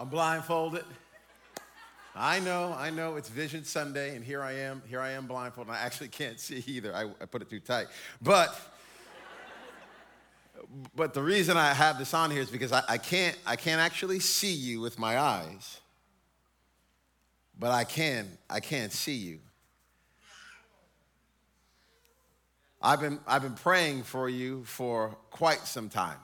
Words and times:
I'm 0.00 0.08
blindfolded. 0.08 0.86
I 2.16 2.40
know, 2.40 2.74
I 2.74 2.88
know 2.88 3.16
it's 3.16 3.28
Vision 3.28 3.64
Sunday, 3.64 4.16
and 4.16 4.24
here 4.24 4.42
I 4.42 4.52
am, 4.52 4.80
here 4.88 4.98
I 4.98 5.10
am 5.10 5.26
blindfolded. 5.26 5.70
I 5.74 5.76
actually 5.80 6.08
can't 6.08 6.40
see 6.40 6.64
either. 6.66 6.96
I, 6.96 7.02
I 7.20 7.26
put 7.26 7.42
it 7.42 7.50
too 7.50 7.60
tight. 7.60 7.88
But 8.22 8.58
but 10.96 11.12
the 11.12 11.20
reason 11.20 11.58
I 11.58 11.74
have 11.74 11.98
this 11.98 12.14
on 12.14 12.30
here 12.30 12.40
is 12.40 12.48
because 12.48 12.72
I, 12.72 12.82
I, 12.88 12.96
can't 12.96 13.36
I 13.46 13.56
can't 13.56 13.80
actually 13.80 14.20
see 14.20 14.52
you 14.52 14.80
with 14.80 14.98
my 14.98 15.18
eyes. 15.18 15.80
But 17.58 17.70
I 17.70 17.84
can, 17.84 18.26
I 18.48 18.60
can't 18.60 18.92
see 18.92 19.16
you. 19.16 19.40
I've 22.80 23.02
been, 23.02 23.20
I've 23.26 23.42
been 23.42 23.52
praying 23.52 24.04
for 24.04 24.30
you 24.30 24.64
for 24.64 25.18
quite 25.30 25.66
some 25.66 25.90
time. 25.90 26.16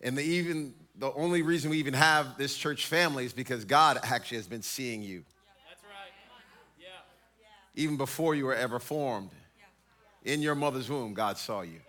And 0.00 0.16
the, 0.16 0.22
even 0.22 0.74
the 1.00 1.12
only 1.14 1.40
reason 1.40 1.70
we 1.70 1.78
even 1.78 1.94
have 1.94 2.36
this 2.36 2.54
church 2.54 2.86
family 2.86 3.24
is 3.24 3.32
because 3.32 3.64
God 3.64 3.98
actually 4.02 4.36
has 4.36 4.46
been 4.46 4.60
seeing 4.60 5.02
you. 5.02 5.24
That's 5.66 5.82
right. 5.82 6.12
Yeah. 6.78 7.82
Even 7.82 7.96
before 7.96 8.34
you 8.34 8.44
were 8.44 8.54
ever 8.54 8.78
formed. 8.78 9.30
In 10.22 10.42
your 10.42 10.54
mother's 10.54 10.90
womb, 10.90 11.14
God 11.14 11.38
saw 11.38 11.62
you. 11.62 11.70
Right. 11.70 11.80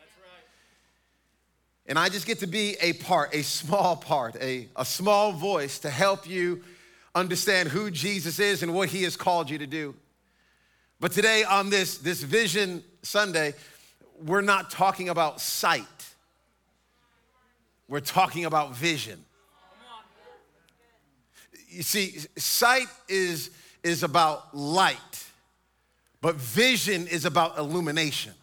And 1.85 1.99
I 1.99 2.07
just 2.07 2.25
get 2.25 2.39
to 2.39 2.47
be 2.47 2.77
a 2.81 2.93
part, 2.93 3.35
a 3.35 3.43
small 3.43 3.97
part, 3.97 4.37
a, 4.41 4.69
a 4.77 4.85
small 4.85 5.33
voice 5.33 5.79
to 5.79 5.89
help 5.89 6.29
you 6.29 6.63
understand 7.13 7.67
who 7.67 7.91
Jesus 7.91 8.39
is 8.39 8.63
and 8.63 8.73
what 8.73 8.87
he 8.87 9.03
has 9.03 9.17
called 9.17 9.49
you 9.49 9.57
to 9.57 9.67
do. 9.67 9.93
But 11.01 11.11
today 11.11 11.43
on 11.43 11.69
this, 11.69 11.97
this 11.97 12.23
Vision 12.23 12.81
Sunday, 13.01 13.55
we're 14.23 14.39
not 14.39 14.69
talking 14.69 15.09
about 15.09 15.41
sight. 15.41 16.00
We're 17.91 17.99
talking 17.99 18.45
about 18.45 18.73
vision. 18.73 19.19
You 21.67 21.83
see, 21.83 22.19
sight 22.37 22.87
is, 23.09 23.49
is 23.83 24.03
about 24.03 24.55
light, 24.55 25.25
but 26.21 26.35
vision 26.35 27.05
is 27.07 27.25
about 27.25 27.57
illumination. 27.57 28.33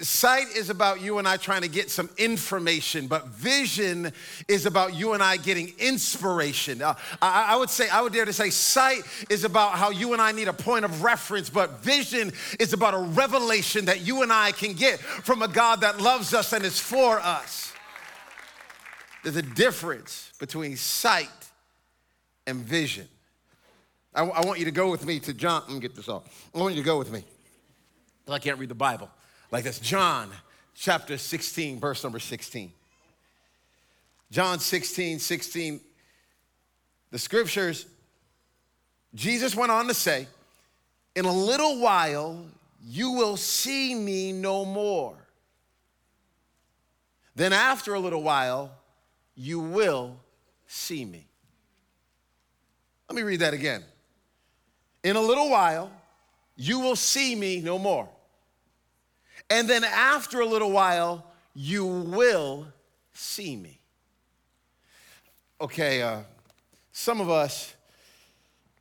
Sight 0.00 0.46
is 0.56 0.70
about 0.70 1.00
you 1.00 1.18
and 1.18 1.28
I 1.28 1.36
trying 1.36 1.62
to 1.62 1.68
get 1.68 1.90
some 1.90 2.10
information, 2.16 3.06
but 3.06 3.28
vision 3.28 4.12
is 4.48 4.66
about 4.66 4.94
you 4.94 5.12
and 5.12 5.22
I 5.22 5.36
getting 5.36 5.72
inspiration. 5.78 6.82
Uh, 6.82 6.94
I, 7.22 7.52
I, 7.54 7.56
would 7.56 7.70
say, 7.70 7.88
I 7.88 8.00
would 8.00 8.12
dare 8.12 8.24
to 8.24 8.32
say, 8.32 8.50
sight 8.50 9.02
is 9.30 9.44
about 9.44 9.72
how 9.72 9.90
you 9.90 10.12
and 10.12 10.22
I 10.22 10.32
need 10.32 10.48
a 10.48 10.52
point 10.52 10.84
of 10.84 11.02
reference, 11.02 11.48
but 11.48 11.82
vision 11.82 12.32
is 12.58 12.72
about 12.72 12.94
a 12.94 12.98
revelation 12.98 13.84
that 13.86 14.00
you 14.00 14.22
and 14.22 14.32
I 14.32 14.52
can 14.52 14.72
get 14.72 14.98
from 15.00 15.42
a 15.42 15.48
God 15.48 15.82
that 15.82 16.00
loves 16.00 16.34
us 16.34 16.52
and 16.52 16.64
is 16.64 16.78
for 16.78 17.20
us. 17.20 17.72
There's 19.22 19.36
a 19.36 19.42
difference 19.42 20.32
between 20.38 20.76
sight 20.76 21.28
and 22.46 22.64
vision. 22.64 23.08
I, 24.14 24.22
I 24.22 24.44
want 24.44 24.58
you 24.58 24.64
to 24.64 24.70
go 24.70 24.90
with 24.90 25.04
me 25.06 25.20
to 25.20 25.34
John. 25.34 25.62
Let 25.66 25.74
me 25.74 25.80
get 25.80 25.94
this 25.94 26.08
off. 26.08 26.50
I 26.54 26.58
want 26.58 26.74
you 26.74 26.82
to 26.82 26.86
go 26.86 26.98
with 26.98 27.12
me. 27.12 27.24
I 28.28 28.38
can't 28.38 28.58
read 28.58 28.68
the 28.68 28.74
Bible 28.74 29.10
like 29.50 29.64
this 29.64 29.78
John 29.78 30.30
chapter 30.74 31.18
16, 31.18 31.80
verse 31.80 32.02
number 32.02 32.18
16. 32.18 32.72
John 34.30 34.58
16, 34.58 35.18
16. 35.18 35.80
The 37.10 37.18
scriptures, 37.18 37.86
Jesus 39.14 39.56
went 39.56 39.72
on 39.72 39.88
to 39.88 39.94
say, 39.94 40.28
In 41.16 41.24
a 41.24 41.32
little 41.32 41.80
while 41.80 42.44
you 42.84 43.12
will 43.12 43.36
see 43.36 43.94
me 43.94 44.32
no 44.32 44.64
more. 44.64 45.16
Then 47.34 47.52
after 47.52 47.94
a 47.94 48.00
little 48.00 48.22
while, 48.22 48.72
you 49.34 49.60
will 49.60 50.16
see 50.66 51.04
me. 51.04 51.26
Let 53.08 53.16
me 53.16 53.22
read 53.22 53.40
that 53.40 53.54
again. 53.54 53.84
In 55.04 55.16
a 55.16 55.20
little 55.20 55.48
while, 55.48 55.90
you 56.56 56.80
will 56.80 56.96
see 56.96 57.34
me 57.34 57.60
no 57.60 57.78
more. 57.78 58.08
And 59.50 59.68
then 59.68 59.84
after 59.84 60.40
a 60.40 60.46
little 60.46 60.70
while, 60.70 61.24
you 61.54 61.86
will 61.86 62.66
see 63.12 63.56
me. 63.56 63.78
Okay, 65.60 66.02
uh, 66.02 66.20
some 66.92 67.20
of 67.20 67.30
us, 67.30 67.74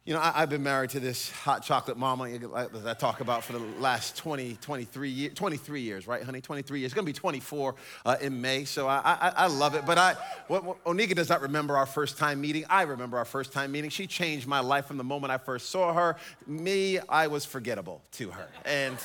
you 0.05 0.13
know, 0.13 0.19
I, 0.19 0.31
have 0.31 0.49
been 0.49 0.63
married 0.63 0.91
to 0.91 0.99
this 0.99 1.31
hot 1.31 1.63
chocolate 1.63 1.97
mama 1.97 2.29
that 2.37 2.85
I 2.85 2.93
talk 2.93 3.19
about 3.21 3.43
for 3.43 3.53
the 3.53 3.59
last 3.79 4.15
20, 4.17 4.57
23 4.61 5.09
years, 5.09 5.33
23 5.33 5.81
years, 5.81 6.05
right, 6.05 6.21
honey? 6.21 6.39
23 6.39 6.79
years. 6.79 6.91
It's 6.91 6.93
gonna 6.93 7.05
be 7.05 7.13
24 7.13 7.75
uh, 8.05 8.15
in 8.21 8.39
May, 8.39 8.65
so 8.65 8.87
I, 8.87 9.01
I, 9.03 9.33
I, 9.35 9.47
love 9.47 9.73
it. 9.73 9.85
But 9.85 9.97
I, 9.97 10.15
what, 10.47 10.63
what, 10.63 10.83
Oneka 10.83 11.15
does 11.15 11.29
not 11.29 11.41
remember 11.41 11.75
our 11.77 11.87
first 11.87 12.17
time 12.17 12.41
meeting. 12.41 12.65
I 12.69 12.83
remember 12.83 13.17
our 13.17 13.25
first 13.25 13.53
time 13.53 13.71
meeting. 13.71 13.89
She 13.89 14.05
changed 14.05 14.45
my 14.45 14.59
life 14.59 14.85
from 14.85 14.97
the 14.97 15.03
moment 15.03 15.31
I 15.31 15.39
first 15.39 15.69
saw 15.69 15.93
her. 15.93 16.17
Me, 16.45 16.99
I 17.09 17.27
was 17.27 17.43
forgettable 17.43 18.03
to 18.13 18.29
her. 18.31 18.49
And 18.65 18.97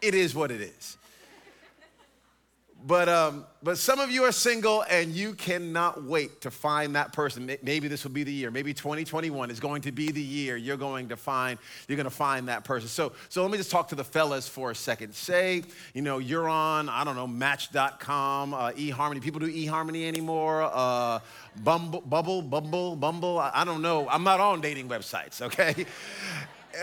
it 0.00 0.14
is 0.14 0.34
what 0.34 0.50
it 0.50 0.60
is. 0.60 0.98
But, 2.86 3.08
um, 3.08 3.44
but 3.60 3.76
some 3.76 3.98
of 3.98 4.10
you 4.10 4.22
are 4.22 4.30
single 4.30 4.82
and 4.88 5.12
you 5.12 5.34
cannot 5.34 6.04
wait 6.04 6.42
to 6.42 6.50
find 6.50 6.94
that 6.94 7.12
person. 7.12 7.50
Maybe 7.62 7.88
this 7.88 8.04
will 8.04 8.12
be 8.12 8.22
the 8.22 8.32
year. 8.32 8.52
Maybe 8.52 8.72
2021 8.72 9.50
is 9.50 9.58
going 9.58 9.82
to 9.82 9.92
be 9.92 10.12
the 10.12 10.22
year 10.22 10.56
you're 10.56 10.76
going 10.76 11.08
to 11.08 11.16
find, 11.16 11.58
you're 11.88 11.96
going 11.96 12.04
to 12.04 12.10
find 12.10 12.46
that 12.48 12.62
person. 12.62 12.88
So, 12.88 13.12
so 13.28 13.42
let 13.42 13.50
me 13.50 13.58
just 13.58 13.72
talk 13.72 13.88
to 13.88 13.96
the 13.96 14.04
fellas 14.04 14.46
for 14.46 14.70
a 14.70 14.76
second. 14.76 15.12
Say, 15.12 15.64
you 15.92 16.02
know, 16.02 16.18
you're 16.18 16.48
on, 16.48 16.88
I 16.88 17.02
don't 17.02 17.16
know, 17.16 17.26
Match.com, 17.26 18.54
uh, 18.54 18.70
eHarmony. 18.70 19.20
People 19.20 19.40
do 19.40 19.52
eHarmony 19.52 20.06
anymore. 20.06 20.62
Uh, 20.72 21.18
Bumble, 21.64 22.02
Bubble, 22.02 22.42
Bumble, 22.42 22.94
Bumble. 22.94 23.40
I, 23.40 23.50
I 23.54 23.64
don't 23.64 23.82
know. 23.82 24.08
I'm 24.08 24.22
not 24.22 24.38
on 24.38 24.60
dating 24.60 24.88
websites, 24.88 25.42
okay? 25.42 25.84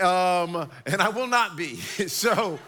Um, 0.00 0.68
and 0.84 1.00
I 1.00 1.08
will 1.08 1.28
not 1.28 1.56
be. 1.56 1.76
so, 2.08 2.58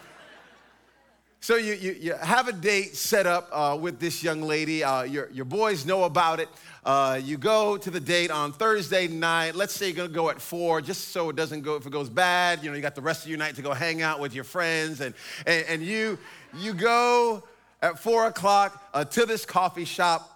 so 1.41 1.55
you, 1.55 1.73
you, 1.73 1.91
you, 1.99 2.13
have 2.15 2.49
a 2.49 2.53
date 2.53 2.97
set 2.97 3.25
up 3.25 3.47
uh, 3.53 3.77
with 3.79 3.97
this 3.97 4.21
young 4.21 4.41
lady. 4.41 4.83
Uh, 4.83 5.03
your, 5.03 5.29
your 5.31 5.45
boys 5.45 5.85
know 5.85 6.03
about 6.03 6.41
it. 6.41 6.49
Uh, 6.83 7.19
you 7.23 7.37
go 7.37 7.77
to 7.77 7.89
the 7.89 7.99
date 7.99 8.29
on 8.29 8.51
Thursday 8.51 9.07
night. 9.07 9.55
Let's 9.55 9.73
say 9.73 9.87
you're 9.87 9.95
gonna 9.95 10.09
go 10.09 10.29
at 10.29 10.41
four, 10.41 10.81
just 10.81 11.09
so 11.09 11.29
it 11.29 11.37
doesn't 11.37 11.61
go, 11.61 11.75
if 11.75 11.85
it 11.85 11.91
goes 11.91 12.09
bad, 12.09 12.61
you 12.61 12.69
know, 12.69 12.75
you 12.75 12.81
got 12.81 12.95
the 12.95 13.01
rest 13.01 13.23
of 13.23 13.29
your 13.29 13.39
night 13.39 13.55
to 13.55 13.61
go 13.61 13.73
hang 13.73 14.01
out 14.01 14.19
with 14.19 14.35
your 14.35 14.43
friends. 14.43 14.99
And, 14.99 15.15
and, 15.45 15.65
and 15.69 15.81
you, 15.81 16.17
you 16.57 16.73
go 16.73 17.43
at 17.81 17.99
four 17.99 18.27
o'clock 18.27 18.83
uh, 18.93 19.05
to 19.05 19.25
this 19.25 19.45
coffee 19.45 19.85
shop 19.85 20.29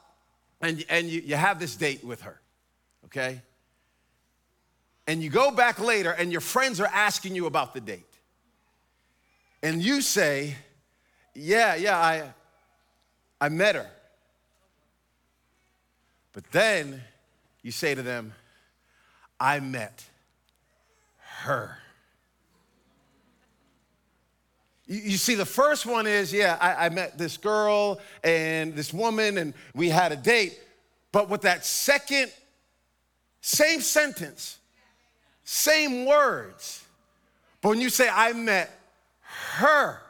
and, 0.61 0.85
and 0.89 1.09
you, 1.09 1.21
you 1.21 1.35
have 1.35 1.59
this 1.59 1.75
date 1.75 2.03
with 2.05 2.21
her, 2.21 2.39
okay? 3.05 3.41
And 5.05 5.21
you 5.21 5.29
go 5.29 5.51
back 5.51 5.79
later 5.79 6.11
and 6.11 6.31
your 6.31 6.39
friends 6.39 6.79
are 6.79 6.89
asking 6.93 7.35
you 7.35 7.45
about 7.45 7.73
the 7.73 7.81
date. 7.81 8.05
And 9.61 9.81
you 9.81 10.01
say, 10.01 10.55
yeah, 11.35 11.75
yeah, 11.75 11.97
I, 11.97 12.33
I 13.39 13.49
met 13.49 13.75
her. 13.75 13.89
But 16.33 16.51
then 16.51 17.01
you 17.61 17.71
say 17.71 17.95
to 17.95 18.01
them, 18.01 18.33
I 19.39 19.59
met 19.59 20.03
her. 21.19 21.77
You, 24.85 25.17
see, 25.17 25.35
the 25.35 25.45
first 25.45 25.85
one 25.85 26.07
is, 26.07 26.33
yeah, 26.33 26.57
I, 26.59 26.85
I 26.85 26.89
met 26.89 27.17
this 27.17 27.37
girl 27.37 27.99
and 28.23 28.75
this 28.75 28.93
woman, 28.93 29.37
and 29.37 29.53
we 29.73 29.89
had 29.89 30.11
a 30.11 30.15
date. 30.15 30.59
But 31.11 31.29
with 31.29 31.41
that 31.41 31.65
second, 31.65 32.31
same 33.39 33.79
sentence, 33.79 34.57
same 35.45 36.05
words. 36.05 36.83
But 37.61 37.69
when 37.69 37.81
you 37.81 37.89
say, 37.89 38.09
I 38.11 38.33
met 38.33 38.77
her, 39.21 40.01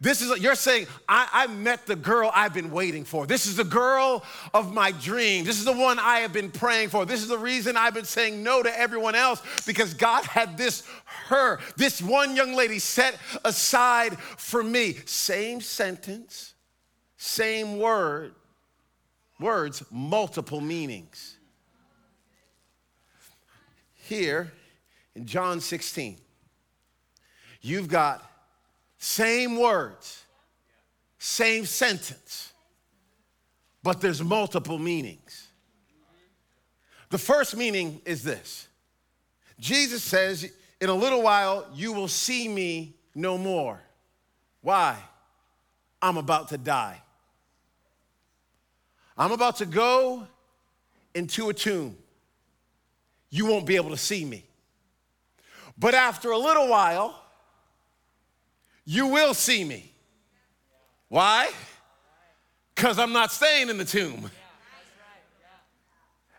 this 0.00 0.22
is, 0.22 0.40
you're 0.40 0.54
saying, 0.54 0.86
I, 1.06 1.28
I, 1.30 1.46
met 1.46 1.84
the 1.84 1.94
girl 1.94 2.30
I've 2.34 2.54
been 2.54 2.70
waiting 2.70 3.04
for. 3.04 3.26
This 3.26 3.44
is 3.44 3.56
the 3.56 3.64
girl 3.64 4.24
of 4.54 4.72
my 4.72 4.92
dream. 4.92 5.44
This 5.44 5.58
is 5.58 5.66
the 5.66 5.74
one 5.74 5.98
I 5.98 6.20
have 6.20 6.32
been 6.32 6.50
praying 6.50 6.88
for. 6.88 7.04
This 7.04 7.20
is 7.20 7.28
the 7.28 7.36
reason 7.36 7.76
I've 7.76 7.92
been 7.92 8.06
saying 8.06 8.42
no 8.42 8.62
to 8.62 8.78
everyone 8.78 9.14
else 9.14 9.42
because 9.66 9.92
God 9.92 10.24
had 10.24 10.56
this, 10.56 10.84
her, 11.26 11.60
this 11.76 12.00
one 12.00 12.34
young 12.34 12.54
lady 12.54 12.78
set 12.78 13.18
aside 13.44 14.18
for 14.18 14.62
me. 14.62 14.94
Same 15.04 15.60
sentence, 15.60 16.54
same 17.18 17.78
word, 17.78 18.34
words, 19.38 19.82
multiple 19.90 20.62
meanings. 20.62 21.36
Here 23.96 24.50
in 25.14 25.26
John 25.26 25.60
16, 25.60 26.16
you've 27.60 27.88
got 27.88 28.29
same 29.00 29.56
words, 29.56 30.24
same 31.18 31.64
sentence, 31.64 32.52
but 33.82 34.00
there's 34.00 34.22
multiple 34.22 34.78
meanings. 34.78 35.48
The 37.08 37.18
first 37.18 37.56
meaning 37.56 38.00
is 38.04 38.22
this 38.22 38.68
Jesus 39.58 40.02
says, 40.02 40.48
In 40.80 40.90
a 40.90 40.94
little 40.94 41.22
while, 41.22 41.66
you 41.74 41.92
will 41.92 42.08
see 42.08 42.46
me 42.46 42.94
no 43.14 43.38
more. 43.38 43.80
Why? 44.60 44.96
I'm 46.02 46.18
about 46.18 46.48
to 46.50 46.58
die. 46.58 47.00
I'm 49.16 49.32
about 49.32 49.56
to 49.56 49.66
go 49.66 50.26
into 51.14 51.48
a 51.48 51.54
tomb. 51.54 51.96
You 53.30 53.46
won't 53.46 53.66
be 53.66 53.76
able 53.76 53.90
to 53.90 53.96
see 53.96 54.24
me. 54.24 54.44
But 55.78 55.94
after 55.94 56.30
a 56.30 56.38
little 56.38 56.68
while, 56.68 57.22
you 58.90 59.06
will 59.06 59.34
see 59.34 59.62
me. 59.62 59.92
Why? 61.08 61.48
Because 62.74 62.98
I'm 62.98 63.12
not 63.12 63.30
staying 63.30 63.68
in 63.68 63.78
the 63.78 63.84
tomb. 63.84 64.28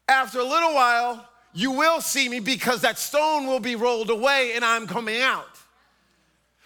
After 0.05 0.39
a 0.39 0.43
little 0.43 0.73
while, 0.73 1.29
you 1.53 1.71
will 1.71 2.01
see 2.01 2.27
me 2.27 2.41
because 2.41 2.81
that 2.81 2.99
stone 2.99 3.47
will 3.47 3.61
be 3.61 3.77
rolled 3.77 4.09
away 4.09 4.51
and 4.53 4.65
I'm 4.65 4.85
coming 4.85 5.21
out. 5.21 5.50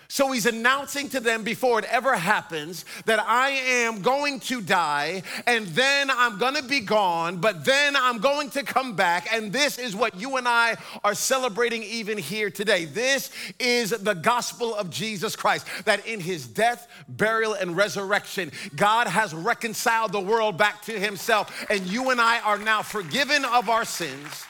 So 0.07 0.31
he's 0.31 0.45
announcing 0.45 1.09
to 1.09 1.19
them 1.19 1.43
before 1.43 1.79
it 1.79 1.85
ever 1.85 2.15
happens 2.15 2.85
that 3.05 3.19
I 3.19 3.49
am 3.49 4.01
going 4.01 4.39
to 4.41 4.61
die 4.61 5.23
and 5.47 5.65
then 5.67 6.09
I'm 6.11 6.37
going 6.37 6.55
to 6.55 6.63
be 6.63 6.79
gone, 6.79 7.37
but 7.37 7.65
then 7.65 7.95
I'm 7.95 8.19
going 8.19 8.49
to 8.51 8.63
come 8.63 8.95
back. 8.95 9.31
And 9.33 9.51
this 9.51 9.77
is 9.77 9.95
what 9.95 10.15
you 10.19 10.37
and 10.37 10.47
I 10.47 10.77
are 11.03 11.15
celebrating 11.15 11.83
even 11.83 12.17
here 12.17 12.49
today. 12.49 12.85
This 12.85 13.31
is 13.59 13.89
the 13.89 14.13
gospel 14.13 14.75
of 14.75 14.89
Jesus 14.89 15.35
Christ 15.35 15.67
that 15.85 16.05
in 16.05 16.19
his 16.19 16.47
death, 16.47 16.87
burial, 17.07 17.53
and 17.53 17.75
resurrection, 17.75 18.51
God 18.75 19.07
has 19.07 19.33
reconciled 19.33 20.11
the 20.11 20.21
world 20.21 20.57
back 20.57 20.81
to 20.83 20.99
himself. 20.99 21.65
And 21.69 21.81
you 21.87 22.11
and 22.11 22.21
I 22.21 22.39
are 22.41 22.57
now 22.57 22.81
forgiven 22.81 23.45
of 23.45 23.69
our 23.69 23.85
sins 23.85 24.45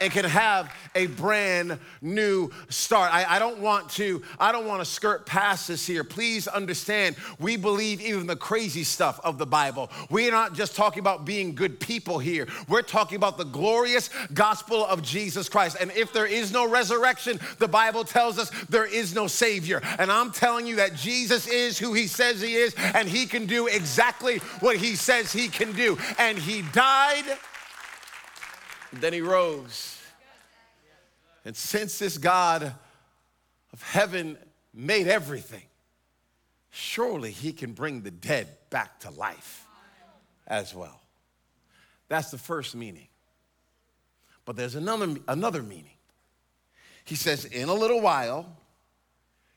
and 0.00 0.12
can 0.12 0.24
have 0.24 0.72
a 0.94 1.06
brand 1.06 1.78
new 2.00 2.50
start. 2.68 3.12
I, 3.12 3.36
I, 3.36 3.38
don't 3.38 3.58
want 3.58 3.90
to, 3.90 4.22
I 4.38 4.52
don't 4.52 4.66
want 4.66 4.80
to 4.80 4.84
skirt 4.84 5.26
past 5.26 5.68
this 5.68 5.86
here. 5.86 6.04
Please 6.04 6.48
understand, 6.48 7.16
we 7.38 7.56
believe 7.56 8.00
even 8.00 8.26
the 8.26 8.36
crazy 8.36 8.84
stuff 8.84 9.20
of 9.24 9.38
the 9.38 9.46
Bible. 9.46 9.90
We're 10.10 10.30
not 10.30 10.54
just 10.54 10.76
talking 10.76 11.00
about 11.00 11.24
being 11.24 11.54
good 11.54 11.80
people 11.80 12.18
here. 12.18 12.46
We're 12.68 12.82
talking 12.82 13.16
about 13.16 13.38
the 13.38 13.44
glorious 13.44 14.10
gospel 14.32 14.84
of 14.86 15.02
Jesus 15.02 15.48
Christ. 15.48 15.76
And 15.80 15.90
if 15.92 16.12
there 16.12 16.26
is 16.26 16.52
no 16.52 16.68
resurrection, 16.68 17.38
the 17.58 17.68
Bible 17.68 18.04
tells 18.04 18.38
us 18.38 18.50
there 18.68 18.86
is 18.86 19.14
no 19.14 19.26
Savior. 19.26 19.80
And 19.98 20.10
I'm 20.10 20.32
telling 20.32 20.66
you 20.66 20.76
that 20.76 20.94
Jesus 20.94 21.46
is 21.46 21.78
who 21.78 21.94
He 21.94 22.06
says 22.06 22.40
He 22.40 22.54
is, 22.54 22.74
and 22.94 23.08
He 23.08 23.26
can 23.26 23.46
do 23.46 23.66
exactly 23.66 24.38
what 24.60 24.76
He 24.76 24.96
says 24.96 25.32
He 25.32 25.48
can 25.48 25.72
do. 25.72 25.98
And 26.18 26.38
He 26.38 26.62
died 26.72 27.38
then 28.92 29.12
he 29.12 29.20
rose. 29.20 29.97
And 31.48 31.56
since 31.56 31.98
this 31.98 32.18
God 32.18 32.74
of 33.72 33.82
heaven 33.82 34.36
made 34.74 35.06
everything, 35.06 35.62
surely 36.68 37.30
he 37.30 37.54
can 37.54 37.72
bring 37.72 38.02
the 38.02 38.10
dead 38.10 38.48
back 38.68 39.00
to 39.00 39.10
life 39.10 39.64
as 40.46 40.74
well. 40.74 41.00
That's 42.08 42.30
the 42.30 42.36
first 42.36 42.76
meaning. 42.76 43.08
But 44.44 44.56
there's 44.56 44.74
another, 44.74 45.16
another 45.26 45.62
meaning. 45.62 45.96
He 47.06 47.14
says, 47.14 47.46
In 47.46 47.70
a 47.70 47.74
little 47.74 48.02
while, 48.02 48.54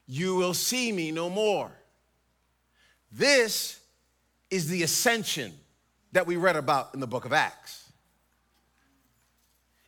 you 0.07 0.37
will 0.37 0.53
see 0.53 0.93
me 0.93 1.11
no 1.11 1.29
more. 1.29 1.73
This 3.11 3.81
is 4.49 4.69
the 4.69 4.83
ascension 4.83 5.51
that 6.13 6.25
we 6.25 6.37
read 6.37 6.55
about 6.55 6.93
in 6.93 7.01
the 7.01 7.07
book 7.07 7.25
of 7.25 7.33
Acts. 7.33 7.80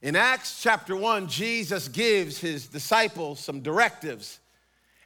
In 0.03 0.17
Acts 0.17 0.61
chapter 0.61 0.97
1, 0.97 1.29
Jesus 1.29 1.87
gives 1.87 2.37
his 2.37 2.67
disciples 2.67 3.39
some 3.39 3.61
directives, 3.61 4.39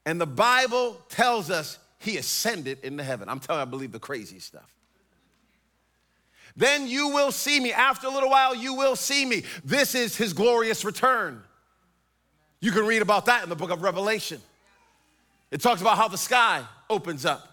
and 0.08 0.20
the 0.20 0.26
Bible 0.26 1.00
tells 1.08 1.52
us 1.52 1.78
he 2.00 2.18
ascended 2.18 2.80
into 2.82 3.04
heaven. 3.04 3.30
I'm 3.30 3.40
telling 3.40 3.60
you, 3.60 3.62
I 3.62 3.66
believe 3.66 3.92
the 3.92 4.00
crazy 4.00 4.40
stuff. 4.40 4.74
Then 6.56 6.88
you 6.88 7.10
will 7.10 7.32
see 7.32 7.60
me. 7.60 7.72
After 7.72 8.08
a 8.08 8.10
little 8.10 8.32
while, 8.32 8.56
you 8.56 8.74
will 8.74 8.96
see 8.96 9.24
me. 9.24 9.44
This 9.64 9.94
is 9.94 10.18
his 10.18 10.34
glorious 10.34 10.84
return. 10.84 11.44
You 12.60 12.72
can 12.72 12.88
read 12.88 13.04
about 13.04 13.28
that 13.28 13.44
in 13.44 13.50
the 13.50 13.56
book 13.56 13.70
of 13.70 13.84
Revelation. 13.84 14.42
It 15.52 15.62
talks 15.62 15.80
about 15.80 15.98
how 15.98 16.08
the 16.08 16.18
sky 16.18 16.64
opens 16.90 17.24
up. 17.24 17.48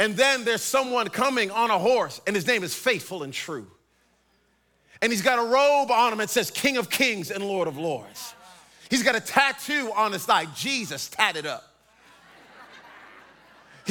And 0.00 0.16
then 0.16 0.44
there's 0.44 0.62
someone 0.62 1.06
coming 1.06 1.52
on 1.52 1.70
a 1.70 1.78
horse, 1.78 2.20
and 2.26 2.34
his 2.34 2.48
name 2.48 2.64
is 2.64 2.74
faithful 2.74 3.22
and 3.22 3.32
true 3.32 3.68
and 5.02 5.12
he's 5.12 5.22
got 5.22 5.38
a 5.38 5.48
robe 5.48 5.90
on 5.90 6.12
him 6.12 6.18
that 6.18 6.30
says 6.30 6.50
King 6.50 6.76
of 6.76 6.90
Kings 6.90 7.30
and 7.30 7.44
Lord 7.44 7.68
of 7.68 7.76
Lords. 7.76 8.34
He's 8.90 9.02
got 9.02 9.14
a 9.14 9.20
tattoo 9.20 9.92
on 9.96 10.12
his 10.12 10.24
thigh, 10.24 10.46
Jesus 10.54 11.08
tatted 11.08 11.46
up. 11.46 11.69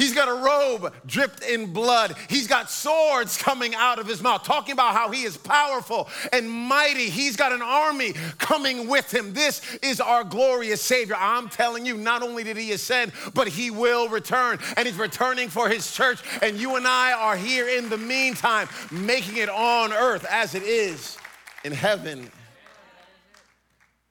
He's 0.00 0.14
got 0.14 0.28
a 0.28 0.32
robe 0.32 0.94
dripped 1.04 1.42
in 1.42 1.74
blood. 1.74 2.14
He's 2.30 2.46
got 2.46 2.70
swords 2.70 3.36
coming 3.36 3.74
out 3.74 3.98
of 3.98 4.06
his 4.06 4.22
mouth, 4.22 4.44
talking 4.44 4.72
about 4.72 4.94
how 4.94 5.10
he 5.10 5.24
is 5.24 5.36
powerful 5.36 6.08
and 6.32 6.48
mighty. 6.50 7.10
He's 7.10 7.36
got 7.36 7.52
an 7.52 7.60
army 7.60 8.14
coming 8.38 8.88
with 8.88 9.12
him. 9.12 9.34
This 9.34 9.60
is 9.82 10.00
our 10.00 10.24
glorious 10.24 10.80
Savior. 10.80 11.16
I'm 11.18 11.50
telling 11.50 11.84
you, 11.84 11.98
not 11.98 12.22
only 12.22 12.44
did 12.44 12.56
he 12.56 12.72
ascend, 12.72 13.12
but 13.34 13.46
he 13.46 13.70
will 13.70 14.08
return. 14.08 14.58
And 14.78 14.88
he's 14.88 14.96
returning 14.96 15.50
for 15.50 15.68
his 15.68 15.92
church. 15.92 16.20
And 16.40 16.56
you 16.56 16.76
and 16.76 16.88
I 16.88 17.12
are 17.12 17.36
here 17.36 17.68
in 17.68 17.90
the 17.90 17.98
meantime, 17.98 18.70
making 18.90 19.36
it 19.36 19.50
on 19.50 19.92
earth 19.92 20.24
as 20.30 20.54
it 20.54 20.62
is 20.62 21.18
in 21.62 21.72
heaven. 21.72 22.30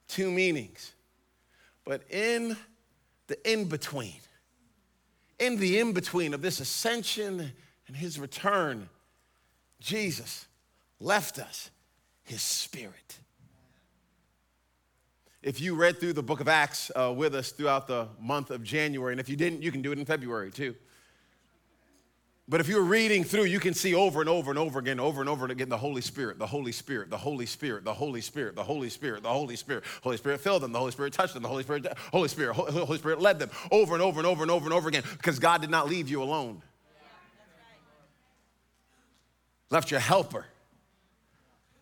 Two 0.06 0.30
meanings. 0.30 0.92
But 1.84 2.02
in 2.08 2.56
the 3.26 3.52
in 3.52 3.64
between, 3.64 4.19
in 5.40 5.56
the 5.56 5.80
in 5.80 5.92
between 5.92 6.34
of 6.34 6.42
this 6.42 6.60
ascension 6.60 7.52
and 7.88 7.96
his 7.96 8.20
return, 8.20 8.88
Jesus 9.80 10.46
left 11.00 11.38
us 11.38 11.70
his 12.22 12.42
spirit. 12.42 13.18
If 15.42 15.60
you 15.60 15.74
read 15.74 15.98
through 15.98 16.12
the 16.12 16.22
book 16.22 16.40
of 16.40 16.48
Acts 16.48 16.92
uh, 16.94 17.12
with 17.16 17.34
us 17.34 17.50
throughout 17.50 17.88
the 17.88 18.08
month 18.20 18.50
of 18.50 18.62
January, 18.62 19.14
and 19.14 19.20
if 19.20 19.28
you 19.28 19.36
didn't, 19.36 19.62
you 19.62 19.72
can 19.72 19.80
do 19.80 19.90
it 19.90 19.98
in 19.98 20.04
February 20.04 20.50
too. 20.50 20.76
But 22.50 22.60
if 22.60 22.66
you're 22.68 22.82
reading 22.82 23.22
through, 23.22 23.44
you 23.44 23.60
can 23.60 23.74
see 23.74 23.94
over 23.94 24.18
and 24.18 24.28
over 24.28 24.50
and 24.50 24.58
over 24.58 24.80
again, 24.80 24.98
over 24.98 25.20
and 25.20 25.30
over 25.30 25.46
again, 25.46 25.68
the 25.68 25.76
Holy 25.78 26.00
Spirit, 26.00 26.36
the 26.36 26.48
Holy 26.48 26.72
Spirit, 26.72 27.08
the 27.08 27.16
Holy 27.16 27.46
Spirit, 27.46 27.84
the 27.84 27.94
Holy 27.94 28.20
Spirit, 28.20 28.56
the 28.56 28.64
Holy 28.64 28.90
Spirit, 28.90 29.22
the 29.22 29.28
Holy 29.28 29.54
Spirit. 29.54 29.84
Holy 30.02 30.16
Spirit 30.16 30.40
filled 30.40 30.62
them, 30.62 30.72
the 30.72 30.78
Holy 30.80 30.90
Spirit 30.90 31.12
touched 31.12 31.34
them, 31.34 31.44
the 31.44 31.48
Holy 31.48 31.62
Spirit, 31.62 31.86
Holy 32.10 32.26
Spirit, 32.26 32.54
Holy 32.54 32.98
Spirit 32.98 33.20
led 33.20 33.38
them 33.38 33.50
over 33.70 33.94
and 33.94 34.02
over 34.02 34.18
and 34.18 34.26
over 34.26 34.42
and 34.42 34.50
over 34.50 34.64
and 34.64 34.74
over 34.74 34.88
again 34.88 35.04
because 35.12 35.38
God 35.38 35.60
did 35.60 35.70
not 35.70 35.88
leave 35.88 36.08
you 36.08 36.24
alone. 36.24 36.60
Left 39.70 39.92
your 39.92 40.00
helper. 40.00 40.44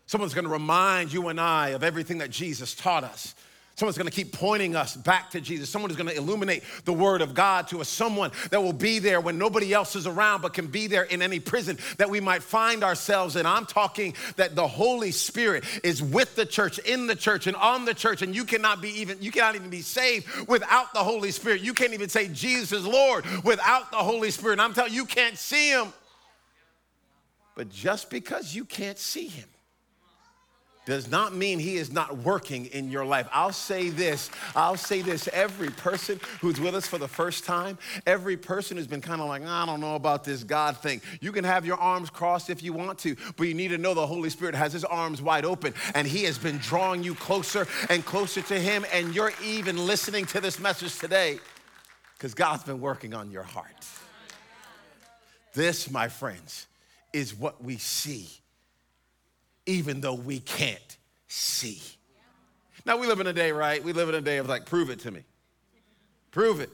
Someone's 0.05 0.35
going 0.35 0.45
to 0.45 0.51
remind 0.51 1.15
you 1.15 1.29
and 1.29 1.41
I 1.41 1.69
of 1.71 1.83
everything 1.83 2.19
that 2.19 2.29
Jesus 2.29 2.75
taught 2.75 3.05
us. 3.05 3.35
Someone's 3.79 3.97
gonna 3.97 4.11
keep 4.11 4.33
pointing 4.33 4.75
us 4.75 4.97
back 4.97 5.31
to 5.31 5.41
Jesus. 5.41 5.71
Someone 5.71 5.89
is 5.89 5.97
gonna 5.97 6.11
illuminate 6.11 6.65
the 6.85 6.93
word 6.93 7.23
of 7.23 7.33
God 7.33 7.69
to 7.69 7.81
us. 7.81 7.89
Someone 7.89 8.33
that 8.51 8.61
will 8.61 8.73
be 8.73 8.99
there 8.99 9.21
when 9.21 9.39
nobody 9.39 9.73
else 9.73 9.95
is 9.95 10.05
around, 10.05 10.43
but 10.43 10.53
can 10.53 10.67
be 10.67 10.89
there 10.89 11.05
in 11.05 11.23
any 11.23 11.39
prison 11.39 11.79
that 11.97 12.11
we 12.11 12.19
might 12.19 12.43
find 12.43 12.83
ourselves 12.83 13.37
in. 13.37 13.47
I'm 13.47 13.67
talking 13.67 14.15
that 14.35 14.57
the 14.57 14.67
Holy 14.67 15.13
Spirit 15.13 15.63
is 15.85 16.03
with 16.03 16.35
the 16.35 16.45
church, 16.45 16.81
in 16.81 17.07
the 17.07 17.15
church, 17.15 17.47
and 17.47 17.55
on 17.55 17.85
the 17.85 17.95
church, 17.95 18.21
and 18.21 18.35
you 18.35 18.45
cannot 18.45 18.83
be 18.83 18.89
even, 19.01 19.19
you 19.21 19.31
cannot 19.31 19.55
even 19.55 19.71
be 19.71 19.83
saved 19.83 20.27
without 20.49 20.93
the 20.93 21.05
Holy 21.05 21.31
Spirit. 21.31 21.61
You 21.61 21.73
can't 21.73 21.95
even 21.95 22.09
say 22.09 22.27
Jesus 22.27 22.73
is 22.73 22.85
Lord 22.85 23.25
without 23.45 23.93
the 23.93 23.99
Holy 23.99 24.33
Spirit. 24.33 24.55
And 24.55 24.63
I'm 24.63 24.75
telling 24.75 24.93
you, 24.93 25.03
you 25.03 25.07
can't 25.07 25.39
see 25.39 25.71
him. 25.71 25.93
But 27.55 27.71
just 27.71 28.11
because 28.11 28.57
you 28.57 28.65
can't 28.65 28.99
see 28.99 29.29
him, 29.29 29.49
does 30.89 31.11
not 31.11 31.35
mean 31.35 31.59
he 31.59 31.77
is 31.77 31.93
not 31.93 32.17
working 32.17 32.65
in 32.65 32.91
your 32.91 33.05
life. 33.05 33.29
I'll 33.31 33.53
say 33.53 33.91
this, 33.91 34.31
I'll 34.57 34.79
say 34.79 35.03
this 35.03 35.29
every 35.35 35.69
person 35.69 36.19
who's 36.41 36.59
with 36.59 36.75
us 36.75 36.87
for 36.87 36.97
the 36.97 37.07
first 37.07 37.45
time, 37.45 37.77
every 38.07 38.39
person 38.39 38.79
who's 38.79 38.87
been 38.87 39.03
kind 39.03 39.21
of 39.21 39.29
like, 39.29 39.43
I 39.43 39.67
don't 39.67 39.83
know 39.83 39.97
about 39.97 40.25
this 40.25 40.43
God 40.43 40.79
thing. 40.79 41.03
You 41.21 41.31
can 41.31 41.45
have 41.45 41.67
your 41.67 41.77
arms 41.77 42.09
crossed 42.09 42.49
if 42.49 42.63
you 42.63 42.73
want 42.73 42.99
to, 43.01 43.17
but 43.37 43.47
you 43.47 43.53
need 43.53 43.69
to 43.69 43.77
know 43.77 43.93
the 43.93 44.07
Holy 44.07 44.31
Spirit 44.31 44.55
has 44.55 44.73
his 44.73 44.83
arms 44.83 45.21
wide 45.21 45.45
open 45.45 45.75
and 45.95 46.09
he 46.09 46.25
has 46.25 46.39
been 46.39 46.57
drawing 46.57 47.03
you 47.05 47.15
closer 47.15 47.69
and 47.91 48.03
closer 48.07 48.41
to 48.41 48.59
him. 48.59 48.87
And 48.91 49.15
you're 49.15 49.35
even 49.45 49.77
listening 49.77 50.25
to 50.25 50.41
this 50.41 50.59
message 50.59 50.99
today 50.99 51.39
because 52.17 52.33
God's 52.33 52.65
been 52.65 52.81
working 52.81 53.13
on 53.13 53.31
your 53.31 53.43
heart. 53.43 53.87
This, 55.53 55.91
my 55.91 56.09
friends, 56.09 56.67
is 57.13 57.35
what 57.35 57.63
we 57.63 57.77
see 57.77 58.31
even 59.69 60.01
though 60.01 60.15
we 60.15 60.41
can't 60.41 60.97
see. 61.29 61.81
Now, 62.87 62.97
we 62.97 63.07
live 63.07 63.21
in 63.21 63.27
a 63.27 63.35
day, 63.35 63.53
right? 63.53 63.85
We 63.85 63.93
live 63.93 64.09
in 64.09 64.15
a 64.15 64.21
day 64.21 64.39
of 64.39 64.49
like, 64.49 64.65
prove 64.65 64.89
it 64.89 64.99
to 65.01 65.11
me. 65.11 65.23
Prove 66.31 66.61
it. 66.61 66.71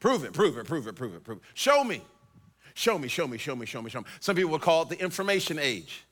Prove 0.00 0.24
it, 0.24 0.32
prove 0.32 0.58
it, 0.58 0.66
prove 0.66 0.86
it, 0.88 0.96
prove 0.96 1.14
it, 1.14 1.24
prove 1.24 1.38
it. 1.38 1.44
Show 1.54 1.84
me. 1.84 2.02
Show 2.74 2.98
me, 2.98 3.08
show 3.08 3.26
me, 3.26 3.38
show 3.38 3.54
me, 3.54 3.64
show 3.64 3.80
me, 3.80 3.88
show 3.88 4.00
me. 4.00 4.06
Some 4.20 4.36
people 4.36 4.50
would 4.50 4.60
call 4.60 4.82
it 4.82 4.88
the 4.88 5.00
information 5.00 5.58
age 5.58 6.04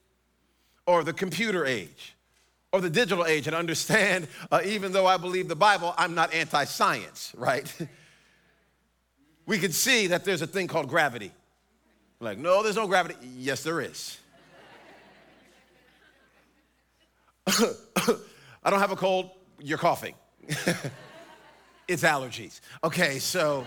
or 0.87 1.03
the 1.03 1.13
computer 1.13 1.67
age 1.67 2.15
or 2.73 2.81
the 2.81 2.89
digital 2.89 3.27
age 3.27 3.49
and 3.49 3.57
understand, 3.57 4.29
uh, 4.53 4.61
even 4.65 4.93
though 4.93 5.07
I 5.07 5.17
believe 5.17 5.49
the 5.49 5.57
Bible, 5.57 5.95
I'm 5.99 6.15
not 6.15 6.33
anti 6.33 6.65
science, 6.65 7.33
right? 7.37 7.73
we 9.47 9.59
can 9.59 9.73
see 9.73 10.07
that 10.07 10.25
there's 10.25 10.43
a 10.43 10.47
thing 10.47 10.69
called 10.69 10.89
gravity. 10.89 11.33
Like, 12.21 12.39
no, 12.39 12.63
there's 12.63 12.77
no 12.77 12.87
gravity. 12.87 13.17
Yes, 13.37 13.65
there 13.65 13.81
is. 13.81 14.19
I 17.47 18.71
don't 18.71 18.81
have 18.81 18.93
a 18.93 18.97
cold, 18.97 19.31
you're 19.61 19.79
coughing. 19.79 20.15
it's 21.89 22.03
allergies. 22.03 22.61
Okay, 22.83 23.19
so 23.19 23.67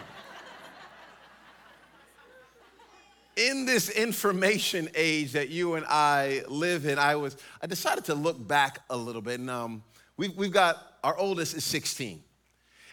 in 3.35 3.65
this 3.65 3.89
information 3.89 4.89
age 4.95 5.33
that 5.33 5.49
you 5.49 5.75
and 5.75 5.85
I 5.87 6.43
live 6.47 6.85
in, 6.85 6.97
I 6.97 7.15
was 7.15 7.37
I 7.61 7.67
decided 7.67 8.05
to 8.05 8.15
look 8.15 8.45
back 8.45 8.79
a 8.89 8.97
little 8.97 9.21
bit, 9.21 9.39
and 9.39 9.49
um, 9.49 9.83
we've, 10.17 10.35
we've 10.35 10.51
got 10.51 10.97
our 11.03 11.15
oldest 11.15 11.55
is 11.55 11.63
16, 11.63 12.21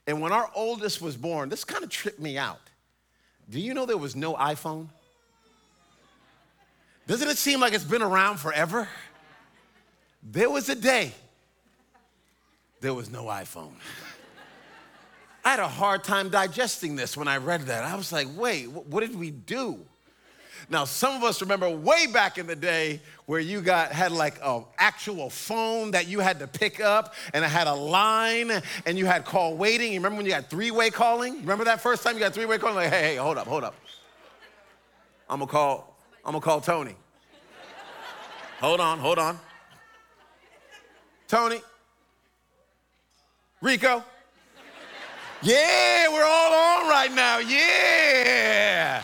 and 0.07 0.21
when 0.21 0.33
our 0.33 0.50
oldest 0.55 1.00
was 1.00 1.17
born, 1.17 1.49
this 1.49 1.64
kind 1.64 1.83
of 1.83 1.88
tripped 1.88 2.21
me 2.21 2.37
out. 2.37 2.61
Do 3.49 3.59
you 3.59 3.73
know 3.73 3.87
there 3.87 3.97
was 3.97 4.14
no 4.14 4.35
iPhone? 4.35 4.88
Doesn't 7.07 7.29
it 7.29 7.37
seem 7.37 7.61
like 7.61 7.73
it's 7.73 7.85
been 7.85 8.03
around 8.03 8.38
forever? 8.38 8.88
There 10.25 10.50
was 10.50 10.69
a 10.69 10.75
day 10.75 11.12
there 12.85 12.93
was 12.93 13.11
no 13.11 13.25
iPhone. 13.25 13.73
I 15.43 15.52
had 15.52 15.59
a 15.59 15.69
hard 15.69 16.04
time 16.04 16.28
digesting 16.28 16.97
this 16.97 17.16
when 17.16 17.28
I 17.28 17.38
read 17.38 17.62
that. 17.62 17.83
I 17.83 17.97
was 17.97 18.12
like, 18.12 18.28
wait, 18.37 18.71
what 18.71 19.00
did 19.00 19.19
we 19.19 19.31
do? 19.31 19.78
Now, 20.69 20.85
some 20.85 21.16
of 21.16 21.23
us 21.25 21.40
remember 21.40 21.71
way 21.71 22.07
back 22.07 22.37
in 22.37 22.47
the 22.47 22.54
day 22.54 23.00
where 23.25 23.40
you 23.40 23.62
got 23.62 23.90
had 23.93 24.12
like 24.12 24.38
an 24.45 24.64
actual 24.76 25.31
phone 25.31 25.93
that 25.93 26.09
you 26.09 26.21
had 26.21 26.38
to 26.40 26.47
pick 26.47 26.78
up 26.78 27.14
and 27.33 27.43
it 27.43 27.49
had 27.49 27.69
a 27.69 27.75
line 27.75 28.50
and 28.85 28.99
you 28.99 29.07
had 29.07 29.25
call 29.25 29.57
waiting. 29.57 29.93
You 29.93 29.99
remember 29.99 30.19
when 30.19 30.26
you 30.26 30.35
had 30.35 30.50
three-way 30.50 30.90
calling? 30.90 31.40
Remember 31.40 31.64
that 31.64 31.81
first 31.81 32.02
time 32.02 32.14
you 32.14 32.21
got 32.21 32.35
three-way 32.35 32.59
calling? 32.59 32.76
Like, 32.76 32.90
hey, 32.90 33.02
hey, 33.02 33.16
hold 33.16 33.38
up, 33.38 33.47
hold 33.47 33.64
up. 33.64 33.75
I'm 35.28 35.38
gonna 35.38 35.50
call, 35.50 35.97
I'm 36.23 36.33
gonna 36.33 36.45
call 36.45 36.61
Tony. 36.61 36.97
hold 38.61 38.81
on, 38.81 38.99
hold 38.99 39.19
on. 39.19 39.38
Tony. 41.28 41.61
Rico. 43.61 44.04
Yeah, 45.43 46.09
we're 46.09 46.25
all 46.25 46.54
on 46.54 46.88
right 46.88 47.12
now. 47.12 47.38
Yeah. 47.38 49.02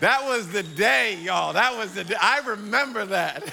That 0.00 0.24
was 0.24 0.48
the 0.48 0.62
day, 0.62 1.16
y'all. 1.20 1.52
That 1.52 1.76
was 1.76 1.94
the 1.94 2.04
day. 2.04 2.16
I 2.20 2.40
remember 2.40 3.04
that. 3.06 3.44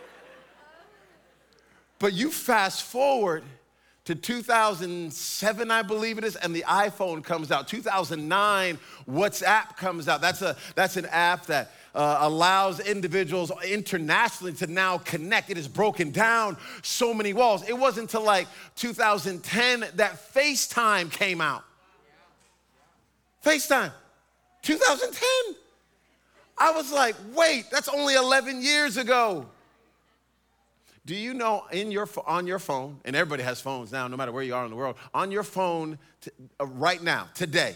but 1.98 2.12
you 2.14 2.30
fast 2.30 2.82
forward 2.82 3.44
to 4.06 4.14
2007, 4.14 5.70
I 5.70 5.82
believe 5.82 6.18
it 6.18 6.24
is, 6.24 6.36
and 6.36 6.54
the 6.54 6.64
iPhone 6.66 7.22
comes 7.22 7.52
out. 7.52 7.68
2009, 7.68 8.78
WhatsApp 9.08 9.76
comes 9.76 10.08
out. 10.08 10.20
That's, 10.20 10.42
a, 10.42 10.56
that's 10.74 10.96
an 10.96 11.06
app 11.06 11.46
that 11.46 11.72
uh, 11.94 12.18
allows 12.20 12.80
individuals 12.80 13.50
internationally 13.66 14.52
to 14.54 14.66
now 14.66 14.98
connect. 14.98 15.50
It 15.50 15.56
has 15.56 15.68
broken 15.68 16.10
down 16.10 16.56
so 16.82 17.12
many 17.12 17.32
walls. 17.32 17.68
It 17.68 17.76
wasn't 17.78 18.10
until 18.10 18.24
like 18.24 18.46
2010 18.76 19.84
that 19.96 20.34
FaceTime 20.34 21.10
came 21.10 21.40
out. 21.40 21.64
FaceTime, 23.44 23.92
2010. 24.62 25.56
I 26.58 26.72
was 26.72 26.92
like, 26.92 27.16
wait, 27.34 27.64
that's 27.70 27.88
only 27.88 28.14
11 28.14 28.62
years 28.62 28.98
ago. 28.98 29.46
Do 31.06 31.16
you 31.16 31.32
know 31.32 31.64
in 31.72 31.90
your, 31.90 32.08
on 32.26 32.46
your 32.46 32.58
phone, 32.58 33.00
and 33.06 33.16
everybody 33.16 33.42
has 33.42 33.60
phones 33.60 33.90
now, 33.90 34.06
no 34.06 34.16
matter 34.16 34.30
where 34.30 34.42
you 34.42 34.54
are 34.54 34.64
in 34.64 34.70
the 34.70 34.76
world, 34.76 34.96
on 35.14 35.30
your 35.30 35.42
phone 35.42 35.98
to, 36.20 36.32
uh, 36.60 36.66
right 36.66 37.02
now, 37.02 37.28
today, 37.34 37.74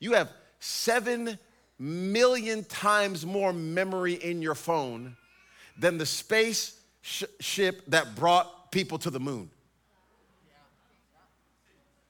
you 0.00 0.14
have 0.14 0.28
7 0.58 1.38
million 1.82 2.62
times 2.64 3.26
more 3.26 3.52
memory 3.52 4.14
in 4.14 4.40
your 4.40 4.54
phone 4.54 5.16
than 5.76 5.98
the 5.98 6.06
space 6.06 6.78
sh- 7.00 7.24
ship 7.40 7.82
that 7.88 8.14
brought 8.14 8.70
people 8.70 8.98
to 8.98 9.10
the 9.10 9.18
moon. 9.18 9.50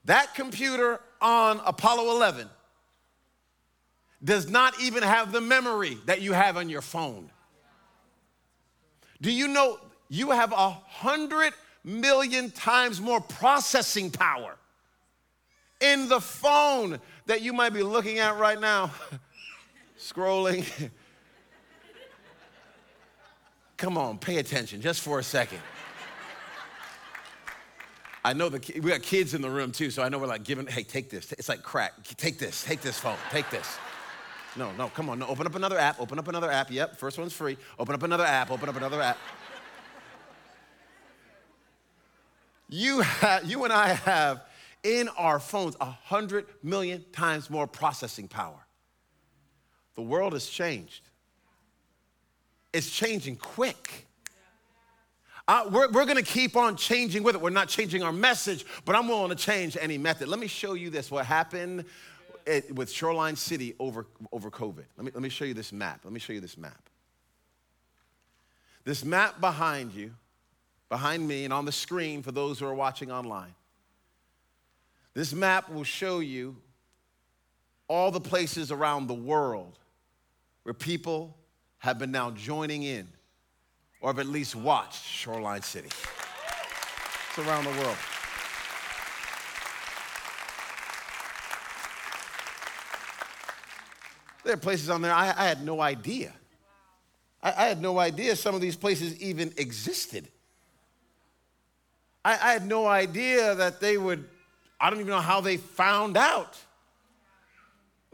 That 0.05 0.35
computer 0.35 1.01
on 1.21 1.61
Apollo 1.65 2.11
11 2.17 2.49
does 4.23 4.51
not 4.51 4.79
even 4.81 5.03
have 5.03 5.33
the 5.33 5.41
memory 5.41 5.97
that 6.07 6.21
you 6.21 6.33
have 6.35 6.57
on 6.57 6.69
your 6.69 6.83
phone. 6.83 7.31
Do 9.23 9.33
you 9.33 9.49
know 9.49 9.79
you 10.09 10.33
have 10.33 10.53
a 10.53 10.71
hundred 10.71 11.55
million 11.83 12.51
times 12.51 13.01
more 13.01 13.21
processing 13.21 14.11
power 14.11 14.57
in 15.81 16.09
the 16.09 16.21
phone 16.21 17.01
that 17.27 17.43
you 17.43 17.53
might 17.53 17.73
be 17.73 17.83
looking 17.83 18.19
at 18.19 18.39
right 18.39 18.61
now, 18.61 18.91
scrolling. 20.03 20.91
Come 23.77 23.97
on, 23.97 24.19
pay 24.19 24.37
attention 24.39 24.81
just 24.81 25.01
for 25.01 25.19
a 25.19 25.23
second. 25.23 25.61
I 28.25 28.33
know 28.33 28.49
the 28.49 28.81
we 28.81 28.91
got 28.91 29.03
kids 29.03 29.35
in 29.35 29.43
the 29.43 29.51
room 29.51 29.73
too, 29.73 29.91
so 29.91 30.03
I 30.03 30.09
know 30.09 30.19
we're 30.19 30.29
like 30.29 30.45
giving, 30.45 30.67
hey, 30.67 30.85
take 30.85 31.11
this. 31.11 31.33
It's 31.33 31.49
like 31.49 31.63
crack. 31.63 31.93
Take 32.17 32.39
this, 32.39 32.63
take 32.63 32.81
this 32.81 32.99
phone, 32.99 33.17
take 33.31 33.51
this. 33.51 33.67
No, 34.55 34.71
no, 34.73 34.89
come 34.89 35.09
on, 35.09 35.19
no, 35.19 35.27
open 35.27 35.47
up 35.47 35.55
another 35.55 35.79
app, 35.79 36.01
open 36.01 36.19
up 36.19 36.29
another 36.29 36.51
app. 36.51 36.71
Yep, 36.71 36.99
first 36.99 37.19
one's 37.19 37.33
free. 37.33 37.57
Open 37.79 37.95
up 37.95 38.03
another 38.03 38.25
app, 38.25 38.51
open 38.51 38.69
up 38.69 38.77
another 38.77 39.01
app. 39.01 39.19
You, 42.69 43.01
have, 43.01 43.45
you 43.45 43.65
and 43.65 43.73
I 43.73 43.89
have 43.89 44.43
in 44.83 45.09
our 45.19 45.39
phones 45.41 45.77
a 45.81 45.87
hundred 45.87 46.47
million 46.63 47.05
times 47.13 47.51
more 47.51 47.67
processing 47.67 48.29
power. 48.29 48.62
The 49.95 50.03
world 50.03 50.33
has 50.33 50.47
changed. 50.47 51.03
It's 52.73 52.91
changing 52.91 53.37
quick. 53.37 54.07
Uh, 55.47 55.69
we're 55.71 55.91
we're 55.91 56.05
going 56.05 56.17
to 56.17 56.23
keep 56.23 56.57
on 56.57 56.77
changing 56.77 57.23
with 57.23 57.35
it. 57.35 57.41
We're 57.41 57.51
not 57.51 57.69
changing 57.69 58.03
our 58.03 58.13
message, 58.13 58.65
but 58.85 58.95
I'm 58.97 59.09
willing 59.09 59.31
to 59.31 59.37
change 59.37 59.77
any 59.81 59.99
method. 59.99 60.29
Let 60.29 60.39
me 60.39 60.47
show 60.47 60.75
you 60.75 60.89
this 60.89 61.11
what 61.11 61.27
happened 61.27 61.85
at, 62.47 62.73
with 62.73 62.91
Shoreline 62.91 63.37
City 63.37 63.75
over, 63.79 64.07
over 64.31 64.51
COVID. 64.51 64.85
Let 64.97 65.05
me, 65.05 65.11
let 65.13 65.23
me 65.23 65.29
show 65.29 65.45
you 65.45 65.55
this 65.55 65.73
map. 65.73 66.01
Let 66.05 66.13
me 66.13 66.21
show 66.21 66.33
you 66.33 66.41
this 66.41 66.57
map. 66.57 66.89
This 68.85 69.05
map 69.05 69.41
behind 69.41 69.93
you 69.93 70.13
behind 70.93 71.27
me 71.27 71.45
and 71.45 71.55
on 71.55 71.65
the 71.65 71.73
screen 71.73 72.23
for 72.23 72.33
those 72.33 72.59
who 72.59 72.67
are 72.67 72.75
watching 72.75 73.11
online. 73.11 73.55
This 75.15 75.33
map 75.33 75.71
will 75.71 75.85
show 75.85 76.21
you 76.21 76.55
all 77.89 78.11
the 78.11 78.21
places 78.21 78.71
around 78.71 79.07
the 79.07 79.15
world 79.15 79.79
where 80.63 80.75
people 80.75 81.37
have 81.79 81.99
been 81.99 82.11
now 82.11 82.31
joining 82.31 82.83
in 82.83 83.09
or 84.01 84.11
have 84.11 84.19
at 84.19 84.27
least 84.27 84.55
watched 84.55 85.05
Shoreline 85.05 85.63
City. 85.63 85.89
It's 85.89 87.39
around 87.39 87.65
the 87.65 87.71
world. 87.71 87.97
There 94.45 94.55
are 94.55 94.57
places 94.57 94.91
on 94.91 95.03
there 95.03 95.13
I, 95.13 95.29
I 95.29 95.47
had 95.47 95.65
no 95.65 95.81
idea. 95.81 96.33
I, 97.43 97.51
I 97.51 97.67
had 97.67 97.81
no 97.81 97.99
idea 97.99 98.37
some 98.37 98.55
of 98.55 98.61
these 98.61 98.77
places 98.77 99.21
even 99.21 99.53
existed. 99.57 100.29
I, 102.25 102.33
I 102.33 102.53
had 102.53 102.67
no 102.67 102.87
idea 102.87 103.55
that 103.55 103.81
they 103.81 103.97
would, 103.99 104.25
I 104.81 104.91
don't 104.91 105.01
even 105.01 105.11
know 105.11 105.21
how 105.21 105.41
they 105.41 105.57
found 105.57 106.17
out. 106.17 106.59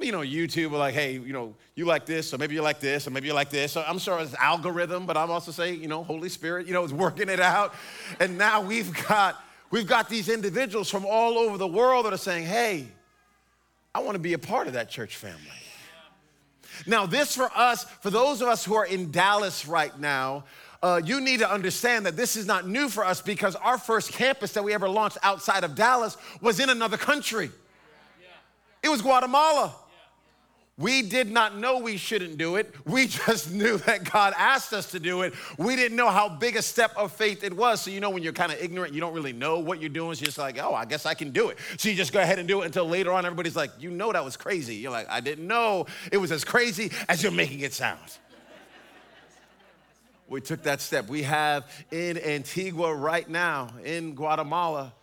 You 0.01 0.13
know, 0.13 0.21
YouTube 0.21 0.71
like, 0.71 0.95
hey, 0.95 1.15
you 1.15 1.33
know, 1.33 1.55
you 1.75 1.85
like 1.85 2.07
this, 2.07 2.33
or 2.33 2.39
maybe 2.39 2.55
you 2.55 2.63
like 2.63 2.79
this, 2.79 3.07
or 3.07 3.11
maybe 3.11 3.27
you 3.27 3.33
like 3.33 3.51
this. 3.51 3.73
So 3.73 3.85
I'm 3.87 3.99
sure 3.99 4.21
it's 4.21 4.35
algorithm, 4.35 5.07
but 5.07 5.17
I'm 5.17 5.31
also 5.31 5.51
saying, 5.51 5.83
you 5.83 5.89
know, 5.89 6.05
Holy 6.05 6.29
Spirit, 6.29 6.67
you 6.67 6.73
know, 6.73 6.85
is 6.85 6.93
working 7.07 7.29
it 7.29 7.41
out. 7.41 7.75
And 8.21 8.39
now 8.39 8.61
we've 8.61 8.93
got 9.07 9.43
we've 9.71 9.87
got 9.87 10.09
these 10.09 10.29
individuals 10.29 10.89
from 10.89 11.05
all 11.05 11.39
over 11.39 11.59
the 11.59 11.67
world 11.67 12.07
that 12.07 12.13
are 12.13 12.19
saying, 12.19 12.47
hey, 12.47 12.87
I 13.95 14.01
want 14.01 14.15
to 14.15 14.21
be 14.21 14.35
a 14.35 14.39
part 14.39 14.67
of 14.69 14.75
that 14.75 14.89
church 14.89 15.17
family. 15.17 15.41
Now, 16.87 17.07
this 17.07 17.35
for 17.35 17.51
us, 17.57 17.85
for 17.85 18.11
those 18.11 18.41
of 18.41 18.49
us 18.49 18.65
who 18.65 18.75
are 18.75 18.87
in 18.87 19.11
Dallas 19.11 19.67
right 19.67 19.99
now, 19.99 20.45
uh, 20.83 21.01
you 21.05 21.21
need 21.21 21.41
to 21.41 21.51
understand 21.51 22.07
that 22.07 22.17
this 22.17 22.37
is 22.37 22.47
not 22.47 22.69
new 22.69 22.89
for 22.89 23.05
us 23.05 23.21
because 23.21 23.57
our 23.57 23.79
first 23.79 24.13
campus 24.13 24.53
that 24.53 24.63
we 24.63 24.73
ever 24.73 24.89
launched 24.89 25.19
outside 25.23 25.65
of 25.65 25.75
Dallas 25.75 26.17
was 26.41 26.61
in 26.61 26.71
another 26.71 26.97
country. 26.97 27.51
It 28.83 28.89
was 28.89 29.03
Guatemala. 29.03 29.75
We 30.79 31.03
did 31.03 31.29
not 31.29 31.59
know 31.59 31.81
we 31.81 31.97
shouldn't 31.97 32.39
do 32.39 32.55
it. 32.55 32.73
We 32.87 33.07
just 33.27 33.51
knew 33.51 33.79
that 33.79 34.11
God 34.11 34.33
asked 34.39 34.73
us 34.73 34.93
to 34.93 35.01
do 35.01 35.23
it. 35.23 35.35
We 35.59 35.75
didn't 35.75 35.97
know 35.97 36.09
how 36.09 36.29
big 36.29 36.57
a 36.57 36.63
step 36.63 36.93
of 36.97 37.13
faith 37.13 37.43
it 37.43 37.55
was. 37.55 37.81
So, 37.83 37.91
you 37.91 37.99
know, 37.99 38.11
when 38.11 38.23
you're 38.23 38.33
kind 38.33 38.53
of 38.53 38.63
ignorant, 38.63 38.95
you 38.95 39.01
don't 39.01 39.13
really 39.13 39.33
know 39.33 39.59
what 39.59 39.81
you're 39.81 39.89
doing. 39.89 40.15
So 40.15 40.21
you're 40.21 40.27
just 40.27 40.39
like, 40.39 40.59
oh, 40.63 40.75
I 40.75 40.85
guess 40.85 41.05
I 41.05 41.15
can 41.15 41.33
do 41.33 41.49
it. 41.49 41.59
So 41.77 41.89
you 41.89 41.97
just 41.97 42.13
go 42.13 42.21
ahead 42.21 42.39
and 42.39 42.47
do 42.47 42.63
it 42.63 42.67
until 42.67 42.87
later 42.87 43.13
on, 43.13 43.27
everybody's 43.27 43.57
like, 43.57 43.73
you 43.81 43.91
know, 43.91 44.13
that 44.13 44.25
was 44.25 44.37
crazy. 44.37 44.77
You're 44.77 44.93
like, 44.93 45.09
I 45.11 45.21
didn't 45.21 45.49
know 45.49 45.87
it 46.13 46.19
was 46.19 46.31
as 46.31 46.45
crazy 46.45 46.93
as 47.09 47.25
you're 47.25 47.33
making 47.33 47.61
it 47.61 47.75
sound 47.75 47.99
we 50.29 50.41
took 50.41 50.63
that 50.63 50.81
step. 50.81 51.09
We 51.09 51.25
have 51.25 51.69
in 51.91 52.19
Antigua 52.19 52.95
right 52.95 53.29
now, 53.29 53.71
in 53.85 54.15
Guatemala, 54.15 54.95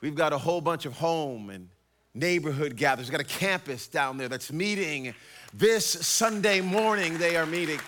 we've 0.00 0.16
got 0.16 0.32
a 0.32 0.38
whole 0.38 0.60
bunch 0.60 0.84
of 0.84 0.94
home 0.94 1.50
and 1.50 1.68
neighborhood 2.14 2.76
gathers. 2.76 3.06
We've 3.06 3.18
got 3.18 3.20
a 3.20 3.38
campus 3.38 3.88
down 3.88 4.16
there 4.18 4.28
that's 4.28 4.52
meeting 4.52 5.14
this 5.52 5.84
Sunday 5.84 6.60
morning. 6.60 7.18
They 7.18 7.36
are 7.36 7.46
meeting. 7.46 7.80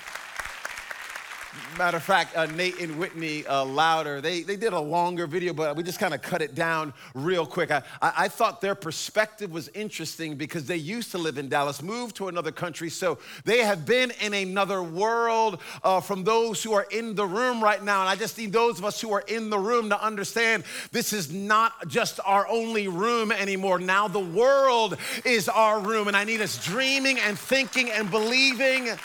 Matter 1.79 1.99
of 1.99 2.03
fact, 2.03 2.37
uh, 2.37 2.47
Nate 2.47 2.81
and 2.81 2.99
Whitney 2.99 3.47
uh, 3.47 3.65
Louder, 3.65 4.23
they, 4.23 4.43
they 4.43 4.57
did 4.57 4.73
a 4.73 4.81
longer 4.81 5.27
video, 5.27 5.53
but 5.53 5.77
we 5.77 5.83
just 5.83 5.99
kind 5.99 6.15
of 6.15 6.23
cut 6.23 6.41
it 6.41 6.55
down 6.55 6.95
real 7.15 7.45
quick. 7.45 7.71
I, 7.71 7.83
I, 8.01 8.13
I, 8.17 8.29
thought 8.29 8.63
their 8.63 8.75
perspective 8.75 9.53
was 9.53 9.69
interesting 9.69 10.37
because 10.37 10.65
they 10.65 10.77
used 10.77 11.11
to 11.11 11.19
live 11.19 11.37
in 11.37 11.51
Dallas, 11.51 11.83
moved 11.83 12.17
to 12.17 12.29
another 12.29 12.51
country, 12.51 12.89
so 12.89 13.19
they 13.45 13.59
have 13.59 13.85
been 13.85 14.11
in 14.23 14.33
another 14.33 14.83
world 14.83 15.61
uh, 15.83 16.01
from 16.01 16.25
those 16.25 16.63
who 16.63 16.73
are 16.73 16.87
in 16.91 17.15
the 17.15 17.27
room 17.27 17.63
right 17.63 17.83
now. 17.83 18.01
And 18.01 18.09
I 18.09 18.17
just 18.17 18.39
need 18.39 18.53
those 18.53 18.79
of 18.79 18.85
us 18.87 19.01
who 19.01 19.13
are 19.13 19.25
in 19.27 19.51
the 19.51 19.59
room 19.59 19.91
to 19.91 20.03
understand 20.03 20.65
this 20.93 21.13
is 21.13 21.31
not 21.31 21.89
just 21.89 22.21
our 22.25 22.49
only 22.49 22.89
room 22.89 23.31
anymore. 23.31 23.79
Now 23.79 24.09
the 24.09 24.19
world 24.19 24.97
is 25.27 25.49
our 25.49 25.81
room, 25.81 26.09
and 26.09 26.17
I 26.17 26.25
need 26.25 26.41
us 26.41 26.65
dreaming 26.65 27.19
and 27.19 27.39
thinking 27.39 27.91
and 27.91 28.11
believing 28.11 28.97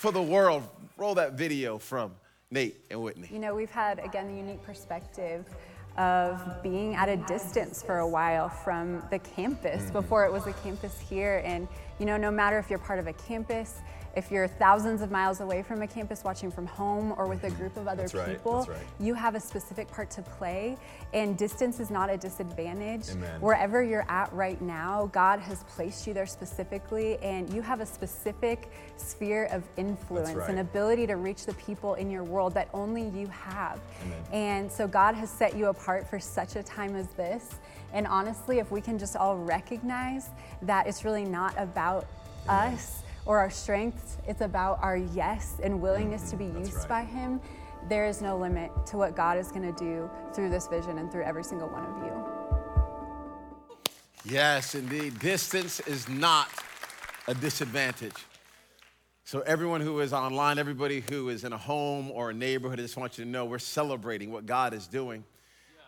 for 0.00 0.10
the 0.10 0.22
world. 0.22 0.66
Roll 0.96 1.14
that 1.16 1.34
video 1.34 1.76
from 1.76 2.12
Nate 2.50 2.80
and 2.90 3.02
Whitney. 3.02 3.28
You 3.30 3.38
know, 3.38 3.54
we've 3.54 3.70
had, 3.70 3.98
again, 3.98 4.28
the 4.28 4.34
unique 4.34 4.62
perspective 4.62 5.44
of 5.98 6.40
being 6.62 6.94
at 6.94 7.10
a 7.10 7.18
distance 7.18 7.82
for 7.82 7.98
a 7.98 8.08
while 8.08 8.48
from 8.48 9.02
the 9.10 9.18
campus 9.18 9.82
mm-hmm. 9.82 9.92
before 9.92 10.24
it 10.24 10.32
was 10.32 10.46
a 10.46 10.54
campus 10.54 10.98
here. 10.98 11.42
And, 11.44 11.68
you 11.98 12.06
know, 12.06 12.16
no 12.16 12.30
matter 12.30 12.58
if 12.58 12.70
you're 12.70 12.78
part 12.78 12.98
of 12.98 13.08
a 13.08 13.12
campus, 13.12 13.80
if 14.16 14.30
you're 14.30 14.48
thousands 14.48 15.02
of 15.02 15.10
miles 15.10 15.40
away 15.40 15.62
from 15.62 15.82
a 15.82 15.86
campus 15.86 16.24
watching 16.24 16.50
from 16.50 16.66
home 16.66 17.14
or 17.16 17.26
with 17.26 17.44
a 17.44 17.46
mm-hmm. 17.46 17.56
group 17.56 17.76
of 17.76 17.86
other 17.86 18.08
that's 18.08 18.28
people, 18.28 18.60
right, 18.60 18.68
right. 18.70 18.86
you 18.98 19.14
have 19.14 19.34
a 19.34 19.40
specific 19.40 19.88
part 19.90 20.10
to 20.10 20.22
play. 20.22 20.76
And 21.12 21.36
distance 21.38 21.80
is 21.80 21.90
not 21.90 22.10
a 22.10 22.16
disadvantage. 22.16 23.10
Amen. 23.10 23.40
Wherever 23.40 23.82
you're 23.82 24.06
at 24.08 24.32
right 24.32 24.60
now, 24.60 25.10
God 25.12 25.40
has 25.40 25.64
placed 25.64 26.06
you 26.06 26.14
there 26.14 26.26
specifically, 26.26 27.18
and 27.18 27.52
you 27.52 27.62
have 27.62 27.80
a 27.80 27.86
specific 27.86 28.70
sphere 28.96 29.46
of 29.46 29.62
influence 29.76 30.34
right. 30.34 30.50
and 30.50 30.60
ability 30.60 31.06
to 31.06 31.16
reach 31.16 31.46
the 31.46 31.54
people 31.54 31.94
in 31.94 32.10
your 32.10 32.24
world 32.24 32.54
that 32.54 32.68
only 32.74 33.08
you 33.08 33.26
have. 33.28 33.80
Amen. 34.04 34.22
And 34.32 34.72
so 34.72 34.86
God 34.88 35.14
has 35.14 35.30
set 35.30 35.56
you 35.56 35.66
apart 35.66 36.08
for 36.08 36.18
such 36.18 36.56
a 36.56 36.62
time 36.62 36.96
as 36.96 37.08
this. 37.10 37.50
And 37.92 38.06
honestly, 38.06 38.58
if 38.58 38.70
we 38.70 38.80
can 38.80 38.98
just 38.98 39.16
all 39.16 39.36
recognize 39.36 40.30
that 40.62 40.86
it's 40.86 41.04
really 41.04 41.24
not 41.24 41.54
about 41.58 42.06
Amen. 42.48 42.74
us 42.74 43.02
or 43.26 43.38
our 43.38 43.50
strengths, 43.50 44.18
it's 44.26 44.40
about 44.40 44.78
our 44.82 44.96
yes 44.96 45.60
and 45.62 45.80
willingness 45.80 46.30
to 46.30 46.36
be 46.36 46.44
mm-hmm. 46.44 46.60
used 46.60 46.78
right. 46.78 46.88
by 46.88 47.04
Him. 47.04 47.40
There 47.88 48.06
is 48.06 48.20
no 48.20 48.36
limit 48.36 48.70
to 48.86 48.96
what 48.96 49.16
God 49.16 49.38
is 49.38 49.48
going 49.48 49.62
to 49.62 49.72
do 49.72 50.10
through 50.34 50.50
this 50.50 50.68
vision 50.68 50.98
and 50.98 51.10
through 51.10 51.24
every 51.24 51.44
single 51.44 51.68
one 51.68 51.84
of 51.84 52.04
you. 52.04 52.40
Yes, 54.24 54.74
indeed. 54.74 55.18
Distance 55.18 55.80
is 55.80 56.08
not 56.08 56.48
a 57.26 57.34
disadvantage. 57.34 58.26
So, 59.24 59.40
everyone 59.40 59.80
who 59.80 60.00
is 60.00 60.12
online, 60.12 60.58
everybody 60.58 61.04
who 61.08 61.28
is 61.28 61.44
in 61.44 61.52
a 61.52 61.58
home 61.58 62.10
or 62.10 62.30
a 62.30 62.34
neighborhood, 62.34 62.80
I 62.80 62.82
just 62.82 62.96
want 62.96 63.16
you 63.16 63.24
to 63.24 63.30
know 63.30 63.44
we're 63.44 63.58
celebrating 63.58 64.32
what 64.32 64.44
God 64.44 64.74
is 64.74 64.86
doing. 64.86 65.24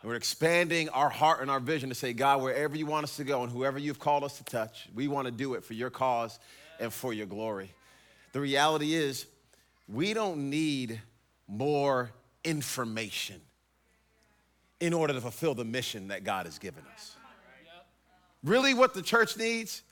And 0.01 0.09
we're 0.09 0.17
expanding 0.17 0.89
our 0.91 1.09
heart 1.09 1.43
and 1.43 1.51
our 1.51 1.61
vision 1.61 1.89
to 1.89 1.95
say, 1.95 2.13
God, 2.13 2.41
wherever 2.41 2.77
you 2.77 2.87
want 2.87 3.05
us 3.05 3.17
to 3.17 3.25
go 3.25 3.43
and 3.43 3.53
whoever 3.53 3.79
you've 3.79 3.99
called 3.99 4.25
us 4.25 4.39
to 4.39 4.45
touch, 4.45 4.89
we 4.95 5.09
want 5.09 5.27
to 5.27 5.33
do 5.33 5.55
it 5.55 5.65
for 5.65 5.75
your 5.75 5.91
cause 5.91 6.39
and 6.83 6.93
for 6.93 7.15
your 7.15 7.27
glory. 7.27 7.73
The 8.33 8.41
reality 8.41 8.95
is, 8.95 9.27
we 9.89 10.13
don't 10.13 10.51
need 10.51 11.01
more 11.47 12.11
information 12.45 13.41
in 14.81 14.93
order 14.93 15.15
to 15.15 15.21
fulfill 15.21 15.55
the 15.55 15.65
mission 15.65 16.09
that 16.09 16.25
God 16.25 16.47
has 16.47 16.59
given 16.59 16.83
us. 16.93 17.17
Really, 18.43 18.75
what 18.75 18.95
the 18.95 19.03
church 19.03 19.37
needs 19.37 19.83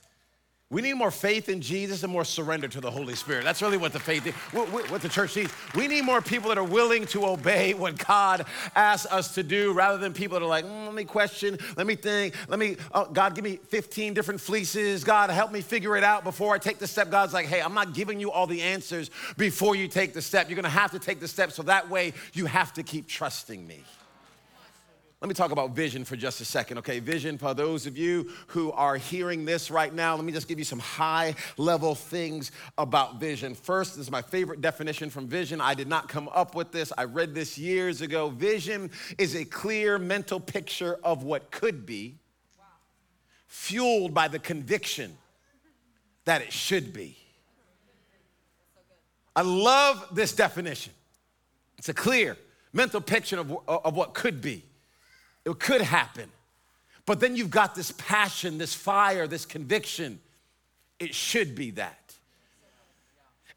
we 0.71 0.81
need 0.81 0.93
more 0.93 1.11
faith 1.11 1.49
in 1.49 1.59
Jesus 1.59 2.01
and 2.03 2.11
more 2.11 2.23
surrender 2.23 2.69
to 2.69 2.79
the 2.79 2.89
Holy 2.89 3.13
Spirit. 3.13 3.43
That's 3.43 3.61
really 3.61 3.77
what 3.77 3.91
the 3.91 3.99
faith, 3.99 4.25
is, 4.25 4.33
what 4.53 5.01
the 5.01 5.09
church 5.09 5.35
needs. 5.35 5.53
We 5.75 5.87
need 5.87 6.03
more 6.03 6.21
people 6.21 6.47
that 6.47 6.57
are 6.57 6.63
willing 6.63 7.05
to 7.07 7.25
obey 7.25 7.73
what 7.73 7.97
God 8.07 8.45
asks 8.73 9.11
us 9.11 9.35
to 9.35 9.43
do, 9.43 9.73
rather 9.73 9.97
than 9.97 10.13
people 10.13 10.39
that 10.39 10.45
are 10.45 10.49
like, 10.49 10.63
mm, 10.63 10.85
let 10.85 10.95
me 10.95 11.03
question, 11.03 11.57
let 11.75 11.85
me 11.85 11.95
think, 11.95 12.35
let 12.47 12.57
me, 12.57 12.77
oh, 12.93 13.05
God, 13.05 13.35
give 13.35 13.43
me 13.43 13.57
15 13.57 14.13
different 14.13 14.39
fleeces. 14.39 15.03
God, 15.03 15.29
help 15.29 15.51
me 15.51 15.59
figure 15.59 15.97
it 15.97 16.05
out 16.05 16.23
before 16.23 16.55
I 16.55 16.57
take 16.57 16.79
the 16.79 16.87
step. 16.87 17.11
God's 17.11 17.33
like, 17.33 17.47
hey, 17.47 17.61
I'm 17.61 17.73
not 17.73 17.93
giving 17.93 18.21
you 18.21 18.31
all 18.31 18.47
the 18.47 18.61
answers 18.61 19.11
before 19.37 19.75
you 19.75 19.89
take 19.89 20.13
the 20.13 20.21
step. 20.21 20.49
You're 20.49 20.55
gonna 20.55 20.69
have 20.69 20.91
to 20.91 20.99
take 20.99 21.19
the 21.19 21.27
step, 21.27 21.51
so 21.51 21.63
that 21.63 21.89
way 21.89 22.13
you 22.31 22.45
have 22.45 22.73
to 22.73 22.83
keep 22.83 23.07
trusting 23.07 23.67
me. 23.67 23.83
Let 25.21 25.27
me 25.27 25.35
talk 25.35 25.51
about 25.51 25.75
vision 25.75 26.03
for 26.03 26.15
just 26.15 26.41
a 26.41 26.45
second, 26.45 26.79
okay? 26.79 26.97
Vision, 26.97 27.37
for 27.37 27.53
those 27.53 27.85
of 27.85 27.95
you 27.95 28.31
who 28.47 28.71
are 28.71 28.97
hearing 28.97 29.45
this 29.45 29.69
right 29.69 29.93
now, 29.93 30.15
let 30.15 30.25
me 30.25 30.31
just 30.31 30.47
give 30.47 30.57
you 30.57 30.65
some 30.65 30.79
high 30.79 31.35
level 31.57 31.93
things 31.93 32.51
about 32.79 33.19
vision. 33.19 33.53
First, 33.53 33.97
this 33.97 34.07
is 34.07 34.11
my 34.11 34.23
favorite 34.23 34.61
definition 34.61 35.11
from 35.11 35.27
vision. 35.27 35.61
I 35.61 35.75
did 35.75 35.87
not 35.87 36.09
come 36.09 36.27
up 36.33 36.55
with 36.55 36.71
this, 36.71 36.91
I 36.97 37.03
read 37.03 37.35
this 37.35 37.55
years 37.55 38.01
ago. 38.01 38.29
Vision 38.29 38.89
is 39.19 39.35
a 39.35 39.45
clear 39.45 39.99
mental 39.99 40.39
picture 40.39 40.97
of 41.03 41.21
what 41.21 41.51
could 41.51 41.85
be, 41.85 42.15
fueled 43.45 44.15
by 44.15 44.27
the 44.27 44.39
conviction 44.39 45.15
that 46.25 46.41
it 46.41 46.51
should 46.51 46.93
be. 46.93 47.15
I 49.35 49.43
love 49.43 50.03
this 50.13 50.33
definition. 50.33 50.93
It's 51.77 51.89
a 51.89 51.93
clear 51.93 52.37
mental 52.73 53.01
picture 53.01 53.39
of, 53.39 53.55
of 53.67 53.95
what 53.95 54.15
could 54.15 54.41
be 54.41 54.63
it 55.45 55.59
could 55.59 55.81
happen. 55.81 56.29
But 57.05 57.19
then 57.19 57.35
you've 57.35 57.49
got 57.49 57.75
this 57.75 57.91
passion, 57.91 58.57
this 58.57 58.73
fire, 58.73 59.27
this 59.27 59.45
conviction. 59.45 60.19
It 60.99 61.15
should 61.15 61.55
be 61.55 61.71
that. 61.71 62.13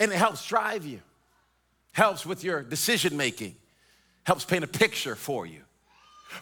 And 0.00 0.10
it 0.10 0.16
helps 0.16 0.46
drive 0.46 0.84
you, 0.84 1.00
helps 1.92 2.26
with 2.26 2.42
your 2.42 2.62
decision 2.62 3.16
making, 3.16 3.54
helps 4.24 4.44
paint 4.44 4.64
a 4.64 4.68
picture 4.68 5.14
for 5.14 5.46
you. 5.46 5.60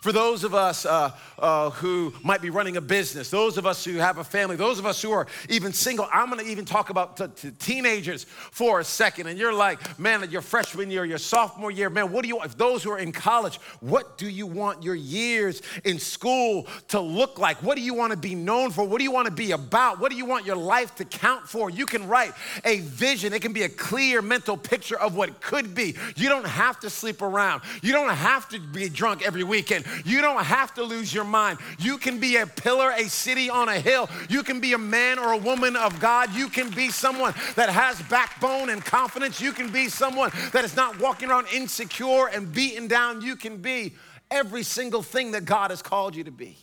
For 0.01 0.13
those 0.13 0.45
of 0.45 0.55
us 0.55 0.87
uh, 0.87 1.11
uh, 1.39 1.71
who 1.71 2.13
might 2.23 2.41
be 2.41 2.51
running 2.51 2.77
a 2.77 2.81
business, 2.81 3.31
those 3.31 3.59
of 3.59 3.67
us 3.67 3.85
who 3.85 3.97
have 3.97 4.19
a 4.19 4.25
family, 4.25 4.57
those 4.57 4.79
of 4.79 4.87
us 4.87 5.01
who 5.03 5.13
are 5.13 5.27
even 5.49 5.73
single, 5.73 6.09
I'm 6.13 6.29
gonna 6.31 6.43
even 6.45 6.65
talk 6.65 6.91
about 6.91 7.17
t- 7.17 7.27
t- 7.37 7.51
teenagers 7.59 8.25
for 8.25 8.81
a 8.81 8.85
second. 8.85 9.27
And 9.27 9.39
you're 9.39 9.53
like, 9.53 9.99
man, 9.99 10.29
your 10.31 10.43
freshman 10.43 10.91
year, 10.91 11.05
your 11.05 11.19
sophomore 11.19 11.71
year, 11.71 11.91
man, 11.91 12.13
what 12.13 12.23
do 12.23 12.29
you 12.29 12.37
want? 12.37 12.51
If 12.51 12.57
those 12.57 12.83
who 12.83 12.91
are 12.91 12.99
in 12.99 13.13
college, 13.13 13.57
what 13.81 14.19
do 14.19 14.29
you 14.29 14.47
want 14.47 14.83
your 14.83 14.95
years 14.95 15.63
in 15.85 15.99
school 15.99 16.67
to 16.89 17.01
look 17.01 17.39
like? 17.39 17.63
What 17.63 17.77
do 17.77 17.83
you 17.83 17.95
wanna 17.95 18.17
be 18.17 18.35
known 18.35 18.71
for? 18.71 18.85
What 18.85 18.99
do 18.99 19.05
you 19.05 19.13
wanna 19.13 19.31
be 19.31 19.53
about? 19.53 20.01
What 20.01 20.11
do 20.11 20.17
you 20.17 20.27
want 20.27 20.47
your 20.47 20.57
life 20.57 20.95
to 20.97 21.05
count 21.05 21.49
for? 21.49 21.71
You 21.71 21.87
can 21.87 22.09
write 22.09 22.33
a 22.65 22.81
vision, 22.81 23.33
it 23.33 23.43
can 23.43 23.53
be 23.53 23.63
a 23.63 23.69
clear 23.69 24.23
mental 24.23 24.57
picture 24.57 24.99
of 24.99 25.17
what 25.17 25.41
could 25.41 25.75
be. 25.75 25.97
You 26.17 26.29
don't 26.29 26.47
have 26.47 26.81
to 26.81 26.91
sleep 26.91 27.23
around, 27.23 27.63
you 27.83 27.93
don't 27.93 28.15
have 28.15 28.49
to 28.51 28.61
be 28.61 28.89
drunk 28.89 29.27
every 29.27 29.45
weekend. 29.45 29.82
You 30.05 30.21
don't 30.21 30.45
have 30.45 30.75
to 30.75 30.83
lose 30.83 31.13
your 31.13 31.25
mind. 31.25 31.59
You 31.79 31.99
can 31.99 32.19
be 32.19 32.37
a 32.37 32.47
pillar, 32.47 32.91
a 32.91 33.09
city 33.09 33.51
on 33.51 33.69
a 33.69 33.79
hill. 33.79 34.09
You 34.29 34.43
can 34.43 34.61
be 34.61 34.73
a 34.73 34.79
man 34.79 35.19
or 35.19 35.33
a 35.33 35.37
woman 35.37 35.77
of 35.77 36.01
God. 36.01 36.35
You 36.35 36.49
can 36.49 36.71
be 36.71 36.91
someone 36.91 37.35
that 37.57 37.69
has 37.69 38.01
backbone 38.03 38.71
and 38.71 38.85
confidence. 38.85 39.41
You 39.41 39.53
can 39.53 39.71
be 39.71 39.89
someone 39.89 40.31
that 40.53 40.65
is 40.65 40.77
not 40.77 40.99
walking 41.01 41.31
around 41.31 41.47
insecure 41.53 42.29
and 42.29 42.53
beaten 42.53 42.89
down. 42.89 43.23
You 43.23 43.37
can 43.37 43.59
be 43.59 43.95
every 44.31 44.63
single 44.63 45.03
thing 45.03 45.33
that 45.33 45.45
God 45.45 45.71
has 45.71 45.83
called 45.83 46.17
you 46.17 46.25
to 46.25 46.31
be. 46.31 46.57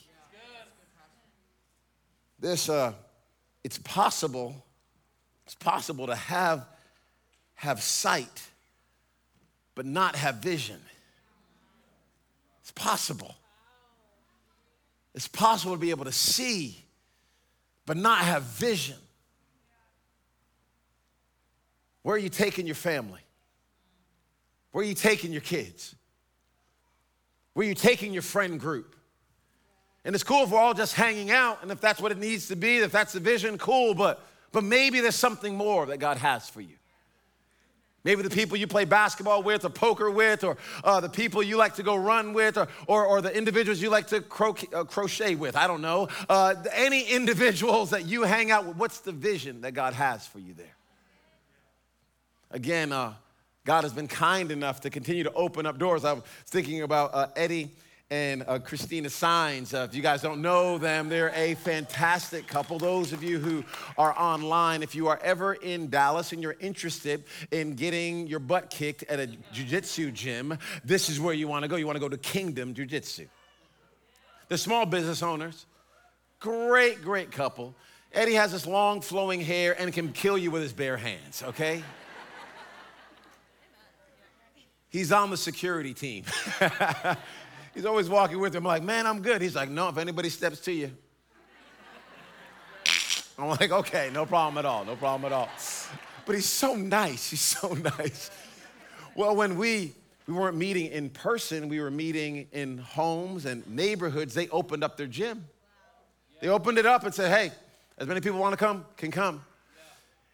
This, 2.40 2.70
uh, 2.70 2.94
it's 3.64 3.78
possible, 3.80 4.66
it's 5.46 5.56
possible 5.56 6.08
to 6.08 6.16
have, 6.16 6.66
have 7.56 7.82
sight, 7.82 8.48
but 9.76 9.86
not 9.86 10.16
have 10.16 10.36
vision. 10.36 10.80
It's 12.70 12.84
possible. 12.84 13.36
It's 15.16 15.28
possible 15.28 15.74
to 15.74 15.80
be 15.80 15.90
able 15.90 16.06
to 16.06 16.12
see, 16.12 16.86
but 17.88 17.98
not 17.98 18.20
have 18.20 18.44
vision. 18.44 18.98
Where 22.04 22.16
are 22.16 22.20
you 22.20 22.30
taking 22.30 22.68
your 22.68 22.76
family? 22.76 23.22
Where 24.72 24.84
are 24.84 24.88
you 24.88 24.94
taking 24.94 25.32
your 25.32 25.42
kids? 25.42 25.96
Where 27.54 27.66
are 27.66 27.70
you 27.70 27.74
taking 27.74 28.14
your 28.14 28.22
friend 28.22 28.60
group? 28.60 28.96
And 30.06 30.14
it's 30.14 30.24
cool 30.24 30.44
if 30.44 30.52
we're 30.52 30.60
all 30.60 30.76
just 30.76 30.94
hanging 30.94 31.32
out, 31.32 31.64
and 31.64 31.72
if 31.72 31.82
that's 31.82 32.00
what 32.00 32.12
it 32.12 32.20
needs 32.20 32.50
to 32.50 32.56
be, 32.56 32.78
if 32.78 32.92
that's 32.92 33.14
the 33.14 33.20
vision, 33.20 33.58
cool, 33.58 33.96
but, 33.96 34.24
but 34.52 34.64
maybe 34.64 35.02
there's 35.02 35.16
something 35.16 35.56
more 35.56 35.88
that 35.88 35.98
God 35.98 36.18
has 36.18 36.48
for 36.48 36.62
you. 36.62 36.76
Maybe 38.04 38.22
the 38.22 38.30
people 38.30 38.56
you 38.56 38.66
play 38.66 38.86
basketball 38.86 39.44
with 39.44 39.66
or 39.66 39.70
poker 39.70 40.10
with, 40.10 40.44
or 40.44 40.58
uh, 40.84 41.02
the 41.02 41.10
people 41.10 41.44
you 41.44 41.58
like 41.58 41.76
to 41.76 41.84
go 41.84 41.96
run 41.96 42.34
with, 42.34 42.58
or, 42.58 42.68
or, 42.88 43.06
or 43.06 43.22
the 43.22 43.36
individuals 43.36 43.82
you 43.82 43.90
like 43.90 44.08
to 44.08 44.22
cro- 44.22 44.56
uh, 44.74 44.86
crochet 44.86 45.36
with. 45.36 45.58
I 45.58 45.68
don't 45.68 45.82
know. 45.82 46.08
Uh, 46.30 46.56
any 46.74 47.04
individuals 47.10 47.90
that 47.90 48.06
you 48.06 48.24
hang 48.24 48.52
out 48.52 48.66
with, 48.66 48.78
what's 48.78 49.00
the 49.00 49.12
vision 49.12 49.62
that 49.62 49.74
God 49.74 49.94
has 49.94 50.26
for 50.26 50.40
you 50.40 50.54
there? 50.54 50.76
Again, 52.52 52.92
uh, 52.94 53.14
God 53.66 53.84
has 53.84 53.94
been 53.94 54.08
kind 54.08 54.52
enough 54.52 54.82
to 54.82 54.90
continue 54.90 55.24
to 55.24 55.34
open 55.34 55.66
up 55.66 55.78
doors. 55.78 56.06
I 56.06 56.14
was 56.14 56.24
thinking 56.46 56.82
about 56.82 57.14
uh, 57.14 57.28
Eddie 57.36 57.72
and 58.12 58.44
uh, 58.48 58.58
Christina 58.58 59.10
Signs. 59.10 59.74
Uh, 59.74 59.86
if 59.88 59.94
you 59.94 60.02
guys 60.02 60.24
don't 60.24 60.42
know 60.42 60.80
them, 60.80 61.10
they're 61.10 61.32
a 61.36 61.54
fantastic 61.56 62.48
couple. 62.48 62.80
Those 62.80 63.14
of 63.14 63.24
you 63.24 63.38
who 63.38 63.64
are 64.00 64.18
online, 64.18 64.82
if 64.82 64.96
you 64.96 65.08
are 65.10 65.20
ever 65.22 65.54
in 65.54 65.90
Dallas 65.90 66.32
and 66.32 66.42
you're 66.42 66.56
interested 66.60 67.24
in 67.52 67.76
getting 67.76 68.26
your 68.26 68.40
butt 68.40 68.72
kicked 68.72 69.04
at 69.04 69.20
a 69.20 69.28
jiu-jitsu 69.28 70.12
gym, 70.12 70.58
this 70.84 71.10
is 71.10 71.20
where 71.20 71.36
you 71.36 71.48
want 71.48 71.64
to 71.64 71.68
go. 71.68 71.76
You 71.76 71.86
want 71.86 71.98
to 71.98 72.02
go 72.02 72.10
to 72.10 72.18
Kingdom 72.18 72.74
Jiu-Jitsu. 72.74 73.28
The 74.48 74.58
small 74.58 74.88
business 74.88 75.22
owners, 75.22 75.68
great, 76.40 77.04
great 77.04 77.32
couple. 77.32 77.76
Eddie 78.12 78.34
has 78.34 78.52
this 78.52 78.66
long 78.66 79.02
flowing 79.02 79.40
hair 79.40 79.80
and 79.80 79.94
can 79.94 80.12
kill 80.12 80.36
you 80.36 80.50
with 80.50 80.64
his 80.64 80.74
bare 80.74 80.98
hands, 80.98 81.44
okay? 81.44 81.84
He's 84.90 85.12
on 85.12 85.30
the 85.30 85.38
security 85.38 85.94
team. 85.94 86.24
He's 87.80 87.86
always 87.86 88.10
walking 88.10 88.42
with 88.42 88.54
him, 88.54 88.66
like, 88.66 88.84
man, 88.84 89.08
I'm 89.08 89.22
good. 89.22 89.42
He's 89.42 89.56
like, 89.56 89.70
no, 89.70 89.88
if 89.88 89.98
anybody 89.98 90.28
steps 90.28 90.60
to 90.66 90.74
you. 90.74 90.92
I'm 93.38 93.48
like, 93.48 93.72
okay, 93.72 94.10
no 94.14 94.26
problem 94.26 94.58
at 94.58 94.66
all, 94.66 94.84
no 94.84 94.98
problem 94.98 95.32
at 95.32 95.34
all. 95.34 95.48
But 96.26 96.36
he's 96.36 96.46
so 96.46 96.76
nice, 96.76 97.30
he's 97.30 97.40
so 97.40 97.72
nice. 97.98 98.32
Well, 99.16 99.34
when 99.34 99.58
we 99.58 99.94
we 100.28 100.34
weren't 100.34 100.58
meeting 100.58 100.88
in 100.88 101.10
person, 101.10 101.70
we 101.70 101.80
were 101.80 101.90
meeting 101.90 102.48
in 102.52 102.80
homes 102.80 103.46
and 103.46 103.66
neighborhoods, 103.66 104.34
they 104.34 104.50
opened 104.50 104.84
up 104.84 104.98
their 104.98 105.08
gym. 105.08 105.48
They 106.42 106.50
opened 106.50 106.80
it 106.80 106.86
up 106.86 107.06
and 107.06 107.16
said, 107.16 107.32
hey, 107.32 107.54
as 107.98 108.08
many 108.08 108.20
people 108.20 108.40
want 108.40 108.52
to 108.52 108.58
come, 108.58 108.84
can 108.98 109.10
come. 109.10 109.42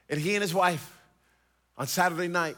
And 0.10 0.20
he 0.20 0.34
and 0.34 0.42
his 0.42 0.56
wife 0.56 0.98
on 1.78 1.86
Saturday 1.86 2.28
night 2.28 2.58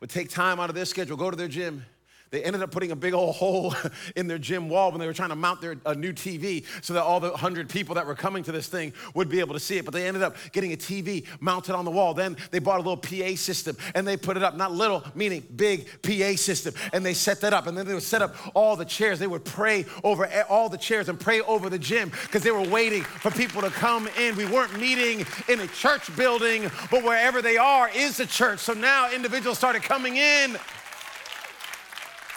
would 0.00 0.08
take 0.08 0.30
time 0.30 0.58
out 0.58 0.70
of 0.70 0.74
their 0.74 0.86
schedule, 0.86 1.18
go 1.18 1.30
to 1.30 1.36
their 1.36 1.48
gym, 1.48 1.84
they 2.30 2.44
ended 2.44 2.62
up 2.62 2.70
putting 2.70 2.92
a 2.92 2.96
big 2.96 3.12
old 3.12 3.34
hole 3.34 3.74
in 4.16 4.28
their 4.28 4.38
gym 4.38 4.68
wall 4.68 4.90
when 4.90 5.00
they 5.00 5.06
were 5.06 5.12
trying 5.12 5.30
to 5.30 5.36
mount 5.36 5.60
their 5.60 5.76
a 5.86 5.94
new 5.94 6.12
TV 6.12 6.64
so 6.80 6.94
that 6.94 7.02
all 7.02 7.20
the 7.20 7.30
100 7.30 7.68
people 7.68 7.94
that 7.96 8.06
were 8.06 8.14
coming 8.14 8.42
to 8.44 8.52
this 8.52 8.68
thing 8.68 8.92
would 9.14 9.28
be 9.28 9.40
able 9.40 9.54
to 9.54 9.60
see 9.60 9.78
it. 9.78 9.84
But 9.84 9.94
they 9.94 10.06
ended 10.06 10.22
up 10.22 10.36
getting 10.52 10.72
a 10.72 10.76
TV 10.76 11.26
mounted 11.40 11.74
on 11.74 11.84
the 11.84 11.90
wall. 11.90 12.14
Then 12.14 12.36
they 12.50 12.58
bought 12.58 12.80
a 12.80 12.82
little 12.82 12.96
PA 12.96 13.36
system 13.36 13.76
and 13.94 14.06
they 14.06 14.16
put 14.16 14.36
it 14.36 14.42
up, 14.42 14.56
not 14.56 14.72
little, 14.72 15.04
meaning 15.14 15.44
big 15.56 15.88
PA 16.02 16.36
system. 16.36 16.74
And 16.92 17.04
they 17.04 17.14
set 17.14 17.40
that 17.40 17.52
up. 17.52 17.66
And 17.66 17.76
then 17.76 17.86
they 17.86 17.94
would 17.94 18.02
set 18.02 18.22
up 18.22 18.34
all 18.54 18.76
the 18.76 18.84
chairs. 18.84 19.18
They 19.18 19.26
would 19.26 19.44
pray 19.44 19.84
over 20.04 20.28
all 20.48 20.68
the 20.68 20.78
chairs 20.78 21.08
and 21.08 21.18
pray 21.18 21.40
over 21.40 21.68
the 21.68 21.78
gym 21.78 22.10
because 22.22 22.42
they 22.42 22.52
were 22.52 22.68
waiting 22.68 23.02
for 23.02 23.30
people 23.30 23.60
to 23.62 23.70
come 23.70 24.08
in. 24.18 24.36
We 24.36 24.46
weren't 24.46 24.78
meeting 24.78 25.26
in 25.48 25.60
a 25.60 25.66
church 25.68 26.14
building, 26.16 26.70
but 26.90 27.02
wherever 27.02 27.42
they 27.42 27.56
are 27.56 27.90
is 27.94 28.20
a 28.20 28.26
church. 28.26 28.60
So 28.60 28.72
now 28.72 29.12
individuals 29.12 29.58
started 29.58 29.82
coming 29.82 30.16
in. 30.16 30.56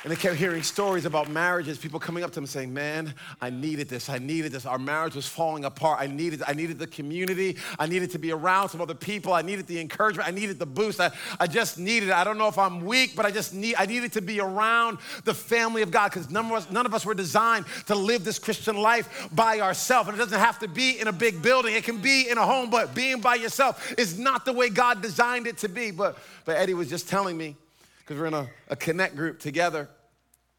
And 0.04 0.12
they 0.12 0.18
kept 0.18 0.36
hearing 0.36 0.64
stories 0.64 1.06
about 1.06 1.30
marriages, 1.30 1.78
people 1.78 1.98
coming 1.98 2.26
up 2.26 2.32
to 2.32 2.36
them 2.36 2.46
saying, 2.46 2.74
Man, 2.74 3.14
I 3.42 3.50
needed 3.50 3.88
this. 3.88 4.10
I 4.10 4.18
needed 4.18 4.52
this. 4.52 4.66
Our 4.66 4.78
marriage 4.78 5.16
was 5.16 5.28
falling 5.28 5.64
apart. 5.64 6.02
I 6.02 6.08
needed, 6.08 6.44
I 6.46 6.52
needed 6.54 6.78
the 6.78 6.88
community. 6.88 7.56
I 7.80 7.88
needed 7.88 8.12
to 8.12 8.20
be 8.20 8.34
around 8.34 8.68
some 8.68 8.82
other 8.82 8.96
people. 8.96 9.32
I 9.32 9.44
needed 9.44 9.66
the 9.66 9.80
encouragement. 9.80 10.28
I 10.28 10.32
needed 10.32 10.60
the 10.60 10.66
boost. 10.66 11.00
I, 11.00 11.12
I 11.40 11.48
just 11.48 11.80
needed 11.80 12.10
it. 12.10 12.16
I 12.16 12.26
don't 12.26 12.38
know 12.38 12.50
if 12.50 12.58
I'm 12.58 12.84
weak, 12.84 13.16
but 13.16 13.26
I 13.26 13.32
just 13.32 13.54
need 13.54 13.76
I 13.78 13.86
needed 13.86 14.12
to 14.14 14.22
be 14.22 14.42
around 14.42 14.98
the 15.24 15.34
family 15.34 15.84
of 15.84 15.90
God 15.90 16.12
because 16.12 16.30
none 16.30 16.48
of 16.48 16.52
us, 16.52 16.70
none 16.70 16.86
of 16.86 16.94
us 16.94 17.06
were 17.06 17.14
designed 17.14 17.66
to 17.88 17.96
live 17.96 18.26
this 18.26 18.40
Christian 18.40 18.76
life 18.76 19.30
by 19.32 19.62
ourselves. 19.62 20.10
And 20.10 20.18
it 20.18 20.20
doesn't 20.20 20.38
have 20.38 20.60
to 20.60 20.68
be 20.68 21.00
in 21.00 21.08
a 21.08 21.14
big 21.14 21.42
building. 21.42 21.76
It 21.76 21.86
can 21.86 22.02
be 22.02 22.30
in 22.30 22.38
a 22.38 22.46
home, 22.46 22.70
but 22.70 22.94
being 22.94 23.22
by 23.22 23.36
yourself 23.36 23.94
is 23.98 24.20
not 24.20 24.44
the 24.44 24.52
way 24.52 24.68
God 24.68 25.02
designed 25.02 25.48
it 25.48 25.60
to 25.60 25.70
be. 25.70 25.92
But 25.92 26.18
but 26.44 26.58
Eddie 26.58 26.74
was 26.74 26.90
just 26.90 27.08
telling 27.08 27.38
me 27.38 27.56
because 28.04 28.20
we're 28.20 28.28
in 28.28 28.34
a, 28.34 28.50
a 28.70 28.76
connect 28.76 29.16
group 29.16 29.40
together. 29.40 29.90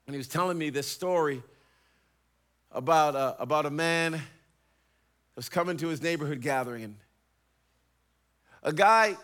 And 0.06 0.14
he 0.14 0.18
was 0.18 0.28
telling 0.28 0.56
me 0.56 0.70
this 0.70 0.86
story 0.86 1.42
about 2.72 3.14
a, 3.14 3.40
about 3.40 3.66
a 3.66 3.70
man 3.70 4.12
that 4.12 4.20
was 5.36 5.48
coming 5.48 5.76
to 5.78 5.88
his 5.88 6.02
neighborhood 6.02 6.40
gathering. 6.40 6.84
And 6.84 6.96
a 8.62 8.72
guy, 8.72 9.16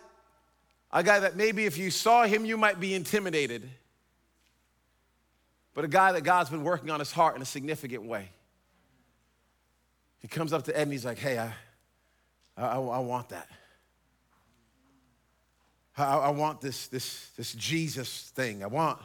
a 0.93 1.03
guy 1.03 1.21
that 1.21 1.37
maybe 1.37 1.65
if 1.65 1.79
you 1.79 1.91
saw 1.91 2.25
him, 2.25 2.45
you 2.45 2.57
might 2.57 2.79
be 2.79 2.95
intimidated. 2.95 3.69
But 5.75 5.85
a 5.85 5.89
guy 5.89 6.13
that 6.13 6.23
God's 6.23 6.51
been 6.51 6.65
working 6.65 6.91
on 6.91 6.99
his 6.99 7.13
heart 7.13 7.37
in 7.37 7.43
a 7.43 7.47
significant 7.47 8.05
way. 8.05 8.29
He 10.21 10.29
comes 10.29 10.53
up 10.53 10.65
to 10.65 10.79
Ed 10.79 10.83
and 10.83 10.93
he's 10.93 11.07
like, 11.07 11.19
hey, 11.19 11.39
I, 11.39 11.55
I, 12.57 12.77
I 12.77 12.99
want 12.99 13.31
that. 13.31 13.49
I, 16.01 16.19
I 16.19 16.29
want 16.31 16.61
this, 16.61 16.89
this, 16.89 17.29
this 17.37 17.53
Jesus 17.53 18.31
thing. 18.35 18.63
I 18.63 18.67
want, 18.67 18.99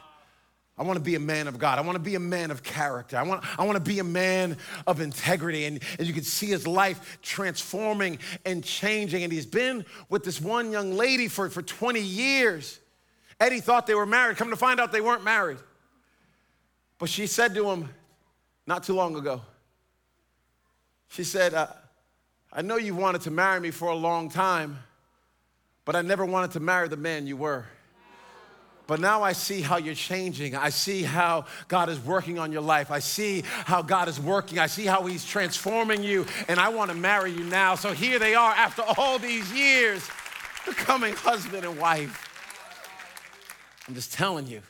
I 0.77 0.83
want 0.83 0.97
to 0.97 1.03
be 1.03 1.15
a 1.15 1.19
man 1.19 1.47
of 1.47 1.57
God. 1.57 1.77
I 1.77 1.81
want 1.81 1.95
to 1.95 2.01
be 2.01 2.15
a 2.15 2.19
man 2.19 2.51
of 2.51 2.63
character. 2.63 3.17
I 3.17 3.23
want, 3.23 3.43
I 3.59 3.63
want 3.63 3.75
to 3.77 3.83
be 3.83 3.99
a 3.99 4.03
man 4.03 4.57
of 4.85 4.99
integrity. 4.99 5.65
And, 5.65 5.81
and 5.97 6.07
you 6.07 6.13
can 6.13 6.23
see 6.23 6.47
his 6.47 6.67
life 6.67 7.19
transforming 7.21 8.19
and 8.45 8.63
changing. 8.63 9.23
And 9.23 9.31
he's 9.31 9.45
been 9.45 9.85
with 10.09 10.23
this 10.23 10.41
one 10.41 10.71
young 10.71 10.93
lady 10.93 11.27
for, 11.27 11.49
for 11.49 11.61
20 11.61 12.01
years. 12.01 12.79
Eddie 13.39 13.61
thought 13.61 13.87
they 13.87 13.95
were 13.95 14.05
married. 14.05 14.37
Come 14.37 14.49
to 14.49 14.57
find 14.57 14.79
out 14.79 14.91
they 14.91 15.01
weren't 15.01 15.23
married. 15.23 15.57
But 16.97 17.09
she 17.09 17.27
said 17.27 17.53
to 17.55 17.69
him 17.69 17.89
not 18.67 18.83
too 18.83 18.95
long 18.95 19.15
ago, 19.15 19.41
she 21.07 21.23
said, 21.23 21.53
uh, 21.53 21.67
I 22.51 22.61
know 22.61 22.77
you 22.77 22.95
wanted 22.95 23.21
to 23.21 23.31
marry 23.31 23.59
me 23.59 23.71
for 23.71 23.89
a 23.89 23.95
long 23.95 24.29
time, 24.29 24.79
but 25.85 25.95
I 25.95 26.01
never 26.01 26.25
wanted 26.25 26.51
to 26.51 26.59
marry 26.59 26.87
the 26.87 26.97
man 26.97 27.27
you 27.27 27.37
were. 27.37 27.65
But 28.87 28.99
now 28.99 29.23
I 29.23 29.33
see 29.33 29.61
how 29.61 29.77
you're 29.77 29.95
changing. 29.95 30.55
I 30.55 30.69
see 30.69 31.01
how 31.01 31.45
God 31.67 31.89
is 31.89 31.99
working 31.99 32.37
on 32.37 32.51
your 32.51 32.61
life. 32.61 32.91
I 32.91 32.99
see 32.99 33.43
how 33.65 33.81
God 33.81 34.07
is 34.07 34.19
working. 34.19 34.59
I 34.59 34.67
see 34.67 34.85
how 34.85 35.05
He's 35.05 35.25
transforming 35.25 36.03
you. 36.03 36.25
And 36.47 36.59
I 36.59 36.69
want 36.69 36.91
to 36.91 36.95
marry 36.95 37.31
you 37.31 37.43
now. 37.45 37.75
So 37.75 37.93
here 37.93 38.19
they 38.19 38.35
are 38.35 38.51
after 38.51 38.83
all 38.97 39.17
these 39.17 39.51
years, 39.51 40.07
becoming 40.67 41.15
husband 41.15 41.65
and 41.65 41.79
wife. 41.79 42.21
I'm 43.87 43.95
just 43.95 44.13
telling 44.13 44.45
you, 44.45 44.61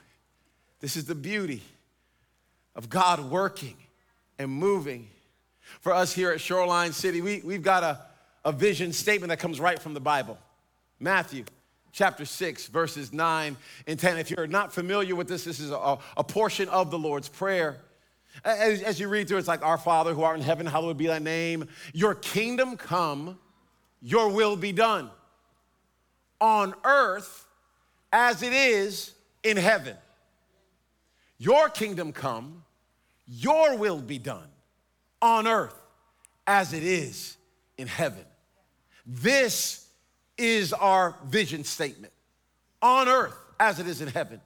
this 0.80 0.96
is 0.96 1.06
the 1.06 1.16
beauty 1.16 1.62
of 2.76 2.90
God 2.90 3.20
working 3.20 3.76
and 4.40 4.50
moving. 4.50 5.08
For 5.82 5.94
us 5.94 6.14
here 6.14 6.32
at 6.32 6.40
Shoreline 6.40 6.94
City, 6.94 7.22
we, 7.22 7.42
we've 7.44 7.64
got 7.64 7.84
a, 7.84 8.00
a 8.46 8.52
vision 8.52 8.94
statement 8.94 9.30
that 9.30 9.40
comes 9.40 9.60
right 9.60 9.80
from 9.80 9.94
the 9.94 10.00
Bible. 10.00 10.38
Matthew 11.00 11.46
chapter 11.92 12.26
6, 12.26 12.68
verses 12.68 13.14
9 13.14 13.56
and 13.88 14.00
10. 14.00 14.18
If 14.18 14.32
you're 14.32 14.48
not 14.48 14.74
familiar 14.74 15.16
with 15.16 15.28
this, 15.28 15.44
this 15.44 15.60
is 15.60 15.72
a, 15.72 15.98
a 16.18 16.24
portion 16.24 16.70
of 16.70 16.92
the 16.92 17.00
Lord's 17.00 17.30
Prayer. 17.30 17.82
As, 18.44 18.82
as, 18.82 19.00
you 19.00 19.08
read 19.08 19.28
through, 19.28 19.38
it's 19.38 19.48
like, 19.48 19.64
Our 19.64 19.78
Father 19.78 20.14
who 20.14 20.24
art 20.24 20.38
in 20.38 20.44
heaven, 20.44 20.66
hallowed 20.66 20.98
be 20.98 21.08
thy 21.08 21.20
name. 21.20 21.70
Your 21.94 22.16
kingdom 22.16 22.76
come, 22.76 23.40
your 24.02 24.30
will 24.30 24.58
be 24.58 24.74
done 24.74 25.10
on 26.42 26.74
earth 26.84 27.48
as 28.12 28.44
it 28.44 28.52
is 28.54 29.14
in 29.44 29.58
heaven. 29.58 29.96
Your 31.38 31.70
kingdom 31.70 32.12
come, 32.12 32.64
your 33.28 33.78
will 33.78 34.02
be 34.02 34.20
done 34.20 34.48
on 35.22 35.48
earth 35.48 35.82
as 36.46 36.74
it 36.74 36.84
is 36.84 37.38
in 37.78 37.88
heaven. 37.88 38.26
This 39.06 39.85
is 40.38 40.74
our 40.74 41.16
vision 41.26 41.64
statement 41.64 42.14
on 42.82 43.08
earth 43.08 43.38
as 43.60 43.80
it 43.80 43.88
is 43.88 44.02
in 44.02 44.08
heaven. 44.08 44.42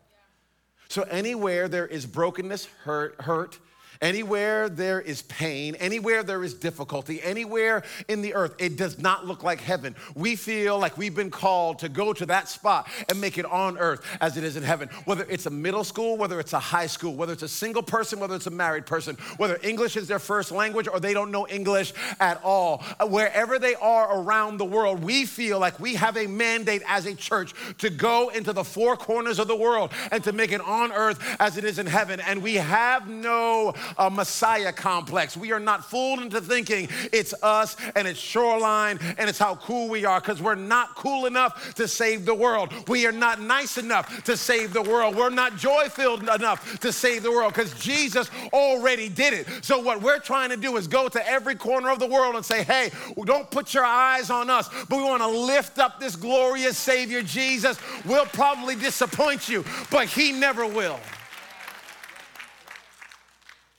So, 0.88 1.04
anywhere 1.04 1.68
there 1.68 1.86
is 1.86 2.06
brokenness, 2.06 2.66
hurt, 2.84 3.22
hurt, 3.22 3.60
Anywhere 4.02 4.70
there 4.70 5.02
is 5.02 5.24
pain, 5.24 5.76
anywhere 5.76 6.24
there 6.24 6.42
is 6.42 6.54
difficulty, 6.54 7.22
anywhere 7.22 7.84
in 8.08 8.22
the 8.22 8.34
earth, 8.34 8.56
it 8.58 8.78
does 8.78 8.98
not 8.98 9.28
look 9.28 9.44
like 9.44 9.60
heaven. 9.60 9.94
We 10.16 10.38
feel 10.38 10.80
like 10.80 10.98
we've 10.98 11.14
been 11.14 11.30
called 11.30 11.80
to 11.80 11.90
go 11.90 12.14
to 12.14 12.26
that 12.28 12.48
spot 12.48 12.88
and 13.10 13.20
make 13.20 13.38
it 13.38 13.44
on 13.44 13.78
earth 13.78 14.06
as 14.22 14.38
it 14.38 14.46
is 14.46 14.56
in 14.56 14.64
heaven. 14.64 14.88
Whether 15.04 15.26
it's 15.30 15.48
a 15.48 15.50
middle 15.50 15.84
school, 15.84 16.16
whether 16.16 16.40
it's 16.40 16.54
a 16.54 16.60
high 16.60 16.88
school, 16.88 17.14
whether 17.14 17.34
it's 17.34 17.44
a 17.44 17.50
single 17.50 17.84
person, 17.84 18.22
whether 18.22 18.36
it's 18.36 18.48
a 18.48 18.52
married 18.52 18.86
person, 18.86 19.18
whether 19.36 19.60
English 19.64 19.98
is 19.98 20.08
their 20.08 20.18
first 20.18 20.54
language 20.54 20.88
or 20.88 21.02
they 21.02 21.14
don't 21.14 21.30
know 21.30 21.46
English 21.48 21.92
at 22.22 22.42
all, 22.42 22.82
uh, 23.02 23.06
wherever 23.06 23.60
they 23.60 23.76
are 23.76 24.22
around 24.22 24.60
the 24.60 24.66
world, 24.66 25.04
we 25.04 25.26
feel 25.26 25.60
like 25.60 25.78
we 25.78 25.96
have 25.96 26.16
a 26.16 26.26
mandate 26.26 26.84
as 26.88 27.06
a 27.06 27.14
church 27.14 27.54
to 27.80 27.90
go 27.90 28.30
into 28.30 28.54
the 28.54 28.64
four 28.64 28.96
corners 28.96 29.40
of 29.40 29.50
the 29.50 29.58
world 29.58 29.92
and 30.10 30.24
to 30.24 30.32
make 30.32 30.54
it 30.54 30.62
on 30.62 30.94
earth 30.94 31.20
as 31.42 31.58
it 31.58 31.66
is 31.66 31.80
in 31.80 31.86
heaven. 31.86 32.22
And 32.22 32.42
we 32.42 32.56
have 32.56 33.10
no 33.10 33.74
a 33.98 34.10
Messiah 34.10 34.72
complex. 34.72 35.36
We 35.36 35.52
are 35.52 35.60
not 35.60 35.86
fooled 35.86 36.20
into 36.20 36.42
thinking 36.42 36.90
it's 37.12 37.34
us 37.44 37.76
and 37.96 38.08
it's 38.08 38.20
shoreline 38.20 39.00
and 39.18 39.30
it's 39.30 39.40
how 39.40 39.56
cool 39.56 39.90
we 39.90 40.06
are 40.06 40.20
because 40.20 40.42
we're 40.42 40.56
not 40.56 40.96
cool 40.96 41.26
enough 41.26 41.74
to 41.76 41.88
save 41.88 42.26
the 42.26 42.36
world. 42.36 42.74
We 42.88 43.06
are 43.06 43.12
not 43.12 43.42
nice 43.42 43.78
enough 43.78 44.24
to 44.26 44.38
save 44.38 44.74
the 44.74 44.82
world. 44.82 45.16
We're 45.16 45.30
not 45.30 45.58
joy 45.58 45.90
filled 45.90 46.24
enough 46.24 46.80
to 46.80 46.92
save 46.92 47.24
the 47.24 47.32
world 47.32 47.54
because 47.54 47.74
Jesus 47.80 48.30
already 48.54 49.10
did 49.10 49.34
it. 49.34 49.48
So, 49.64 49.80
what 49.80 50.02
we're 50.02 50.20
trying 50.20 50.50
to 50.50 50.58
do 50.58 50.78
is 50.78 50.88
go 50.88 51.10
to 51.10 51.28
every 51.28 51.56
corner 51.56 51.90
of 51.90 52.00
the 52.00 52.08
world 52.08 52.36
and 52.36 52.46
say, 52.46 52.64
hey, 52.64 52.92
don't 53.26 53.50
put 53.50 53.74
your 53.74 53.86
eyes 53.86 54.30
on 54.30 54.50
us, 54.50 54.70
but 54.90 54.98
we 54.98 55.04
want 55.04 55.22
to 55.22 55.28
lift 55.28 55.80
up 55.80 56.00
this 56.00 56.16
glorious 56.16 56.78
Savior, 56.78 57.22
Jesus. 57.22 57.78
We'll 58.06 58.26
probably 58.26 58.76
disappoint 58.76 59.50
you, 59.50 59.64
but 59.92 60.08
He 60.08 60.32
never 60.32 60.66
will. 60.66 61.00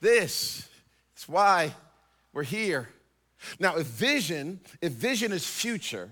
This 0.01 0.69
is 1.17 1.29
why 1.29 1.75
we're 2.33 2.43
here. 2.43 2.89
Now, 3.59 3.77
if 3.77 3.87
vision, 3.87 4.61
if 4.81 4.93
vision 4.93 5.33
is 5.33 5.47
future, 5.47 6.11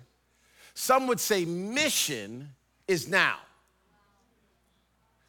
some 0.75 1.07
would 1.07 1.21
say 1.21 1.45
mission 1.45 2.51
is 2.87 3.09
now. 3.09 3.37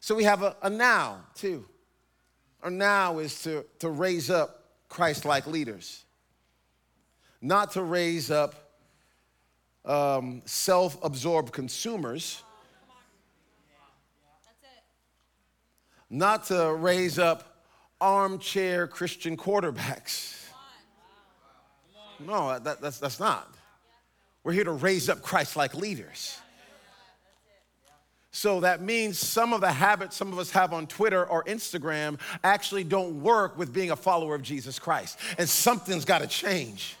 So 0.00 0.14
we 0.14 0.24
have 0.24 0.42
a, 0.42 0.56
a 0.62 0.70
now 0.70 1.18
too. 1.34 1.66
Our 2.62 2.70
now 2.70 3.18
is 3.18 3.42
to, 3.42 3.64
to 3.78 3.88
raise 3.90 4.30
up 4.30 4.64
Christ 4.88 5.24
like 5.24 5.46
leaders, 5.46 6.04
not 7.40 7.72
to 7.72 7.82
raise 7.82 8.30
up 8.30 8.54
um, 9.84 10.42
self 10.44 11.02
absorbed 11.02 11.52
consumers, 11.52 12.42
not 16.10 16.44
to 16.46 16.74
raise 16.74 17.18
up 17.18 17.49
armchair 18.00 18.86
Christian 18.86 19.36
quarterbacks. 19.36 20.36
No, 22.26 22.58
that, 22.58 22.80
that's, 22.80 22.98
that's 22.98 23.20
not. 23.20 23.54
We're 24.44 24.52
here 24.52 24.64
to 24.64 24.72
raise 24.72 25.08
up 25.08 25.22
Christ 25.22 25.56
like 25.56 25.74
leaders. 25.74 26.38
So 28.32 28.60
that 28.60 28.80
means 28.80 29.18
some 29.18 29.52
of 29.52 29.60
the 29.60 29.72
habits 29.72 30.16
some 30.16 30.32
of 30.32 30.38
us 30.38 30.50
have 30.52 30.72
on 30.72 30.86
Twitter 30.86 31.26
or 31.26 31.44
Instagram 31.44 32.20
actually 32.44 32.84
don't 32.84 33.22
work 33.22 33.58
with 33.58 33.72
being 33.72 33.90
a 33.90 33.96
follower 33.96 34.34
of 34.34 34.42
Jesus 34.42 34.78
Christ. 34.78 35.18
And 35.36 35.48
something's 35.48 36.04
got 36.04 36.20
to 36.20 36.26
change. 36.26 36.96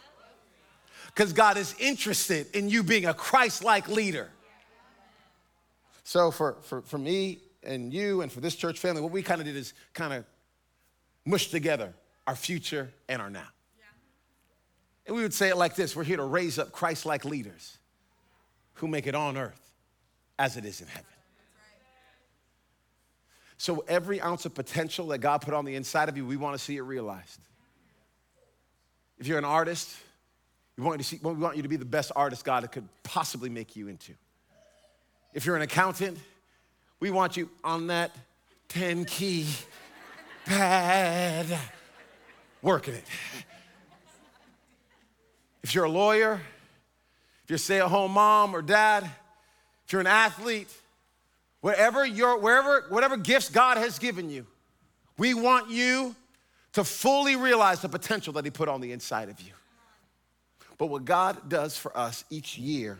Because 1.06 1.32
God 1.32 1.56
is 1.56 1.74
interested 1.78 2.54
in 2.54 2.68
you 2.68 2.82
being 2.82 3.06
a 3.06 3.14
Christ 3.14 3.62
like 3.62 3.88
leader. 3.88 4.28
So 6.04 6.30
for, 6.30 6.56
for, 6.62 6.82
for 6.82 6.98
me 6.98 7.38
and 7.62 7.92
you 7.92 8.22
and 8.22 8.32
for 8.32 8.40
this 8.40 8.56
church 8.56 8.78
family, 8.78 9.00
what 9.00 9.12
we 9.12 9.22
kind 9.22 9.40
of 9.40 9.46
did 9.46 9.56
is 9.56 9.72
kind 9.94 10.12
of 10.12 10.24
mush 11.24 11.48
together 11.48 11.94
our 12.26 12.36
future 12.36 12.90
and 13.08 13.20
our 13.20 13.30
now. 13.30 13.48
And 15.06 15.16
we 15.16 15.22
would 15.22 15.34
say 15.34 15.48
it 15.48 15.56
like 15.56 15.74
this 15.74 15.96
We're 15.96 16.04
here 16.04 16.18
to 16.18 16.24
raise 16.24 16.58
up 16.58 16.72
Christ 16.72 17.06
like 17.06 17.24
leaders 17.24 17.78
who 18.74 18.88
make 18.88 19.06
it 19.06 19.14
on 19.14 19.36
earth 19.36 19.72
as 20.38 20.56
it 20.56 20.64
is 20.64 20.80
in 20.80 20.86
heaven. 20.86 21.04
So 23.58 23.84
every 23.88 24.22
ounce 24.22 24.46
of 24.46 24.54
potential 24.54 25.08
that 25.08 25.18
God 25.18 25.42
put 25.42 25.52
on 25.52 25.66
the 25.66 25.74
inside 25.74 26.08
of 26.08 26.16
you, 26.16 26.24
we 26.24 26.36
want 26.38 26.56
to 26.56 26.64
see 26.64 26.78
it 26.78 26.82
realized. 26.82 27.40
If 29.18 29.26
you're 29.26 29.36
an 29.36 29.44
artist, 29.44 29.94
we 30.78 30.84
want 30.84 30.98
you 30.98 31.02
to, 31.02 31.08
see, 31.08 31.20
we 31.22 31.34
want 31.34 31.56
you 31.56 31.62
to 31.62 31.68
be 31.68 31.76
the 31.76 31.84
best 31.84 32.10
artist 32.16 32.42
God 32.42 32.70
could 32.72 32.88
possibly 33.02 33.50
make 33.50 33.76
you 33.76 33.88
into. 33.88 34.14
If 35.34 35.44
you're 35.44 35.56
an 35.56 35.62
accountant, 35.62 36.16
we 37.00 37.10
want 37.10 37.36
you 37.36 37.50
on 37.62 37.88
that 37.88 38.12
10 38.68 39.04
key 39.04 39.46
pad 40.50 41.46
working 42.60 42.94
it. 42.94 43.04
If 45.62 45.76
you're 45.76 45.84
a 45.84 45.90
lawyer, 45.90 46.40
if 47.44 47.50
you're 47.50 47.56
a 47.56 47.58
stay 47.58 47.78
at 47.78 47.86
home 47.86 48.12
mom 48.12 48.56
or 48.56 48.60
dad, 48.60 49.04
if 49.86 49.92
you're 49.92 50.00
an 50.00 50.08
athlete, 50.08 50.68
wherever 51.60 52.04
you're, 52.04 52.36
wherever, 52.36 52.84
whatever 52.88 53.16
gifts 53.16 53.48
God 53.48 53.76
has 53.76 54.00
given 54.00 54.28
you, 54.28 54.44
we 55.16 55.34
want 55.34 55.70
you 55.70 56.16
to 56.72 56.82
fully 56.82 57.36
realize 57.36 57.80
the 57.80 57.88
potential 57.88 58.32
that 58.32 58.44
He 58.44 58.50
put 58.50 58.68
on 58.68 58.80
the 58.80 58.90
inside 58.90 59.28
of 59.28 59.40
you. 59.40 59.52
But 60.78 60.86
what 60.86 61.04
God 61.04 61.48
does 61.48 61.76
for 61.76 61.96
us 61.96 62.24
each 62.28 62.58
year 62.58 62.98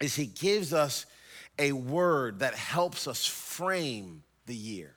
is 0.00 0.16
He 0.16 0.26
gives 0.26 0.72
us 0.72 1.06
a 1.60 1.70
word 1.70 2.40
that 2.40 2.54
helps 2.54 3.06
us 3.06 3.24
frame 3.24 4.24
the 4.46 4.54
year. 4.56 4.95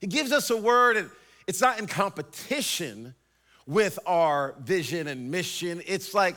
He 0.00 0.06
gives 0.06 0.32
us 0.32 0.50
a 0.50 0.56
word, 0.56 0.96
and 0.96 1.10
it's 1.46 1.60
not 1.60 1.78
in 1.78 1.86
competition 1.86 3.14
with 3.66 3.98
our 4.06 4.54
vision 4.60 5.06
and 5.06 5.30
mission. 5.30 5.82
It's 5.86 6.14
like 6.14 6.36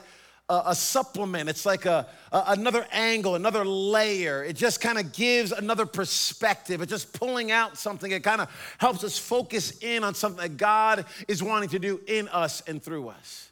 a, 0.50 0.64
a 0.68 0.76
supplement, 0.76 1.50
it's 1.50 1.66
like 1.66 1.86
a, 1.86 2.08
a, 2.32 2.44
another 2.48 2.86
angle, 2.92 3.36
another 3.36 3.64
layer. 3.66 4.44
It 4.44 4.56
just 4.56 4.82
kind 4.82 4.98
of 4.98 5.14
gives 5.14 5.52
another 5.52 5.86
perspective. 5.86 6.82
It's 6.82 6.92
just 6.92 7.14
pulling 7.14 7.52
out 7.52 7.78
something. 7.78 8.12
It 8.12 8.24
kind 8.24 8.42
of 8.42 8.76
helps 8.78 9.04
us 9.04 9.18
focus 9.18 9.80
in 9.82 10.04
on 10.04 10.14
something 10.14 10.42
that 10.42 10.58
God 10.58 11.06
is 11.28 11.42
wanting 11.42 11.70
to 11.70 11.80
do 11.80 12.02
in 12.08 12.28
us 12.28 12.62
and 12.68 12.84
through 12.84 13.10
us. 13.10 13.50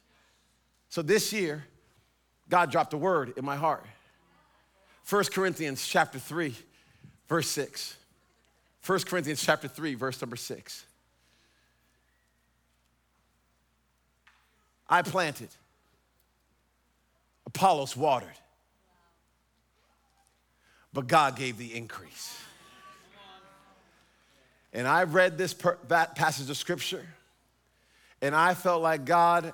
So 0.90 1.00
this 1.00 1.32
year, 1.32 1.64
God 2.48 2.70
dropped 2.70 2.92
a 2.92 2.98
word 2.98 3.32
in 3.38 3.44
my 3.44 3.56
heart. 3.56 3.84
1 5.08 5.24
Corinthians 5.32 5.86
chapter 5.86 6.18
3, 6.18 6.54
verse 7.28 7.48
6. 7.48 7.96
1 8.84 9.00
Corinthians 9.00 9.42
chapter 9.42 9.68
3, 9.68 9.94
verse 9.94 10.20
number 10.20 10.36
6. 10.36 10.84
I 14.88 15.02
planted, 15.02 15.48
Apollos 17.46 17.96
watered, 17.96 18.28
but 20.92 21.06
God 21.06 21.36
gave 21.36 21.56
the 21.56 21.74
increase. 21.74 22.38
And 24.74 24.88
I 24.88 25.04
read 25.04 25.38
this 25.38 25.54
per, 25.54 25.78
that 25.88 26.14
passage 26.14 26.50
of 26.50 26.56
scripture, 26.56 27.06
and 28.20 28.34
I 28.34 28.54
felt 28.54 28.82
like 28.82 29.04
God, 29.04 29.52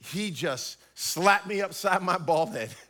He 0.00 0.30
just 0.30 0.78
slapped 0.94 1.46
me 1.46 1.60
upside 1.60 2.02
my 2.02 2.18
bald 2.18 2.50
head. 2.50 2.70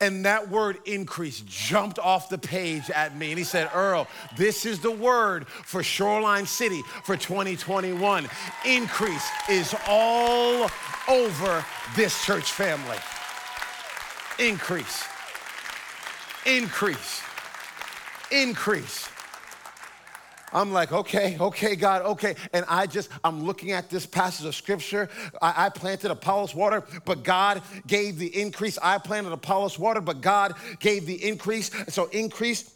And 0.00 0.26
that 0.26 0.50
word 0.50 0.78
increase 0.84 1.40
jumped 1.46 1.98
off 1.98 2.28
the 2.28 2.36
page 2.36 2.90
at 2.90 3.16
me. 3.16 3.30
And 3.30 3.38
he 3.38 3.44
said, 3.44 3.70
Earl, 3.74 4.06
this 4.36 4.66
is 4.66 4.80
the 4.80 4.90
word 4.90 5.48
for 5.48 5.82
Shoreline 5.82 6.44
City 6.44 6.82
for 7.04 7.16
2021. 7.16 8.28
Increase 8.66 9.28
is 9.48 9.74
all 9.88 10.70
over 11.08 11.64
this 11.94 12.24
church 12.26 12.52
family. 12.52 12.98
Increase. 14.38 15.04
Increase. 16.44 17.22
Increase. 18.30 19.08
I'm 20.52 20.72
like, 20.72 20.92
okay, 20.92 21.36
okay, 21.40 21.76
God, 21.76 22.02
okay. 22.02 22.36
And 22.52 22.64
I 22.68 22.86
just, 22.86 23.10
I'm 23.24 23.44
looking 23.44 23.72
at 23.72 23.90
this 23.90 24.06
passage 24.06 24.46
of 24.46 24.54
scripture. 24.54 25.08
I, 25.42 25.66
I, 25.66 25.68
planted 25.70 26.10
Apollos 26.10 26.54
water, 26.54 26.84
but 27.04 27.24
God 27.24 27.62
gave 27.86 28.18
the 28.18 28.40
increase. 28.40 28.78
I 28.82 28.98
planted 28.98 29.32
Apollos 29.32 29.78
water, 29.78 30.00
but 30.00 30.20
God 30.20 30.54
gave 30.78 31.06
the 31.06 31.28
increase. 31.28 31.70
So 31.88 32.06
increase 32.06 32.70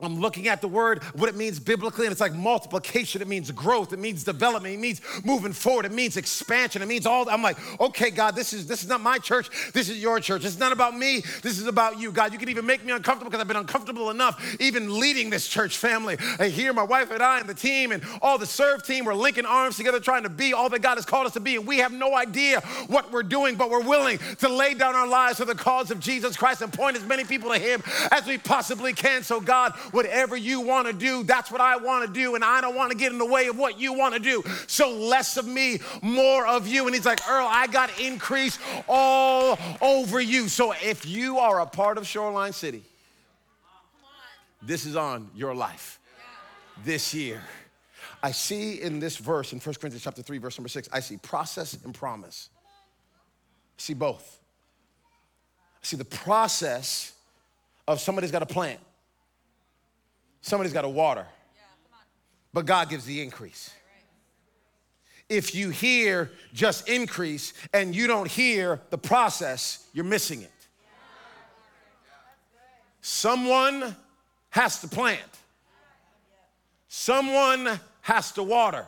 I'm 0.00 0.18
looking 0.18 0.48
at 0.48 0.60
the 0.60 0.66
word, 0.66 1.04
what 1.14 1.28
it 1.28 1.36
means 1.36 1.60
biblically, 1.60 2.06
and 2.06 2.10
it's 2.10 2.20
like 2.20 2.34
multiplication. 2.34 3.22
It 3.22 3.28
means 3.28 3.48
growth. 3.52 3.92
It 3.92 4.00
means 4.00 4.24
development. 4.24 4.74
It 4.74 4.80
means 4.80 5.00
moving 5.24 5.52
forward. 5.52 5.84
It 5.84 5.92
means 5.92 6.16
expansion. 6.16 6.82
It 6.82 6.88
means 6.88 7.06
all. 7.06 7.28
I'm 7.30 7.44
like, 7.44 7.56
okay, 7.80 8.10
God, 8.10 8.34
this 8.34 8.52
is 8.52 8.66
this 8.66 8.82
is 8.82 8.88
not 8.88 9.00
my 9.00 9.18
church. 9.18 9.48
This 9.72 9.88
is 9.88 10.02
your 10.02 10.18
church. 10.18 10.44
It's 10.44 10.58
not 10.58 10.72
about 10.72 10.98
me. 10.98 11.22
This 11.42 11.60
is 11.60 11.68
about 11.68 12.00
you, 12.00 12.10
God. 12.10 12.32
You 12.32 12.40
can 12.40 12.48
even 12.48 12.66
make 12.66 12.84
me 12.84 12.90
uncomfortable 12.90 13.30
because 13.30 13.40
I've 13.40 13.46
been 13.46 13.56
uncomfortable 13.56 14.10
enough 14.10 14.60
even 14.60 14.98
leading 14.98 15.30
this 15.30 15.46
church 15.46 15.78
family. 15.78 16.16
And 16.40 16.52
here, 16.52 16.72
my 16.72 16.82
wife 16.82 17.12
and 17.12 17.22
I 17.22 17.38
and 17.38 17.48
the 17.48 17.54
team 17.54 17.92
and 17.92 18.02
all 18.20 18.36
the 18.36 18.46
serve 18.46 18.84
team, 18.84 19.04
we're 19.04 19.14
linking 19.14 19.46
arms 19.46 19.76
together, 19.76 20.00
trying 20.00 20.24
to 20.24 20.28
be 20.28 20.52
all 20.52 20.68
that 20.70 20.82
God 20.82 20.96
has 20.96 21.06
called 21.06 21.28
us 21.28 21.34
to 21.34 21.40
be, 21.40 21.54
and 21.54 21.68
we 21.68 21.78
have 21.78 21.92
no 21.92 22.16
idea 22.16 22.60
what 22.88 23.12
we're 23.12 23.22
doing, 23.22 23.54
but 23.54 23.70
we're 23.70 23.84
willing 23.84 24.18
to 24.38 24.48
lay 24.48 24.74
down 24.74 24.96
our 24.96 25.06
lives 25.06 25.38
for 25.38 25.44
the 25.44 25.54
cause 25.54 25.92
of 25.92 26.00
Jesus 26.00 26.36
Christ 26.36 26.62
and 26.62 26.72
point 26.72 26.96
as 26.96 27.04
many 27.04 27.22
people 27.22 27.52
to 27.52 27.58
Him 27.60 27.80
as 28.10 28.26
we 28.26 28.38
possibly 28.38 28.92
can. 28.92 29.22
So, 29.22 29.40
God 29.40 29.72
whatever 29.94 30.36
you 30.36 30.60
want 30.60 30.88
to 30.88 30.92
do, 30.92 31.22
that's 31.22 31.50
what 31.50 31.60
I 31.60 31.76
want 31.76 32.06
to 32.06 32.12
do. 32.12 32.34
And 32.34 32.44
I 32.44 32.60
don't 32.60 32.74
want 32.74 32.90
to 32.90 32.98
get 32.98 33.12
in 33.12 33.18
the 33.18 33.26
way 33.26 33.46
of 33.46 33.56
what 33.56 33.78
you 33.78 33.92
want 33.92 34.14
to 34.14 34.20
do. 34.20 34.42
So 34.66 34.90
less 34.90 35.36
of 35.36 35.46
me, 35.46 35.78
more 36.02 36.46
of 36.46 36.66
you. 36.66 36.86
And 36.86 36.94
he's 36.94 37.06
like, 37.06 37.26
Earl, 37.28 37.46
I 37.48 37.68
got 37.68 37.98
increase 38.00 38.58
all 38.88 39.58
over 39.80 40.20
you. 40.20 40.48
So 40.48 40.72
if 40.72 41.06
you 41.06 41.38
are 41.38 41.60
a 41.60 41.66
part 41.66 41.96
of 41.96 42.06
Shoreline 42.06 42.52
City, 42.52 42.82
this 44.60 44.84
is 44.84 44.96
on 44.96 45.30
your 45.34 45.54
life 45.54 46.00
this 46.84 47.14
year. 47.14 47.42
I 48.22 48.32
see 48.32 48.80
in 48.80 48.98
this 48.98 49.18
verse, 49.18 49.52
in 49.52 49.60
1 49.60 49.74
Corinthians 49.74 50.02
chapter 50.02 50.22
3, 50.22 50.38
verse 50.38 50.58
number 50.58 50.70
6, 50.70 50.88
I 50.92 51.00
see 51.00 51.18
process 51.18 51.78
and 51.84 51.94
promise. 51.94 52.48
I 52.56 53.80
see 53.80 53.94
both. 53.94 54.40
I 55.82 55.86
see 55.86 55.96
the 55.98 56.06
process 56.06 57.12
of 57.86 58.00
somebody's 58.00 58.30
got 58.30 58.42
a 58.42 58.46
plant 58.46 58.80
somebody's 60.44 60.74
got 60.74 60.82
to 60.82 60.88
water. 60.88 61.26
But 62.52 62.66
God 62.66 62.90
gives 62.90 63.04
the 63.04 63.22
increase. 63.22 63.70
If 65.28 65.54
you 65.54 65.70
hear 65.70 66.30
just 66.52 66.88
increase 66.88 67.54
and 67.72 67.96
you 67.96 68.06
don't 68.06 68.30
hear 68.30 68.80
the 68.90 68.98
process, 68.98 69.88
you're 69.94 70.04
missing 70.04 70.42
it. 70.42 70.50
Someone 73.00 73.96
has 74.50 74.80
to 74.82 74.88
plant, 74.88 75.20
someone 76.88 77.80
has 78.02 78.32
to 78.32 78.42
water. 78.42 78.86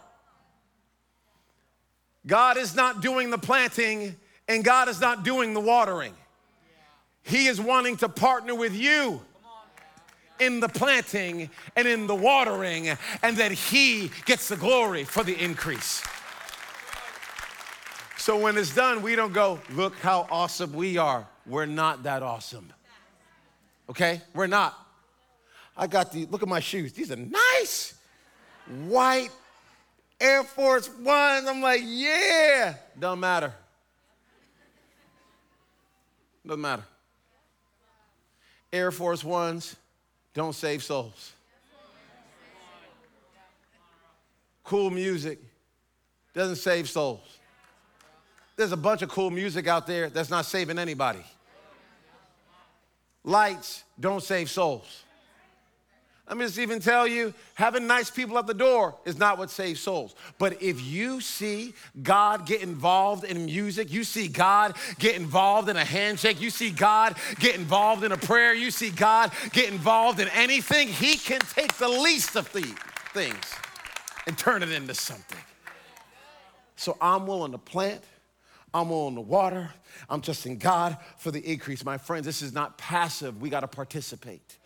God 2.27 2.57
is 2.57 2.75
not 2.75 3.03
doing 3.03 3.31
the 3.31 3.39
planting 3.39 4.17
and 4.49 4.65
God 4.65 4.89
is 4.89 5.01
not 5.01 5.25
doing 5.25 5.55
the 5.55 5.61
watering. 5.61 6.13
He 7.23 7.47
is 7.47 7.61
wanting 7.61 7.97
to 7.99 8.09
partner 8.09 8.55
with 8.55 8.75
you 8.75 9.21
in 10.39 10.61
the 10.61 10.69
planting 10.69 11.51
and 11.75 11.89
in 11.89 12.07
the 12.07 12.15
watering, 12.15 12.97
and 13.23 13.37
that 13.37 13.53
He 13.53 14.11
gets 14.25 14.49
the 14.49 14.57
glory 14.57 15.05
for 15.05 15.23
the 15.23 15.35
increase. 15.43 16.03
So 18.17 18.39
when 18.39 18.57
it's 18.57 18.75
done, 18.75 19.03
we 19.03 19.15
don't 19.15 19.33
go, 19.33 19.61
look 19.71 19.97
how 20.01 20.27
awesome 20.31 20.73
we 20.73 20.99
are. 20.99 21.27
We're 21.47 21.67
not 21.67 22.03
that 22.03 22.23
awesome. 22.23 22.73
Okay? 23.89 24.21
We're 24.35 24.49
not. 24.49 24.77
I 25.77 25.87
got 25.87 26.11
the, 26.11 26.27
look 26.27 26.43
at 26.43 26.49
my 26.49 26.61
shoes. 26.61 26.93
These 26.93 27.13
are 27.13 27.17
nice. 27.17 27.95
White 28.87 29.31
Air 30.21 30.43
Force 30.43 30.89
Ones. 30.99 31.47
I'm 31.47 31.61
like, 31.61 31.83
yeah. 31.85 32.75
Don't 32.99 33.21
matter. 33.21 33.53
Doesn't 36.47 36.61
matter. 36.61 36.85
Air 38.73 38.91
Force 38.91 39.23
Ones 39.23 39.77
don't 40.37 40.53
save 40.53 40.85
souls. 40.85 41.33
Cool 44.63 44.91
music 44.91 45.39
doesn't 46.35 46.57
save 46.57 46.91
souls. 46.91 47.39
There's 48.55 48.73
a 48.73 48.77
bunch 48.77 49.01
of 49.01 49.09
cool 49.09 49.31
music 49.31 49.67
out 49.67 49.87
there 49.87 50.11
that's 50.11 50.29
not 50.29 50.45
saving 50.45 50.79
anybody. 50.79 51.25
Lights 53.25 53.85
don't 53.99 54.23
save 54.23 54.51
souls. 54.51 55.05
Let 56.29 56.39
me 56.39 56.45
just 56.45 56.59
even 56.59 56.81
tell 56.81 57.07
you, 57.07 57.33
having 57.55 57.87
nice 57.87 58.11
people 58.11 58.37
at 58.37 58.49
the 58.49 58.55
door 58.55 58.97
is 59.05 59.17
not 59.17 59.39
what 59.39 59.49
saves 59.49 59.81
souls. 59.81 60.17
But 60.39 60.61
if 60.61 60.83
you 60.83 61.21
see 61.21 61.73
God 62.03 62.47
get 62.47 62.63
involved 62.63 63.23
in 63.23 63.45
music, 63.45 63.93
you 63.93 64.03
see 64.03 64.27
God 64.27 64.75
get 64.99 65.15
involved 65.15 65.69
in 65.69 65.77
a 65.77 65.85
handshake, 65.85 66.41
you 66.41 66.51
see 66.51 66.71
God 66.71 67.15
get 67.39 67.55
involved 67.55 68.03
in 68.03 68.11
a 68.11 68.17
prayer, 68.17 68.55
you 68.55 68.73
see 68.73 68.91
God 68.91 69.31
get 69.53 69.71
involved 69.71 70.19
in 70.19 70.27
anything, 70.31 70.89
He 70.89 71.17
can 71.17 71.39
take 71.41 71.75
the 71.75 71.89
least 71.89 72.35
of 72.35 72.53
the 72.53 72.63
things 73.15 73.55
and 74.27 74.37
turn 74.37 74.65
it 74.65 74.73
into 74.73 74.95
something. 74.95 75.39
So 76.75 76.97
I'm 77.01 77.29
willing 77.29 77.53
to 77.53 77.59
plant, 77.59 78.03
I'm 78.75 78.91
willing 78.91 79.15
to 79.15 79.21
water, 79.21 79.71
I'm 80.11 80.21
trusting 80.21 80.59
God 80.59 80.97
for 81.19 81.31
the 81.31 81.41
increase. 81.41 81.85
My 81.85 81.99
friends, 81.99 82.27
this 82.27 82.43
is 82.43 82.53
not 82.53 82.79
passive, 82.79 83.41
we 83.41 83.49
gotta 83.49 83.69
participate. 83.69 84.59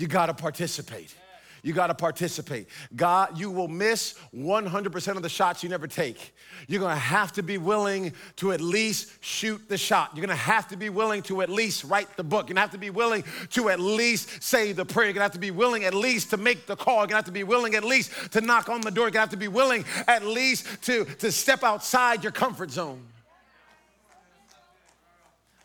You 0.00 0.06
gotta 0.06 0.32
participate. 0.32 1.14
You 1.62 1.74
gotta 1.74 1.94
participate. 1.94 2.68
God, 2.96 3.38
you 3.38 3.50
will 3.50 3.68
miss 3.68 4.14
100% 4.34 5.16
of 5.16 5.22
the 5.22 5.28
shots 5.28 5.62
you 5.62 5.68
never 5.68 5.86
take. 5.86 6.34
You're 6.68 6.80
gonna 6.80 6.96
have 6.96 7.32
to 7.32 7.42
be 7.42 7.58
willing 7.58 8.14
to 8.36 8.52
at 8.52 8.62
least 8.62 9.22
shoot 9.22 9.68
the 9.68 9.76
shot. 9.76 10.12
You're 10.14 10.24
gonna 10.24 10.36
have 10.36 10.68
to 10.68 10.76
be 10.78 10.88
willing 10.88 11.22
to 11.24 11.42
at 11.42 11.50
least 11.50 11.84
write 11.84 12.16
the 12.16 12.24
book. 12.24 12.48
You're 12.48 12.54
gonna 12.54 12.62
have 12.62 12.70
to 12.70 12.78
be 12.78 12.88
willing 12.88 13.24
to 13.50 13.68
at 13.68 13.78
least 13.78 14.42
say 14.42 14.72
the 14.72 14.86
prayer. 14.86 15.08
You're 15.08 15.14
gonna 15.14 15.24
have 15.24 15.32
to 15.32 15.38
be 15.38 15.50
willing 15.50 15.84
at 15.84 15.92
least 15.92 16.30
to 16.30 16.38
make 16.38 16.66
the 16.66 16.76
call. 16.76 17.00
You're 17.00 17.08
gonna 17.08 17.16
have 17.16 17.24
to 17.26 17.32
be 17.32 17.44
willing 17.44 17.74
at 17.74 17.84
least 17.84 18.32
to 18.32 18.40
knock 18.40 18.70
on 18.70 18.80
the 18.80 18.90
door. 18.90 19.04
You're 19.04 19.10
gonna 19.10 19.20
have 19.20 19.30
to 19.30 19.36
be 19.36 19.48
willing 19.48 19.84
at 20.08 20.24
least 20.24 20.66
to, 20.84 21.04
to 21.04 21.30
step 21.30 21.62
outside 21.62 22.22
your 22.22 22.32
comfort 22.32 22.70
zone. 22.70 23.02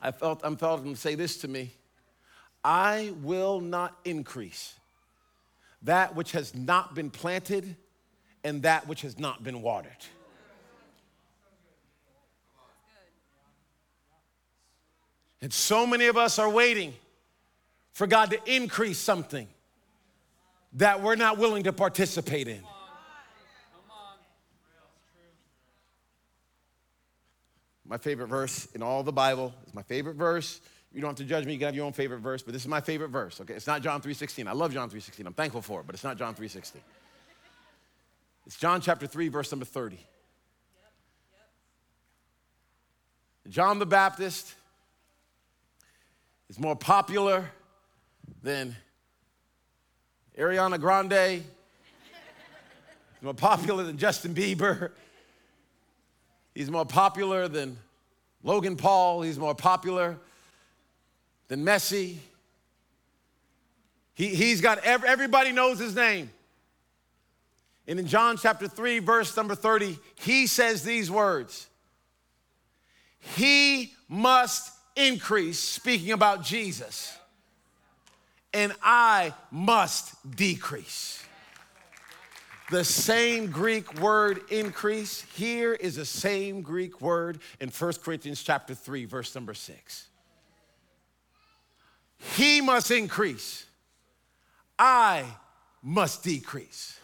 I 0.01 0.11
felt, 0.11 0.41
I'm 0.43 0.57
felt 0.57 0.83
him 0.83 0.95
say 0.95 1.15
this 1.15 1.37
to 1.37 1.47
me. 1.47 1.71
I 2.65 3.13
will 3.21 3.61
not 3.61 3.95
increase 4.05 4.73
that 5.83 6.15
which 6.15 6.31
has 6.31 6.55
not 6.55 6.95
been 6.95 7.11
planted 7.11 7.75
and 8.43 8.63
that 8.63 8.87
which 8.87 9.03
has 9.03 9.19
not 9.19 9.43
been 9.43 9.61
watered. 9.61 9.91
And 15.43 15.53
so 15.53 15.85
many 15.85 16.07
of 16.07 16.17
us 16.17 16.39
are 16.39 16.49
waiting 16.49 16.95
for 17.93 18.07
God 18.07 18.31
to 18.31 18.39
increase 18.51 18.97
something 18.97 19.47
that 20.73 21.03
we're 21.03 21.15
not 21.15 21.37
willing 21.37 21.63
to 21.63 21.71
participate 21.71 22.47
in. 22.47 22.63
My 27.85 27.99
favorite 27.99 28.27
verse 28.27 28.67
in 28.73 28.81
all 28.81 29.03
the 29.03 29.13
Bible 29.13 29.53
is 29.67 29.73
my 29.75 29.83
favorite 29.83 30.15
verse. 30.15 30.61
You 30.95 31.01
don't 31.01 31.09
have 31.09 31.17
to 31.17 31.25
judge 31.25 31.45
me, 31.45 31.51
you 31.51 31.59
can 31.59 31.65
have 31.65 31.75
your 31.75 31.85
own 31.85 31.91
favorite 31.91 32.21
verse, 32.21 32.41
but 32.41 32.53
this 32.53 32.61
is 32.61 32.69
my 32.69 32.79
favorite 32.79 33.09
verse, 33.09 33.41
okay? 33.41 33.53
It's 33.53 33.67
not 33.67 33.81
John 33.81 34.01
3:16. 34.01 34.47
I 34.47 34.53
love 34.53 34.71
John 34.71 34.89
3:16. 34.89 35.27
I'm 35.27 35.33
thankful 35.33 35.61
for 35.61 35.81
it, 35.81 35.85
but 35.85 35.93
it's 35.93 36.05
not 36.05 36.17
John 36.17 36.33
3:16. 36.33 36.81
It's 38.45 38.55
John 38.55 38.79
chapter 38.79 39.05
3, 39.05 39.27
verse 39.27 39.51
number 39.51 39.65
30. 39.65 39.99
John 43.49 43.77
the 43.77 43.85
Baptist 43.85 44.55
is 46.47 46.57
more 46.57 46.77
popular 46.77 47.51
than 48.41 48.77
Ariana 50.37 50.79
Grande, 50.79 51.11
He's 53.13 53.21
more 53.21 53.33
popular 53.33 53.83
than 53.83 53.97
Justin 53.97 54.33
Bieber. 54.33 54.91
He's 56.53 56.71
more 56.71 56.85
popular 56.85 57.49
than 57.49 57.77
Logan 58.43 58.77
Paul. 58.77 59.23
He's 59.23 59.37
more 59.37 59.55
popular 59.55 60.19
than 61.47 61.65
Messi. 61.65 62.17
He, 64.13 64.29
he's 64.29 64.61
got, 64.61 64.79
every, 64.79 65.09
everybody 65.09 65.51
knows 65.51 65.79
his 65.79 65.95
name. 65.95 66.29
And 67.87 67.99
in 67.99 68.07
John 68.07 68.37
chapter 68.37 68.67
3, 68.67 68.99
verse 68.99 69.35
number 69.37 69.55
30, 69.55 69.99
he 70.15 70.47
says 70.47 70.83
these 70.83 71.11
words 71.11 71.67
He 73.19 73.93
must 74.07 74.71
increase, 74.95 75.59
speaking 75.59 76.11
about 76.11 76.43
Jesus, 76.43 77.15
and 78.53 78.73
I 78.81 79.33
must 79.51 80.15
decrease. 80.35 81.21
The 82.71 82.83
same 82.83 83.51
Greek 83.51 83.99
word 83.99 84.41
increase 84.49 85.21
here 85.35 85.73
is 85.73 85.97
the 85.97 86.05
same 86.05 86.61
Greek 86.61 86.99
word 86.99 87.39
in 87.59 87.69
1 87.69 87.93
Corinthians 88.03 88.41
chapter 88.41 88.73
3 88.73 89.05
verse 89.05 89.35
number 89.35 89.53
6. 89.53 90.07
He 92.17 92.61
must 92.61 92.91
increase. 92.91 93.65
I 94.77 95.25
must 95.81 96.23
decrease. 96.23 96.99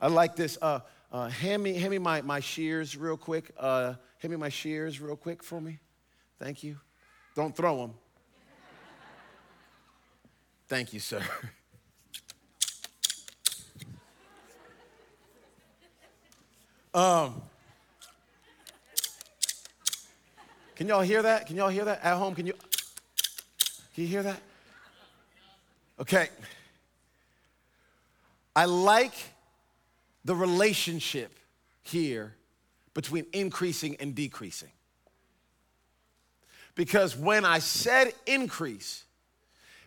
I 0.00 0.08
like 0.08 0.36
this. 0.36 0.58
Uh, 0.60 0.80
uh, 1.10 1.28
hand 1.28 1.62
me, 1.62 1.74
hand 1.74 1.90
me 1.90 1.98
my, 1.98 2.22
my 2.22 2.40
shears 2.40 2.96
real 2.96 3.16
quick. 3.16 3.50
Uh, 3.58 3.94
hand 4.18 4.30
me 4.30 4.36
my 4.36 4.48
shears 4.48 5.00
real 5.00 5.16
quick 5.16 5.42
for 5.42 5.60
me. 5.60 5.78
Thank 6.38 6.62
you. 6.62 6.78
Don't 7.34 7.54
throw 7.54 7.78
them. 7.78 7.94
Thank 10.68 10.92
you, 10.92 11.00
sir. 11.00 11.22
Um, 16.94 17.40
can 20.74 20.88
y'all 20.88 21.00
hear 21.00 21.22
that? 21.22 21.46
Can 21.46 21.56
y'all 21.56 21.70
hear 21.70 21.86
that 21.86 22.04
at 22.04 22.18
home? 22.18 22.34
Can 22.34 22.46
you? 22.46 22.52
Can 23.94 24.04
you 24.04 24.08
hear 24.08 24.22
that? 24.22 24.40
Okay. 26.00 26.28
I 28.56 28.64
like 28.64 29.14
the 30.24 30.34
relationship 30.34 31.32
here 31.82 32.34
between 32.94 33.26
increasing 33.32 33.96
and 34.00 34.14
decreasing. 34.14 34.70
Because 36.74 37.16
when 37.16 37.44
I 37.44 37.58
said 37.58 38.12
increase, 38.26 39.04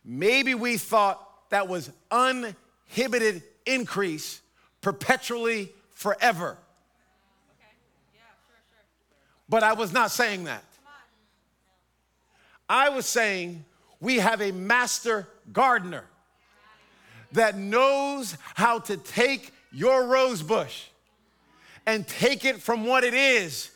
maybe 0.04 0.54
we 0.54 0.78
thought 0.78 1.50
that 1.50 1.68
was 1.68 1.92
uninhibited 2.12 3.44
increase 3.66 4.42
perpetually 4.82 5.72
forever. 5.92 6.58
But 9.48 9.64
I 9.64 9.74
was 9.74 9.94
not 9.94 10.12
saying 10.12 10.46
that. 10.46 10.64
I 12.68 12.90
was 12.90 13.06
saying 13.06 13.64
we 14.06 14.20
have 14.20 14.40
a 14.40 14.52
master 14.52 15.28
gardener 15.52 16.04
that 17.32 17.58
knows 17.58 18.38
how 18.54 18.78
to 18.78 18.98
take 18.98 19.52
your 19.72 20.06
rose 20.06 20.44
bush 20.44 20.84
and 21.88 22.08
take 22.08 22.46
it 22.46 22.62
from 22.62 22.86
what 22.86 23.04
it 23.04 23.16
is 23.16 23.72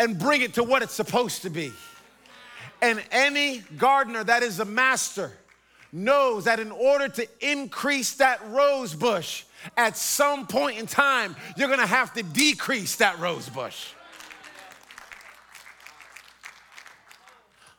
and 0.00 0.18
bring 0.18 0.42
it 0.42 0.54
to 0.54 0.64
what 0.64 0.82
it's 0.82 0.94
supposed 0.94 1.42
to 1.42 1.50
be. 1.50 1.72
And 2.82 3.00
any 3.12 3.62
gardener 3.78 4.24
that 4.24 4.42
is 4.42 4.58
a 4.58 4.64
master 4.64 5.30
knows 5.92 6.46
that 6.46 6.58
in 6.58 6.72
order 6.72 7.08
to 7.08 7.28
increase 7.40 8.14
that 8.14 8.40
rose 8.50 8.94
bush, 8.94 9.44
at 9.76 9.96
some 9.96 10.48
point 10.48 10.76
in 10.76 10.88
time, 10.88 11.36
you're 11.56 11.68
gonna 11.68 11.86
have 11.86 12.12
to 12.14 12.24
decrease 12.24 12.96
that 12.96 13.16
rose 13.20 13.48
bush. 13.48 13.90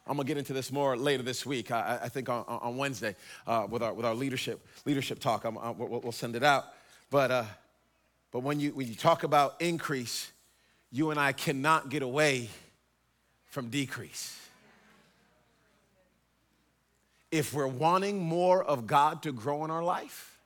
I'm 0.08 0.16
gonna 0.16 0.24
get 0.24 0.38
into 0.38 0.54
this 0.54 0.72
more 0.72 0.96
later 0.96 1.24
this 1.24 1.46
week. 1.46 1.72
I, 1.72 2.00
I 2.04 2.10
think 2.10 2.30
on, 2.30 2.46
on 2.48 2.78
Wednesday 2.78 3.16
uh, 3.46 3.68
with 3.70 3.84
our 3.84 3.94
with 3.94 4.06
our 4.06 4.16
leadership 4.16 4.66
leadership 4.86 5.20
talk. 5.20 5.44
I'm, 5.44 5.58
I'm, 5.58 5.78
we'll, 5.78 6.00
we'll, 6.02 6.12
send 6.12 6.36
it 6.36 6.44
out. 6.44 6.66
But 7.10 7.32
uh, 7.32 7.44
but 8.32 8.40
when 8.40 8.60
you 8.60 8.72
when 8.72 8.88
you 8.88 8.96
talk 8.96 9.24
about 9.24 9.62
increase, 9.62 10.32
you 10.92 11.12
and 11.12 11.20
I 11.20 11.34
cannot 11.34 11.90
get 11.90 12.04
away 12.04 12.50
from 13.46 13.70
decrease. 13.70 14.38
if 17.32 17.54
we're 17.54 17.68
wanting 17.68 18.20
more 18.20 18.64
of 18.64 18.88
God 18.88 19.24
to 19.24 19.32
grow 19.32 19.66
in 19.66 19.72
our 19.72 19.84
life, 19.84 20.40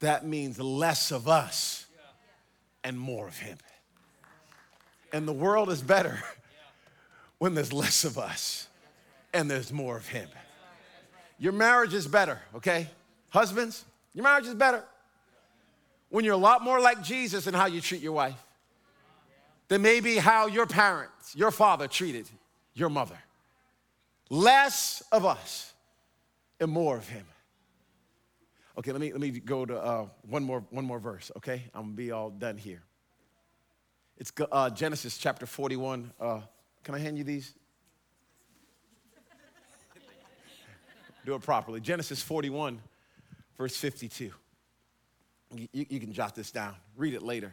that 0.00 0.26
means 0.26 0.58
less 0.58 1.10
of 1.10 1.28
us 1.28 1.86
and 2.84 2.98
more 2.98 3.26
of 3.28 3.38
Him. 3.38 3.58
And 5.12 5.26
the 5.26 5.32
world 5.32 5.70
is 5.70 5.82
better 5.82 6.22
when 7.38 7.54
there's 7.54 7.72
less 7.72 8.04
of 8.04 8.18
us 8.18 8.68
and 9.32 9.50
there's 9.50 9.72
more 9.72 9.96
of 9.96 10.08
Him. 10.08 10.28
Your 11.38 11.52
marriage 11.52 11.94
is 11.94 12.06
better, 12.06 12.40
okay? 12.56 12.88
Husbands, 13.30 13.84
your 14.12 14.24
marriage 14.24 14.46
is 14.46 14.54
better 14.54 14.82
when 16.10 16.24
you're 16.24 16.34
a 16.34 16.36
lot 16.36 16.62
more 16.62 16.80
like 16.80 17.02
Jesus 17.02 17.46
in 17.46 17.54
how 17.54 17.66
you 17.66 17.80
treat 17.80 18.02
your 18.02 18.12
wife 18.12 18.42
than 19.68 19.82
maybe 19.82 20.16
how 20.16 20.46
your 20.46 20.66
parents, 20.66 21.36
your 21.36 21.50
father 21.50 21.86
treated 21.86 22.28
your 22.74 22.88
mother. 22.88 23.18
Less 24.30 25.02
of 25.12 25.24
us 25.24 25.72
and 26.60 26.70
more 26.70 26.96
of 26.96 27.08
him. 27.08 27.24
Okay, 28.78 28.92
let 28.92 29.00
me, 29.00 29.12
let 29.12 29.20
me 29.20 29.30
go 29.30 29.66
to 29.66 29.76
uh, 29.76 30.06
one, 30.28 30.44
more, 30.44 30.64
one 30.70 30.84
more 30.84 30.98
verse, 30.98 31.30
okay? 31.36 31.64
I'm 31.74 31.82
gonna 31.82 31.94
be 31.94 32.12
all 32.12 32.30
done 32.30 32.56
here. 32.56 32.82
It's 34.16 34.32
uh, 34.50 34.70
Genesis 34.70 35.18
chapter 35.18 35.46
41. 35.46 36.12
Uh, 36.20 36.40
can 36.88 36.94
I 36.94 37.00
hand 37.00 37.18
you 37.18 37.24
these? 37.24 37.52
Do 41.26 41.34
it 41.34 41.42
properly. 41.42 41.82
Genesis 41.82 42.22
41, 42.22 42.80
verse 43.58 43.76
52. 43.76 44.32
You, 45.54 45.68
you 45.74 46.00
can 46.00 46.14
jot 46.14 46.34
this 46.34 46.50
down, 46.50 46.74
read 46.96 47.12
it 47.12 47.22
later. 47.22 47.52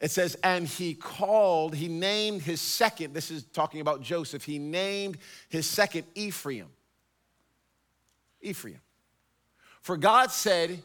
It 0.00 0.10
says, 0.10 0.36
and 0.42 0.66
he 0.66 0.94
called, 0.94 1.76
he 1.76 1.86
named 1.86 2.42
his 2.42 2.60
second, 2.60 3.14
this 3.14 3.30
is 3.30 3.44
talking 3.44 3.80
about 3.80 4.02
Joseph, 4.02 4.42
he 4.42 4.58
named 4.58 5.18
his 5.48 5.70
second 5.70 6.02
Ephraim. 6.16 6.66
Ephraim. 8.40 8.80
For 9.82 9.96
God 9.96 10.32
said, 10.32 10.82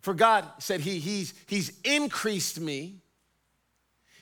for 0.00 0.14
God 0.14 0.44
said 0.58 0.80
he, 0.80 0.98
he's, 0.98 1.32
he's 1.46 1.78
increased 1.84 2.58
me, 2.58 3.03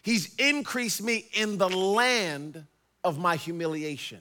he's 0.02 0.34
increased 0.36 1.02
me 1.02 1.28
in 1.32 1.58
the 1.58 1.68
land 1.68 2.64
of 3.04 3.18
my 3.18 3.36
humiliation. 3.36 4.20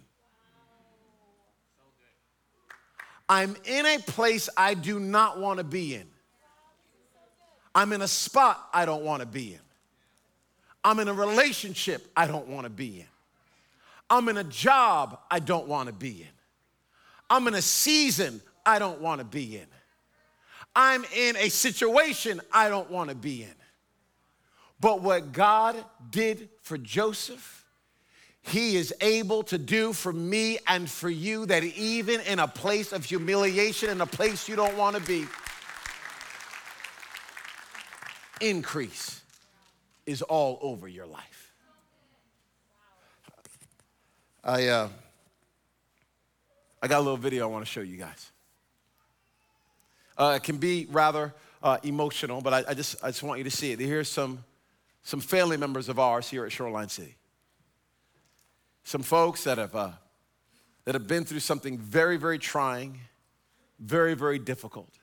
I'm 3.28 3.56
in 3.66 3.86
a 3.86 3.98
place 4.00 4.50
I 4.58 4.74
do 4.74 5.00
not 5.00 5.40
want 5.40 5.60
to 5.60 5.64
be 5.64 5.96
in. 5.96 6.08
I'm 7.74 7.94
in 7.94 8.02
a 8.02 8.08
spot 8.08 8.70
I 8.74 8.86
don't 8.86 9.04
want 9.04 9.22
to 9.22 9.26
be 9.26 9.54
in. 9.54 9.60
I'm 10.84 11.00
in 11.00 11.08
a 11.08 11.14
relationship 11.14 12.12
I 12.16 12.28
don't 12.28 12.48
want 12.48 12.66
to 12.66 12.70
be 12.70 13.00
in. 13.00 13.06
I'm 14.10 14.28
in 14.28 14.38
a 14.38 14.44
job 14.44 15.20
I 15.30 15.40
don't 15.40 15.68
want 15.68 15.88
to 15.88 15.94
be 15.94 16.24
in. 16.24 16.28
I'm 17.30 17.48
in 17.48 17.54
a 17.54 17.62
season 17.62 18.42
I 18.66 18.78
don't 18.80 19.00
want 19.00 19.20
to 19.20 19.26
be 19.26 19.56
in. 19.56 19.68
I'm 20.76 21.06
in 21.16 21.38
a 21.38 21.50
situation 21.50 22.42
I 22.52 22.68
don't 22.68 22.92
want 22.92 23.10
to 23.10 23.16
be 23.16 23.44
in. 23.44 23.54
But 24.82 25.02
what 25.02 25.32
God 25.32 25.76
did 26.10 26.50
for 26.64 26.76
Joseph, 26.76 27.66
He 28.42 28.76
is 28.76 28.94
able 29.00 29.44
to 29.44 29.60
do 29.60 29.94
for 29.94 30.12
me 30.12 30.58
and 30.68 30.90
for 30.90 31.10
you 31.10 31.46
that 31.46 31.64
even 31.64 32.20
in 32.22 32.40
a 32.40 32.48
place 32.48 32.92
of 32.92 33.06
humiliation, 33.06 33.92
in 33.92 34.02
a 34.02 34.08
place 34.08 34.50
you 34.50 34.56
don't 34.56 34.76
want 34.76 34.96
to 34.96 35.02
be, 35.04 35.28
increase 38.42 39.22
is 40.08 40.24
all 40.24 40.58
over 40.64 40.88
your 40.88 41.06
life. 41.06 41.54
I, 44.44 44.68
uh, 44.68 44.90
I 46.82 46.88
got 46.88 46.98
a 46.98 47.04
little 47.04 47.18
video 47.18 47.48
I 47.48 47.52
want 47.52 47.64
to 47.64 47.72
show 47.72 47.82
you 47.82 47.98
guys. 47.98 48.32
Uh, 50.18 50.34
it 50.38 50.44
can 50.44 50.58
be 50.58 50.88
rather 50.90 51.36
uh, 51.62 51.78
emotional, 51.84 52.42
but 52.42 52.54
I, 52.54 52.64
I, 52.70 52.74
just, 52.74 53.04
I 53.04 53.10
just 53.10 53.22
want 53.22 53.38
you 53.38 53.44
to 53.44 53.52
see 53.52 53.72
it. 53.72 53.80
Here's 53.80 54.10
some, 54.10 54.44
some 55.04 55.20
family 55.20 55.58
members 55.58 55.90
of 55.90 56.00
ours 56.00 56.30
here 56.30 56.46
at 56.46 56.52
Shoreline 56.52 56.90
City. 56.90 57.16
Some 58.84 59.02
folks 59.04 59.44
that 59.44 59.58
have, 59.58 59.76
uh, 59.76 59.92
that 60.86 60.96
have 60.96 61.08
been 61.08 61.26
through 61.26 61.40
something 61.40 61.78
very, 61.78 62.18
very 62.18 62.40
trying, 62.40 63.00
very, 63.80 64.14
very 64.14 64.40
difficult. 64.40 64.98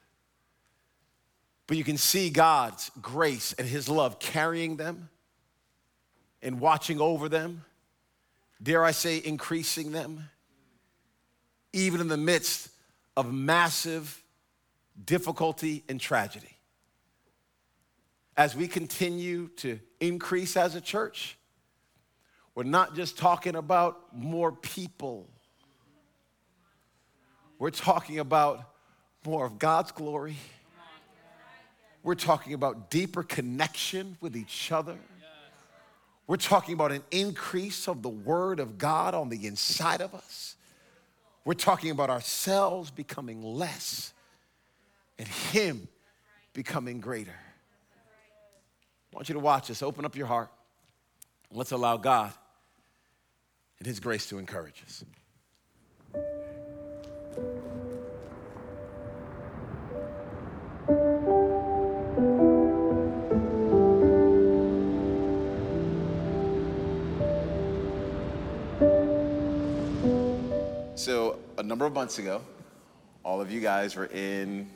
But 1.67 1.77
you 1.77 1.85
can 1.85 1.97
see 1.97 2.31
God's 2.31 2.91
grace 3.01 3.53
and 3.53 3.69
His 3.69 3.89
love 3.89 4.19
carrying 4.19 4.77
them 4.77 5.11
and 6.43 6.61
watching 6.61 7.01
over 7.01 7.29
them. 7.29 7.65
Dare 8.63 8.85
I 8.85 8.91
say, 8.93 9.19
increasing 9.19 9.93
them, 9.93 10.31
even 11.73 12.01
in 12.01 12.09
the 12.09 12.17
midst 12.17 12.71
of 13.17 13.33
massive 13.33 14.23
difficulty 15.05 15.85
and 15.89 16.01
tragedy. 16.01 16.57
As 18.37 18.57
we 18.57 18.67
continue 18.67 19.49
to 19.59 19.79
increase 20.01 20.57
as 20.57 20.75
a 20.75 20.81
church, 20.81 21.37
we're 22.55 22.65
not 22.65 22.95
just 22.95 23.19
talking 23.19 23.55
about 23.55 24.15
more 24.15 24.53
people, 24.53 25.29
we're 27.59 27.71
talking 27.71 28.19
about 28.19 28.63
more 29.25 29.47
of 29.47 29.59
God's 29.59 29.93
glory 29.93 30.37
we're 32.03 32.15
talking 32.15 32.55
about 32.55 32.91
deeper 32.91 33.23
connection 33.23 34.17
with 34.21 34.35
each 34.35 34.73
other. 34.73 34.97
We're 36.27 36.37
talking 36.37 36.75
about 36.75 36.93
an 36.93 37.03
increase 37.11 37.87
of 37.89 38.03
the 38.03 38.09
Word 38.09 38.61
of 38.61 38.79
God 38.79 39.15
on 39.15 39.29
the 39.29 39.47
inside 39.47 40.01
of 40.01 40.15
us. 40.15 40.57
We're 41.45 41.55
talking 41.55 41.91
about 41.91 42.11
ourselves 42.11 42.91
becoming 42.91 43.43
less 43.43 44.13
and 45.19 45.27
Him 45.29 45.89
becoming 46.53 47.01
greater. 47.01 47.35
I 49.13 49.17
want 49.17 49.29
you 49.29 49.35
to 49.35 49.41
watch 49.41 49.69
this. 49.69 49.83
Open 49.83 50.05
up 50.05 50.17
your 50.17 50.27
heart. 50.27 50.51
Let's 51.51 51.73
allow 51.73 51.97
God 51.97 52.33
and 53.79 53.87
His 53.87 54.01
grace 54.01 54.29
to 54.29 54.39
encourage 54.39 54.83
us. 54.85 55.05
So, 70.95 71.39
a 71.57 71.63
number 71.63 71.87
of 71.87 71.93
months 71.93 72.19
ago, 72.19 72.43
all 73.25 73.41
of 73.41 73.51
you 73.51 73.61
guys 73.61 73.97
were 73.97 74.07
in 74.07 74.69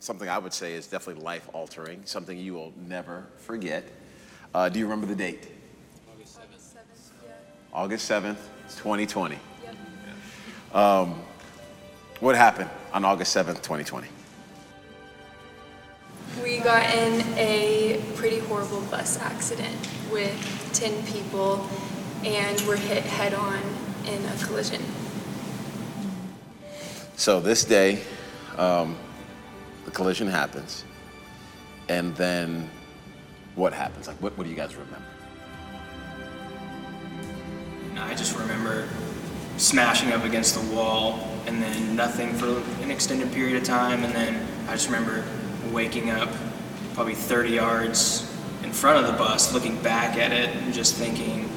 something 0.00 0.28
I 0.28 0.38
would 0.38 0.52
say 0.52 0.72
is 0.72 0.86
definitely 0.86 1.22
life 1.22 1.48
altering, 1.52 2.02
something 2.06 2.36
you 2.36 2.54
will 2.54 2.72
never 2.76 3.26
forget. 3.36 3.84
Uh, 4.52 4.68
do 4.68 4.78
you 4.78 4.86
remember 4.86 5.06
the 5.06 5.14
date? 5.14 5.46
August 6.10 6.38
7th. 6.38 7.70
August 7.72 8.10
7th, 8.10 8.38
2020. 8.78 9.36
Yep. 9.62 10.74
Um, 10.74 11.22
what 12.18 12.34
happened 12.34 12.70
on 12.92 13.04
August 13.04 13.36
7th, 13.36 13.62
2020? 13.62 14.08
We 16.42 16.58
got 16.58 16.82
in 16.94 17.20
a 17.36 18.02
pretty 18.14 18.38
horrible 18.38 18.80
bus 18.82 19.18
accident 19.20 19.76
with 20.10 20.70
10 20.72 21.06
people 21.06 21.68
and 22.24 22.58
were 22.62 22.76
hit 22.76 23.02
head 23.02 23.34
on 23.34 23.60
in 24.06 24.24
a 24.24 24.36
collision. 24.44 24.82
So 27.16 27.40
this 27.40 27.64
day, 27.64 28.02
um, 28.56 28.96
the 29.84 29.90
collision 29.90 30.28
happens, 30.28 30.84
and 31.88 32.14
then 32.16 32.68
what 33.54 33.72
happens? 33.72 34.08
Like, 34.08 34.16
what, 34.22 34.36
what 34.38 34.44
do 34.44 34.50
you 34.50 34.56
guys 34.56 34.74
remember? 34.74 35.02
I 37.96 38.14
just 38.14 38.36
remember 38.36 38.88
smashing 39.56 40.12
up 40.12 40.24
against 40.24 40.54
the 40.54 40.74
wall 40.74 41.20
and 41.46 41.62
then 41.62 41.94
nothing 41.94 42.32
for 42.34 42.58
an 42.82 42.90
extended 42.90 43.30
period 43.32 43.56
of 43.56 43.64
time. 43.64 44.04
And 44.04 44.14
then 44.14 44.46
I 44.68 44.72
just 44.72 44.86
remember 44.86 45.24
waking 45.70 46.10
up 46.10 46.30
probably 46.94 47.14
30 47.14 47.50
yards 47.50 48.26
in 48.62 48.72
front 48.72 49.04
of 49.04 49.12
the 49.12 49.18
bus, 49.18 49.52
looking 49.52 49.80
back 49.82 50.16
at 50.16 50.32
it 50.32 50.48
and 50.56 50.72
just 50.72 50.94
thinking, 50.94 51.48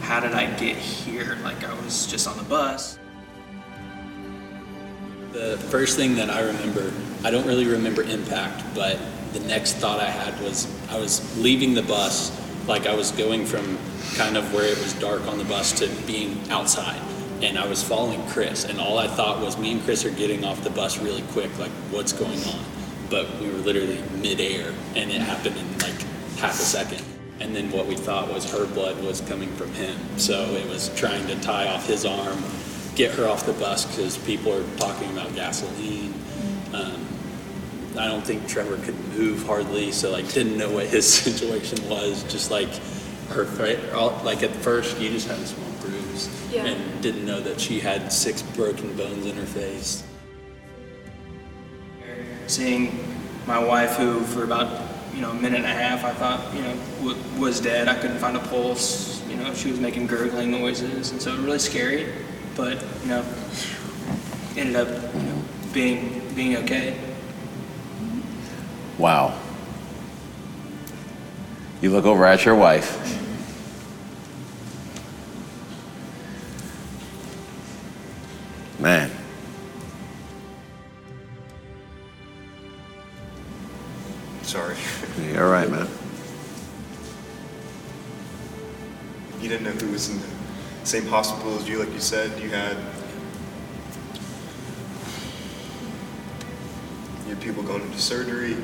how 0.00 0.20
did 0.20 0.32
I 0.32 0.46
get 0.58 0.76
here? 0.76 1.38
Like 1.42 1.62
I 1.64 1.72
was 1.82 2.06
just 2.06 2.26
on 2.26 2.36
the 2.36 2.44
bus. 2.44 2.98
The 5.34 5.58
first 5.58 5.96
thing 5.96 6.14
that 6.14 6.30
I 6.30 6.42
remember, 6.42 6.92
I 7.24 7.32
don't 7.32 7.44
really 7.44 7.66
remember 7.66 8.04
impact, 8.04 8.62
but 8.72 9.00
the 9.32 9.40
next 9.40 9.72
thought 9.72 9.98
I 9.98 10.08
had 10.08 10.40
was 10.40 10.68
I 10.88 10.96
was 10.96 11.36
leaving 11.36 11.74
the 11.74 11.82
bus, 11.82 12.30
like 12.68 12.86
I 12.86 12.94
was 12.94 13.10
going 13.10 13.44
from 13.44 13.76
kind 14.14 14.36
of 14.36 14.54
where 14.54 14.64
it 14.64 14.78
was 14.78 14.92
dark 14.92 15.26
on 15.26 15.38
the 15.38 15.44
bus 15.44 15.72
to 15.80 15.88
being 16.06 16.38
outside. 16.50 17.00
And 17.42 17.58
I 17.58 17.66
was 17.66 17.82
following 17.82 18.24
Chris, 18.28 18.64
and 18.64 18.78
all 18.78 18.96
I 18.96 19.08
thought 19.08 19.42
was 19.42 19.58
me 19.58 19.72
and 19.72 19.82
Chris 19.82 20.04
are 20.04 20.10
getting 20.10 20.44
off 20.44 20.62
the 20.62 20.70
bus 20.70 20.98
really 20.98 21.22
quick, 21.32 21.50
like 21.58 21.72
what's 21.90 22.12
going 22.12 22.40
on? 22.44 22.64
But 23.10 23.26
we 23.40 23.48
were 23.48 23.58
literally 23.58 24.00
midair, 24.22 24.72
and 24.94 25.10
it 25.10 25.20
happened 25.20 25.56
in 25.56 25.78
like 25.78 26.00
half 26.38 26.54
a 26.54 26.62
second. 26.62 27.02
And 27.40 27.56
then 27.56 27.72
what 27.72 27.86
we 27.86 27.96
thought 27.96 28.32
was 28.32 28.48
her 28.52 28.66
blood 28.66 29.02
was 29.02 29.20
coming 29.22 29.50
from 29.56 29.74
him. 29.74 29.98
So 30.16 30.44
it 30.52 30.68
was 30.68 30.90
trying 30.94 31.26
to 31.26 31.34
tie 31.40 31.66
off 31.66 31.88
his 31.88 32.04
arm, 32.04 32.38
get 32.94 33.12
her 33.12 33.26
off 33.26 33.46
the 33.46 33.52
bus 33.54 33.84
because 33.84 34.16
people 34.18 34.52
are 34.52 34.64
talking 34.76 35.10
about 35.12 35.34
gasoline. 35.34 36.14
Um, 36.72 37.06
I 37.98 38.06
don't 38.08 38.24
think 38.24 38.48
Trevor 38.48 38.76
could 38.78 38.98
move 39.16 39.44
hardly, 39.46 39.92
so 39.92 40.10
like 40.10 40.32
didn't 40.32 40.58
know 40.58 40.70
what 40.70 40.86
his 40.86 41.12
situation 41.22 41.88
was. 41.88 42.22
Just 42.24 42.50
like 42.50 42.68
her, 43.30 43.44
like 44.24 44.42
at 44.42 44.50
first 44.56 44.98
you 45.00 45.10
just 45.10 45.28
had 45.28 45.38
a 45.38 45.46
small 45.46 45.70
bruise 45.80 46.28
Yeah. 46.52 46.66
and 46.66 47.02
didn't 47.02 47.24
know 47.24 47.40
that 47.40 47.60
she 47.60 47.80
had 47.80 48.12
six 48.12 48.42
broken 48.42 48.96
bones 48.96 49.26
in 49.26 49.36
her 49.36 49.46
face. 49.46 50.02
Seeing 52.46 52.98
my 53.46 53.58
wife, 53.58 53.96
who 53.96 54.20
for 54.20 54.44
about 54.44 54.82
you 55.14 55.20
know 55.20 55.30
a 55.30 55.34
minute 55.34 55.58
and 55.58 55.66
a 55.66 55.68
half 55.68 56.04
I 56.04 56.12
thought 56.12 56.54
you 56.54 56.62
know 56.62 56.76
w- 56.98 57.40
was 57.40 57.60
dead. 57.60 57.88
I 57.88 57.94
couldn't 57.94 58.18
find 58.18 58.36
a 58.36 58.40
pulse. 58.40 59.22
You 59.28 59.36
know 59.36 59.54
she 59.54 59.70
was 59.70 59.80
making 59.80 60.06
gurgling 60.08 60.50
noises, 60.50 61.10
and 61.12 61.20
so 61.22 61.34
really 61.36 61.58
scary. 61.58 62.12
But 62.56 62.82
you 63.02 63.08
know 63.08 63.24
ended 64.56 64.76
up 64.76 64.88
you 65.14 65.22
know 65.22 65.42
being 65.72 66.34
being 66.34 66.56
okay. 66.58 66.96
Wow. 68.98 69.38
You 71.80 71.90
look 71.90 72.04
over 72.06 72.24
at 72.24 72.44
your 72.44 72.54
wife. 72.54 73.00
Man. 78.78 79.10
Sorry. 84.42 84.76
Yeah, 85.20 85.42
all 85.42 85.50
right, 85.50 85.70
man. 85.70 85.88
You 89.40 89.48
didn't 89.48 89.64
know 89.64 89.72
who 89.72 89.92
was 89.92 90.08
in 90.10 90.20
the 90.20 90.33
same 90.84 91.06
hospital 91.06 91.56
as 91.58 91.66
you, 91.68 91.78
like 91.78 91.92
you 91.92 92.00
said. 92.00 92.38
You 92.42 92.50
had 92.50 92.76
you 97.24 97.34
had 97.34 97.40
people 97.40 97.62
going 97.62 97.82
into 97.82 97.98
surgery. 97.98 98.56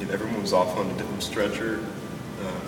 And 0.00 0.10
everyone 0.10 0.42
was 0.42 0.52
off 0.52 0.76
on 0.76 0.90
a 0.90 0.94
different 0.98 1.22
stretcher. 1.22 1.82
Uh, 2.42 2.60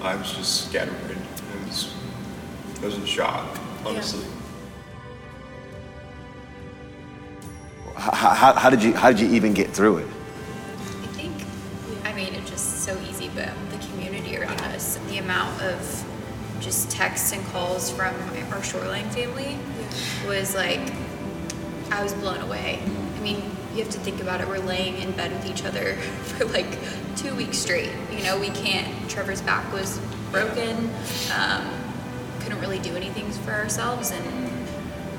I 0.00 0.16
was 0.16 0.32
just 0.32 0.68
scattered. 0.68 0.94
I 0.94 1.66
was, 1.66 1.94
I 2.80 2.86
was 2.86 2.94
in 2.94 3.04
shock, 3.04 3.58
honestly. 3.84 4.24
How, 7.94 8.30
how, 8.30 8.52
how 8.54 8.70
did 8.70 8.82
you 8.82 8.94
how 8.94 9.10
did 9.10 9.20
you 9.20 9.28
even 9.34 9.52
get 9.52 9.70
through 9.70 9.98
it? 9.98 10.08
Shoreline 18.74 19.08
family 19.10 19.56
was 20.26 20.54
like, 20.54 20.80
I 21.92 22.02
was 22.02 22.12
blown 22.14 22.40
away. 22.40 22.80
I 23.16 23.20
mean, 23.20 23.36
you 23.72 23.84
have 23.84 23.92
to 23.92 24.00
think 24.00 24.20
about 24.20 24.40
it. 24.40 24.48
We're 24.48 24.58
laying 24.58 24.96
in 25.00 25.12
bed 25.12 25.30
with 25.30 25.46
each 25.46 25.64
other 25.64 25.94
for 26.24 26.46
like 26.46 26.78
two 27.16 27.34
weeks 27.36 27.58
straight. 27.58 27.90
You 28.10 28.24
know, 28.24 28.38
we 28.38 28.50
can't. 28.50 29.08
Trevor's 29.08 29.42
back 29.42 29.72
was 29.72 30.00
broken. 30.32 30.90
Um, 31.32 31.70
couldn't 32.40 32.60
really 32.60 32.80
do 32.80 32.96
anything 32.96 33.30
for 33.30 33.52
ourselves, 33.52 34.10
and 34.10 34.50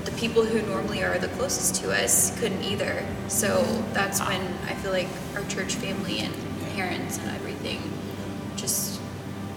the 0.04 0.12
people 0.12 0.44
who 0.44 0.62
normally 0.68 1.02
are 1.02 1.18
the 1.18 1.30
closest 1.30 1.82
to 1.82 1.92
us 1.92 2.38
couldn't 2.40 2.62
either. 2.62 3.06
So 3.30 3.64
that's 3.94 4.20
when 4.20 4.42
I 4.68 4.74
feel 4.76 4.92
like 4.92 5.08
our 5.36 5.44
church 5.46 5.76
family 5.76 6.20
and 6.20 6.34
parents 6.76 7.18
and 7.20 7.30
everything 7.32 7.82
just 8.58 9.00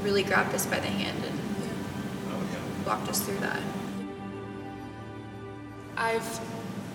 really 0.02 0.22
grabbed 0.22 0.54
us 0.54 0.66
by 0.66 0.78
the 0.78 0.86
hand 0.86 1.24
and 1.24 2.86
walked 2.86 3.08
us 3.08 3.20
through 3.20 3.38
that. 3.40 3.60
I've 5.98 6.40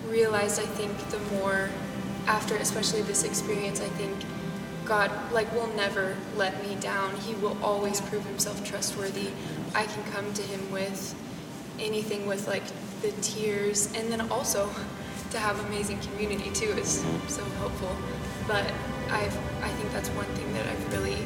realized, 0.08 0.58
I 0.58 0.64
think, 0.64 0.96
the 1.10 1.18
more 1.36 1.68
after, 2.26 2.56
especially 2.56 3.02
this 3.02 3.22
experience, 3.22 3.82
I 3.82 3.88
think 3.88 4.16
God, 4.86 5.10
like, 5.30 5.52
will 5.52 5.68
never 5.76 6.16
let 6.36 6.66
me 6.66 6.76
down. 6.76 7.14
He 7.16 7.34
will 7.34 7.56
always 7.62 8.00
prove 8.00 8.24
himself 8.24 8.64
trustworthy. 8.64 9.28
I 9.74 9.84
can 9.84 10.02
come 10.10 10.32
to 10.32 10.42
him 10.42 10.72
with 10.72 11.14
anything 11.78 12.26
with, 12.26 12.48
like, 12.48 12.64
the 13.02 13.12
tears, 13.20 13.92
and 13.94 14.10
then 14.10 14.22
also 14.30 14.70
to 15.30 15.38
have 15.38 15.62
amazing 15.66 15.98
community, 16.00 16.50
too, 16.52 16.70
is 16.70 17.04
so 17.28 17.44
helpful. 17.58 17.94
But 18.46 18.64
I've, 19.10 19.36
I 19.62 19.68
think 19.68 19.92
that's 19.92 20.08
one 20.10 20.26
thing 20.36 20.50
that 20.54 20.66
I've 20.66 20.92
really 20.94 21.18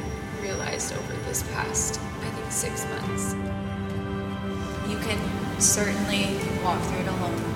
realized 0.43 0.93
over 0.95 1.13
this 1.29 1.45
past, 1.55 2.01
I 2.23 2.31
think, 2.31 2.51
six 2.51 2.85
months. 2.87 3.35
You 4.91 4.99
can 4.99 5.61
certainly 5.61 6.39
walk 6.65 6.81
through 6.83 7.01
it 7.01 7.09
alone. 7.09 7.48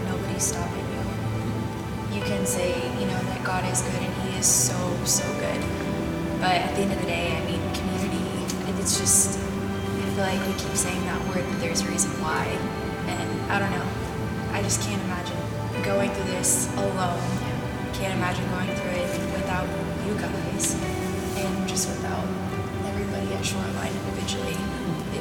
Stopping 0.43 0.85
you. 0.91 2.19
You 2.19 2.23
can 2.27 2.45
say, 2.45 2.75
you 2.99 3.07
know, 3.07 3.23
that 3.31 3.45
God 3.45 3.65
is 3.71 3.81
good 3.83 4.03
and 4.03 4.13
He 4.23 4.39
is 4.41 4.47
so, 4.47 4.75
so 5.05 5.23
good. 5.39 5.61
But 6.41 6.59
at 6.67 6.75
the 6.75 6.83
end 6.83 6.93
of 6.93 6.99
the 6.99 7.07
day, 7.07 7.37
I 7.37 7.47
mean, 7.47 7.63
community, 7.73 8.27
it's 8.81 8.99
just, 8.99 9.39
I 9.39 10.03
feel 10.19 10.25
like 10.27 10.43
we 10.43 10.55
keep 10.55 10.75
saying 10.75 11.01
that 11.07 11.23
word, 11.29 11.47
but 11.49 11.61
there's 11.61 11.83
a 11.83 11.89
reason 11.89 12.11
why. 12.21 12.43
And 13.07 13.53
I 13.53 13.61
don't 13.61 13.71
know. 13.71 13.87
I 14.51 14.63
just 14.63 14.83
can't 14.83 15.01
imagine 15.03 15.39
going 15.85 16.11
through 16.11 16.33
this 16.35 16.67
alone. 16.75 17.23
Can't 17.95 18.19
imagine 18.19 18.43
going 18.51 18.75
through 18.75 18.99
it 18.99 19.15
without 19.39 19.71
you 20.03 20.15
guys 20.19 20.75
and 21.39 21.69
just 21.69 21.87
without 21.89 22.27
everybody 22.91 23.33
at 23.33 23.47
Shoreline 23.47 23.95
individually. 23.95 24.59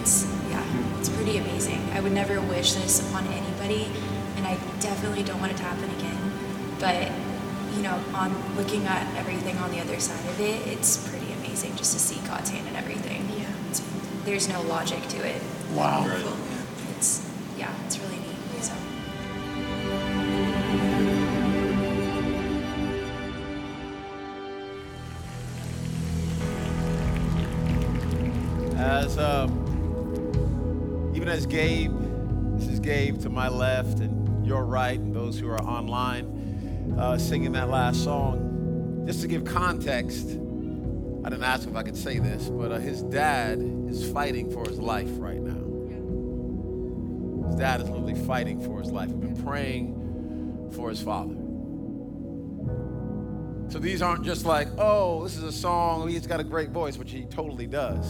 It's, 0.02 0.26
yeah, 0.50 0.66
it's 0.98 1.10
pretty 1.10 1.38
amazing. 1.38 1.88
I 1.94 2.00
would 2.00 2.12
never 2.12 2.42
wish 2.42 2.74
this 2.74 3.08
upon 3.08 3.28
anybody, 3.28 3.86
and 4.38 4.48
I 4.48 4.56
definitely 4.56 4.91
don't 5.02 5.40
want 5.40 5.52
it 5.52 5.58
to 5.58 5.64
happen 5.64 5.90
again. 5.98 6.32
But, 6.80 7.12
you 7.76 7.82
know, 7.82 8.00
on 8.14 8.56
looking 8.56 8.86
at 8.86 9.16
everything 9.18 9.58
on 9.58 9.72
the 9.72 9.80
other 9.80 10.00
side 10.00 10.26
of 10.30 10.40
it, 10.40 10.68
it's 10.68 11.08
pretty 11.10 11.32
amazing 11.34 11.76
just 11.76 11.94
to 11.94 12.00
see 12.00 12.20
God's 12.28 12.50
hand 12.50 12.68
in 12.68 12.76
everything. 12.76 13.28
Yeah. 13.38 13.52
It's, 13.70 13.82
there's 14.26 14.48
no 14.48 14.62
logic 14.62 15.08
to 15.10 15.18
it. 15.28 15.42
Wow. 15.74 16.08
Right. 16.08 16.26
It's, 16.96 17.22
yeah, 17.58 17.74
it's 17.86 17.98
really 18.00 18.18
neat. 18.18 18.64
So. 18.64 18.74
As 28.78 29.18
um, 29.18 29.52
even 31.16 31.28
as 31.28 31.46
Gabe, 31.46 31.92
this 32.58 32.68
is 32.68 32.80
Gabe 32.80 33.20
to 33.22 33.30
my 33.30 33.48
left 33.48 34.00
and 34.00 34.21
your 34.52 34.66
right, 34.66 35.00
and 35.00 35.16
those 35.16 35.40
who 35.40 35.48
are 35.48 35.62
online 35.62 36.98
uh, 37.00 37.18
singing 37.18 37.54
that 37.54 37.70
last 37.70 38.04
song. 38.04 39.06
Just 39.08 39.22
to 39.22 39.30
give 39.30 39.46
context, 39.46 40.28
I 41.24 41.30
didn't 41.30 41.46
ask 41.46 41.70
if 41.70 41.76
I 41.78 41.84
could 41.84 41.96
say 41.96 42.20
this, 42.20 42.50
but 42.50 42.70
uh, 42.70 42.78
his 42.78 43.02
dad 43.02 43.62
is 43.88 44.12
fighting 44.12 44.52
for 44.52 44.68
his 44.68 44.78
life 44.78 45.08
right 45.12 45.40
now. 45.40 45.54
His 47.48 47.56
dad 47.56 47.80
is 47.80 47.88
literally 47.88 48.16
fighting 48.26 48.60
for 48.60 48.82
his 48.82 48.92
life. 48.92 49.10
We've 49.12 49.22
been 49.22 49.42
praying 49.42 50.70
for 50.76 50.90
his 50.90 51.02
father. 51.02 51.36
So 53.72 53.80
these 53.80 54.02
aren't 54.02 54.26
just 54.26 54.46
like, 54.46 54.68
oh, 54.78 55.24
this 55.24 55.38
is 55.38 55.44
a 55.44 55.52
song, 55.54 56.10
he's 56.10 56.28
got 56.28 56.42
a 56.42 56.44
great 56.44 56.72
voice, 56.72 56.98
which 56.98 57.12
he 57.12 57.24
totally 57.24 57.68
does. 57.68 58.06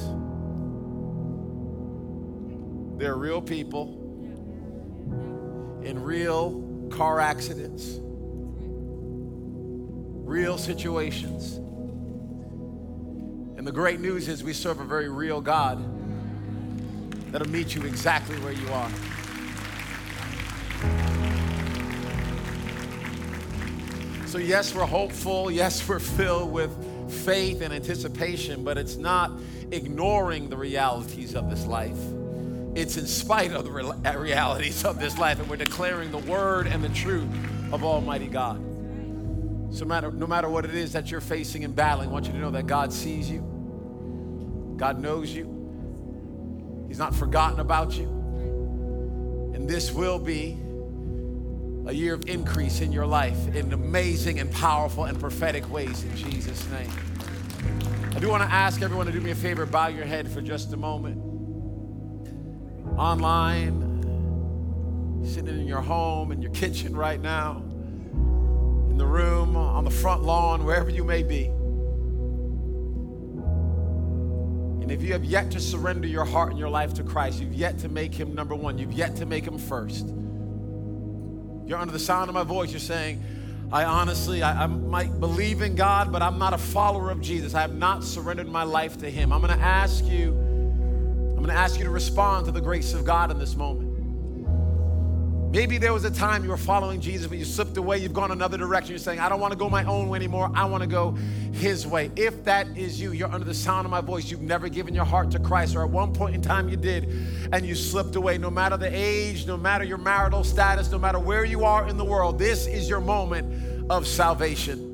They're 2.98 3.16
real 3.16 3.44
people 3.44 4.01
in 5.92 6.02
real 6.02 6.90
car 6.90 7.20
accidents, 7.20 8.00
real 10.26 10.58
situations. 10.58 11.58
And 13.58 13.68
the 13.68 13.74
great 13.74 14.00
news 14.00 14.30
is 14.30 14.42
we 14.42 14.54
serve 14.54 14.80
a 14.80 14.86
very 14.86 15.10
real 15.10 15.42
God 15.42 15.84
that'll 17.34 17.50
meet 17.50 17.76
you 17.76 17.82
exactly 17.82 18.38
where 18.38 18.54
you 18.54 18.66
are. 18.70 18.90
So, 24.28 24.38
yes, 24.38 24.74
we're 24.74 24.86
hopeful. 24.86 25.52
Yes, 25.52 25.86
we're 25.90 26.00
filled 26.00 26.54
with 26.54 26.72
faith 27.26 27.60
and 27.60 27.74
anticipation, 27.74 28.64
but 28.64 28.78
it's 28.78 28.96
not 28.96 29.34
ignoring 29.72 30.48
the 30.48 30.56
realities 30.56 31.36
of 31.36 31.50
this 31.50 31.66
life. 31.66 32.00
It's 32.74 32.96
in 32.96 33.06
spite 33.06 33.52
of 33.52 33.66
the 33.66 33.72
re- 33.72 33.84
uh, 33.84 34.18
realities 34.18 34.86
of 34.86 35.00
this 35.00 35.18
life, 35.18 35.40
and 35.40 35.50
we're 35.50 35.58
declaring 35.58 36.12
the 36.12 36.20
word 36.20 36.68
and 36.68 36.84
the 36.84 36.90
truth 36.90 37.28
of 37.74 37.84
Almighty 37.84 38.28
God. 38.28 38.58
So, 39.74 39.86
matter, 39.86 40.12
no 40.12 40.28
matter 40.28 40.50
what 40.50 40.66
it 40.66 40.76
is 40.76 40.94
that 40.94 41.12
you're 41.12 41.22
facing 41.22 41.64
and 41.64 41.76
battling, 41.76 42.10
I 42.10 42.12
want 42.12 42.28
you 42.28 42.34
to 42.34 42.40
know 42.40 42.52
that 42.52 42.68
God 42.68 42.94
sees 42.94 43.30
you, 43.30 43.42
God 44.78 45.00
knows 45.00 45.34
you, 45.34 46.86
He's 46.88 47.00
not 47.00 47.16
forgotten 47.16 47.60
about 47.60 47.94
you. 47.98 48.06
And 49.54 49.70
this 49.70 49.92
will 49.92 50.20
be 50.20 50.58
a 51.86 51.94
year 51.94 52.14
of 52.14 52.28
increase 52.28 52.82
in 52.82 52.92
your 52.92 53.06
life 53.06 53.56
in 53.56 53.72
amazing 53.74 54.40
and 54.40 54.52
powerful 54.52 55.06
and 55.06 55.20
prophetic 55.20 55.70
ways 55.70 56.04
in 56.04 56.16
Jesus' 56.16 56.70
name. 56.70 56.90
I 58.16 58.20
do 58.20 58.30
want 58.30 58.44
to 58.44 58.54
ask 58.54 58.82
everyone 58.82 59.06
to 59.08 59.12
do 59.12 59.22
me 59.22 59.32
a 59.32 59.36
favor, 59.36 59.66
bow 59.66 59.88
your 59.88 60.06
head 60.06 60.30
for 60.30 60.42
just 60.42 60.74
a 60.74 60.78
moment. 60.78 61.31
Online, 62.98 63.90
sitting 65.26 65.60
in 65.60 65.68
your 65.68 65.82
home, 65.82 66.32
in 66.32 66.42
your 66.42 66.52
kitchen 66.52 66.96
right 66.96 67.20
now, 67.20 67.58
in 68.90 68.98
the 68.98 69.06
room, 69.06 69.56
on 69.56 69.84
the 69.84 69.92
front 69.92 70.24
lawn, 70.24 70.64
wherever 70.66 70.90
you 70.90 71.04
may 71.04 71.24
be. 71.24 71.46
And 74.82 74.92
if 74.92 75.02
you 75.02 75.14
have 75.14 75.24
yet 75.24 75.52
to 75.52 75.60
surrender 75.60 76.08
your 76.08 76.26
heart 76.26 76.50
and 76.50 76.60
your 76.60 76.70
life 76.70 76.94
to 76.96 77.04
Christ, 77.04 77.42
you've 77.42 77.54
yet 77.54 77.78
to 77.80 77.90
make 77.90 78.14
him 78.14 78.36
number 78.36 78.56
one, 78.56 78.78
you've 78.78 78.94
yet 78.94 79.16
to 79.18 79.26
make 79.26 79.46
him 79.46 79.58
first. 79.58 80.08
You're 81.66 81.78
under 81.78 81.94
the 81.94 82.00
sound 82.00 82.30
of 82.30 82.34
my 82.34 82.44
voice, 82.44 82.72
you're 82.72 82.80
saying, 82.80 83.24
I 83.72 83.86
honestly, 83.86 84.44
I, 84.44 84.64
I, 84.64 84.68
might 84.68 85.18
believe 85.22 85.62
in 85.62 85.76
God, 85.76 86.12
but 86.12 86.22
I'm 86.22 86.38
not 86.38 86.54
a 86.54 86.58
follower 86.58 87.10
of 87.10 87.22
Jesus. 87.22 87.54
I 87.54 87.62
have 87.62 87.74
not 87.74 88.04
surrendered 88.04 88.50
my 88.50 88.64
life 88.64 88.98
to 88.98 89.10
Him. 89.10 89.32
I'm 89.32 89.40
going 89.40 89.58
to 89.58 89.64
ask 89.64 90.04
you, 90.04 90.51
I'm 91.42 91.48
going 91.48 91.56
to 91.56 91.60
ask 91.60 91.80
you 91.80 91.86
to 91.86 91.90
respond 91.90 92.46
to 92.46 92.52
the 92.52 92.62
grace 92.62 92.94
of 92.94 93.04
God 93.04 93.32
in 93.32 93.40
this 93.40 93.56
moment. 93.56 93.90
Maybe 95.52 95.80
there 95.80 95.92
was 95.92 96.06
a 96.06 96.12
time 96.12 96.44
you 96.44 96.52
were 96.52 96.56
following 96.56 97.02
Jesus, 97.02 97.26
but 97.26 97.40
you 97.40 97.46
slipped 97.46 97.78
away, 97.78 97.98
you've 97.98 98.14
gone 98.14 98.30
another 98.30 98.60
direction. 98.60 98.92
You're 98.92 99.00
saying, 99.00 99.20
I 99.20 99.28
don't 99.28 99.40
want 99.40 99.52
to 99.52 99.58
go 99.58 99.68
my 99.68 99.84
own 99.86 100.08
way 100.08 100.18
anymore. 100.18 100.52
I 100.54 100.66
want 100.66 100.82
to 100.84 100.88
go 100.88 101.14
His 101.52 101.88
way. 101.88 102.12
If 102.16 102.44
that 102.44 102.68
is 102.78 103.02
you, 103.02 103.14
you're 103.14 103.32
under 103.32 103.44
the 103.44 103.56
sound 103.56 103.86
of 103.86 103.92
my 103.92 104.02
voice, 104.02 104.30
you've 104.30 104.44
never 104.44 104.70
given 104.70 104.94
your 104.94 105.04
heart 105.04 105.32
to 105.32 105.40
Christ, 105.40 105.76
or 105.76 105.82
at 105.82 105.90
one 105.90 106.14
point 106.14 106.36
in 106.36 106.44
time 106.44 106.70
you 106.70 106.78
did, 106.78 107.06
and 107.52 107.66
you 107.66 107.74
slipped 107.74 108.16
away. 108.16 108.38
No 108.38 108.52
matter 108.52 108.78
the 108.78 108.96
age, 108.96 109.48
no 109.48 109.58
matter 109.58 109.84
your 109.84 109.98
marital 109.98 110.44
status, 110.44 110.92
no 110.92 111.00
matter 111.00 111.18
where 111.18 111.44
you 111.44 111.66
are 111.66 111.88
in 111.88 111.98
the 111.98 112.06
world, 112.06 112.38
this 112.38 112.68
is 112.68 112.88
your 112.88 113.02
moment 113.02 113.90
of 113.90 114.06
salvation. 114.06 114.91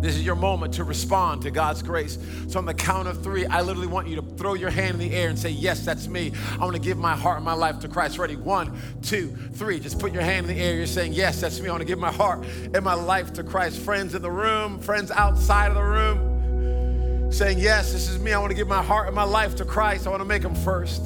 This 0.00 0.16
is 0.16 0.24
your 0.24 0.34
moment 0.34 0.74
to 0.74 0.84
respond 0.84 1.42
to 1.42 1.50
God's 1.50 1.82
grace. 1.82 2.18
So, 2.48 2.58
on 2.58 2.64
the 2.64 2.74
count 2.74 3.06
of 3.06 3.22
three, 3.22 3.44
I 3.44 3.60
literally 3.60 3.86
want 3.86 4.08
you 4.08 4.16
to 4.16 4.22
throw 4.22 4.54
your 4.54 4.70
hand 4.70 4.94
in 4.94 5.10
the 5.10 5.14
air 5.14 5.28
and 5.28 5.38
say, 5.38 5.50
Yes, 5.50 5.84
that's 5.84 6.08
me. 6.08 6.32
I 6.52 6.64
want 6.64 6.74
to 6.74 6.80
give 6.80 6.96
my 6.96 7.14
heart 7.14 7.36
and 7.36 7.44
my 7.44 7.52
life 7.52 7.80
to 7.80 7.88
Christ. 7.88 8.18
Ready? 8.18 8.36
One, 8.36 8.78
two, 9.02 9.36
three. 9.54 9.78
Just 9.78 9.98
put 9.98 10.12
your 10.12 10.22
hand 10.22 10.48
in 10.48 10.56
the 10.56 10.62
air. 10.62 10.74
You're 10.74 10.86
saying, 10.86 11.12
Yes, 11.12 11.40
that's 11.40 11.60
me. 11.60 11.68
I 11.68 11.72
want 11.72 11.82
to 11.82 11.86
give 11.86 11.98
my 11.98 12.12
heart 12.12 12.44
and 12.74 12.82
my 12.82 12.94
life 12.94 13.34
to 13.34 13.44
Christ. 13.44 13.78
Friends 13.80 14.14
in 14.14 14.22
the 14.22 14.30
room, 14.30 14.78
friends 14.80 15.10
outside 15.10 15.68
of 15.68 15.74
the 15.74 15.82
room, 15.82 17.30
saying, 17.30 17.58
Yes, 17.58 17.92
this 17.92 18.08
is 18.08 18.18
me. 18.18 18.32
I 18.32 18.38
want 18.38 18.50
to 18.50 18.56
give 18.56 18.68
my 18.68 18.82
heart 18.82 19.06
and 19.06 19.14
my 19.14 19.24
life 19.24 19.56
to 19.56 19.66
Christ. 19.66 20.06
I 20.06 20.10
want 20.10 20.20
to 20.22 20.28
make 20.28 20.42
Him 20.42 20.54
first. 20.54 21.02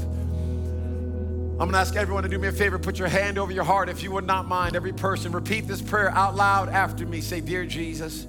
I'm 1.55 1.59
going 1.59 1.72
to 1.72 1.78
ask 1.78 1.95
everyone 1.95 2.24
to 2.24 2.28
do 2.28 2.36
me 2.36 2.49
a 2.49 2.53
favor. 2.53 2.80
Put 2.80 2.99
your 2.99 3.07
hand 3.07 3.38
over 3.38 3.53
your 3.53 3.62
heart 3.62 3.88
if 3.88 4.03
you 4.03 4.11
would 4.11 4.26
not 4.26 4.49
mind. 4.49 4.74
Every 4.74 4.92
person, 4.92 5.30
repeat 5.30 5.68
this 5.68 5.80
prayer 5.80 6.11
out 6.11 6.34
loud 6.34 6.68
after 6.68 7.07
me. 7.07 7.20
Say, 7.20 7.40
Dear 7.40 7.64
Jesus, 7.64 8.26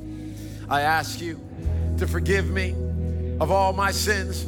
I 0.70 0.82
ask 0.82 1.22
you 1.22 1.40
to 1.98 2.08
forgive 2.08 2.50
me 2.50 2.76
of 3.40 3.52
all 3.52 3.74
my 3.74 3.92
sins. 3.92 4.46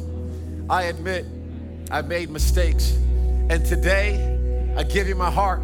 I 0.68 0.84
admit 0.84 1.24
I've 1.90 2.08
made 2.08 2.30
mistakes. 2.30 2.92
And 3.50 3.64
today, 3.64 4.74
I 4.76 4.82
give 4.82 5.08
you 5.08 5.14
my 5.14 5.30
heart. 5.30 5.62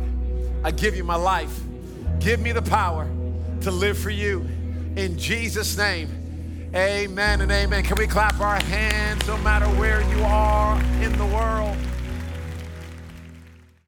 I 0.63 0.71
give 0.71 0.97
you 0.97 1.05
my 1.05 1.17
life. 1.17 1.61
Give 2.21 2.41
me 2.41 2.53
the 2.53 2.63
power 2.63 3.09
to 3.63 3.71
live 3.71 3.99
for 3.99 4.11
you. 4.11 4.41
In 4.97 5.19
Jesus' 5.19 5.77
name, 5.77 6.71
amen 6.75 7.41
and 7.41 7.51
amen. 7.51 7.85
Can 7.85 7.97
we 7.99 8.07
clap 8.07 8.41
our 8.41 8.61
hands 8.63 9.27
no 9.27 9.37
matter 9.39 9.67
where 9.79 10.01
you 10.03 10.23
are 10.25 10.81
in 11.03 11.17
the 11.19 11.27
world? 11.27 11.77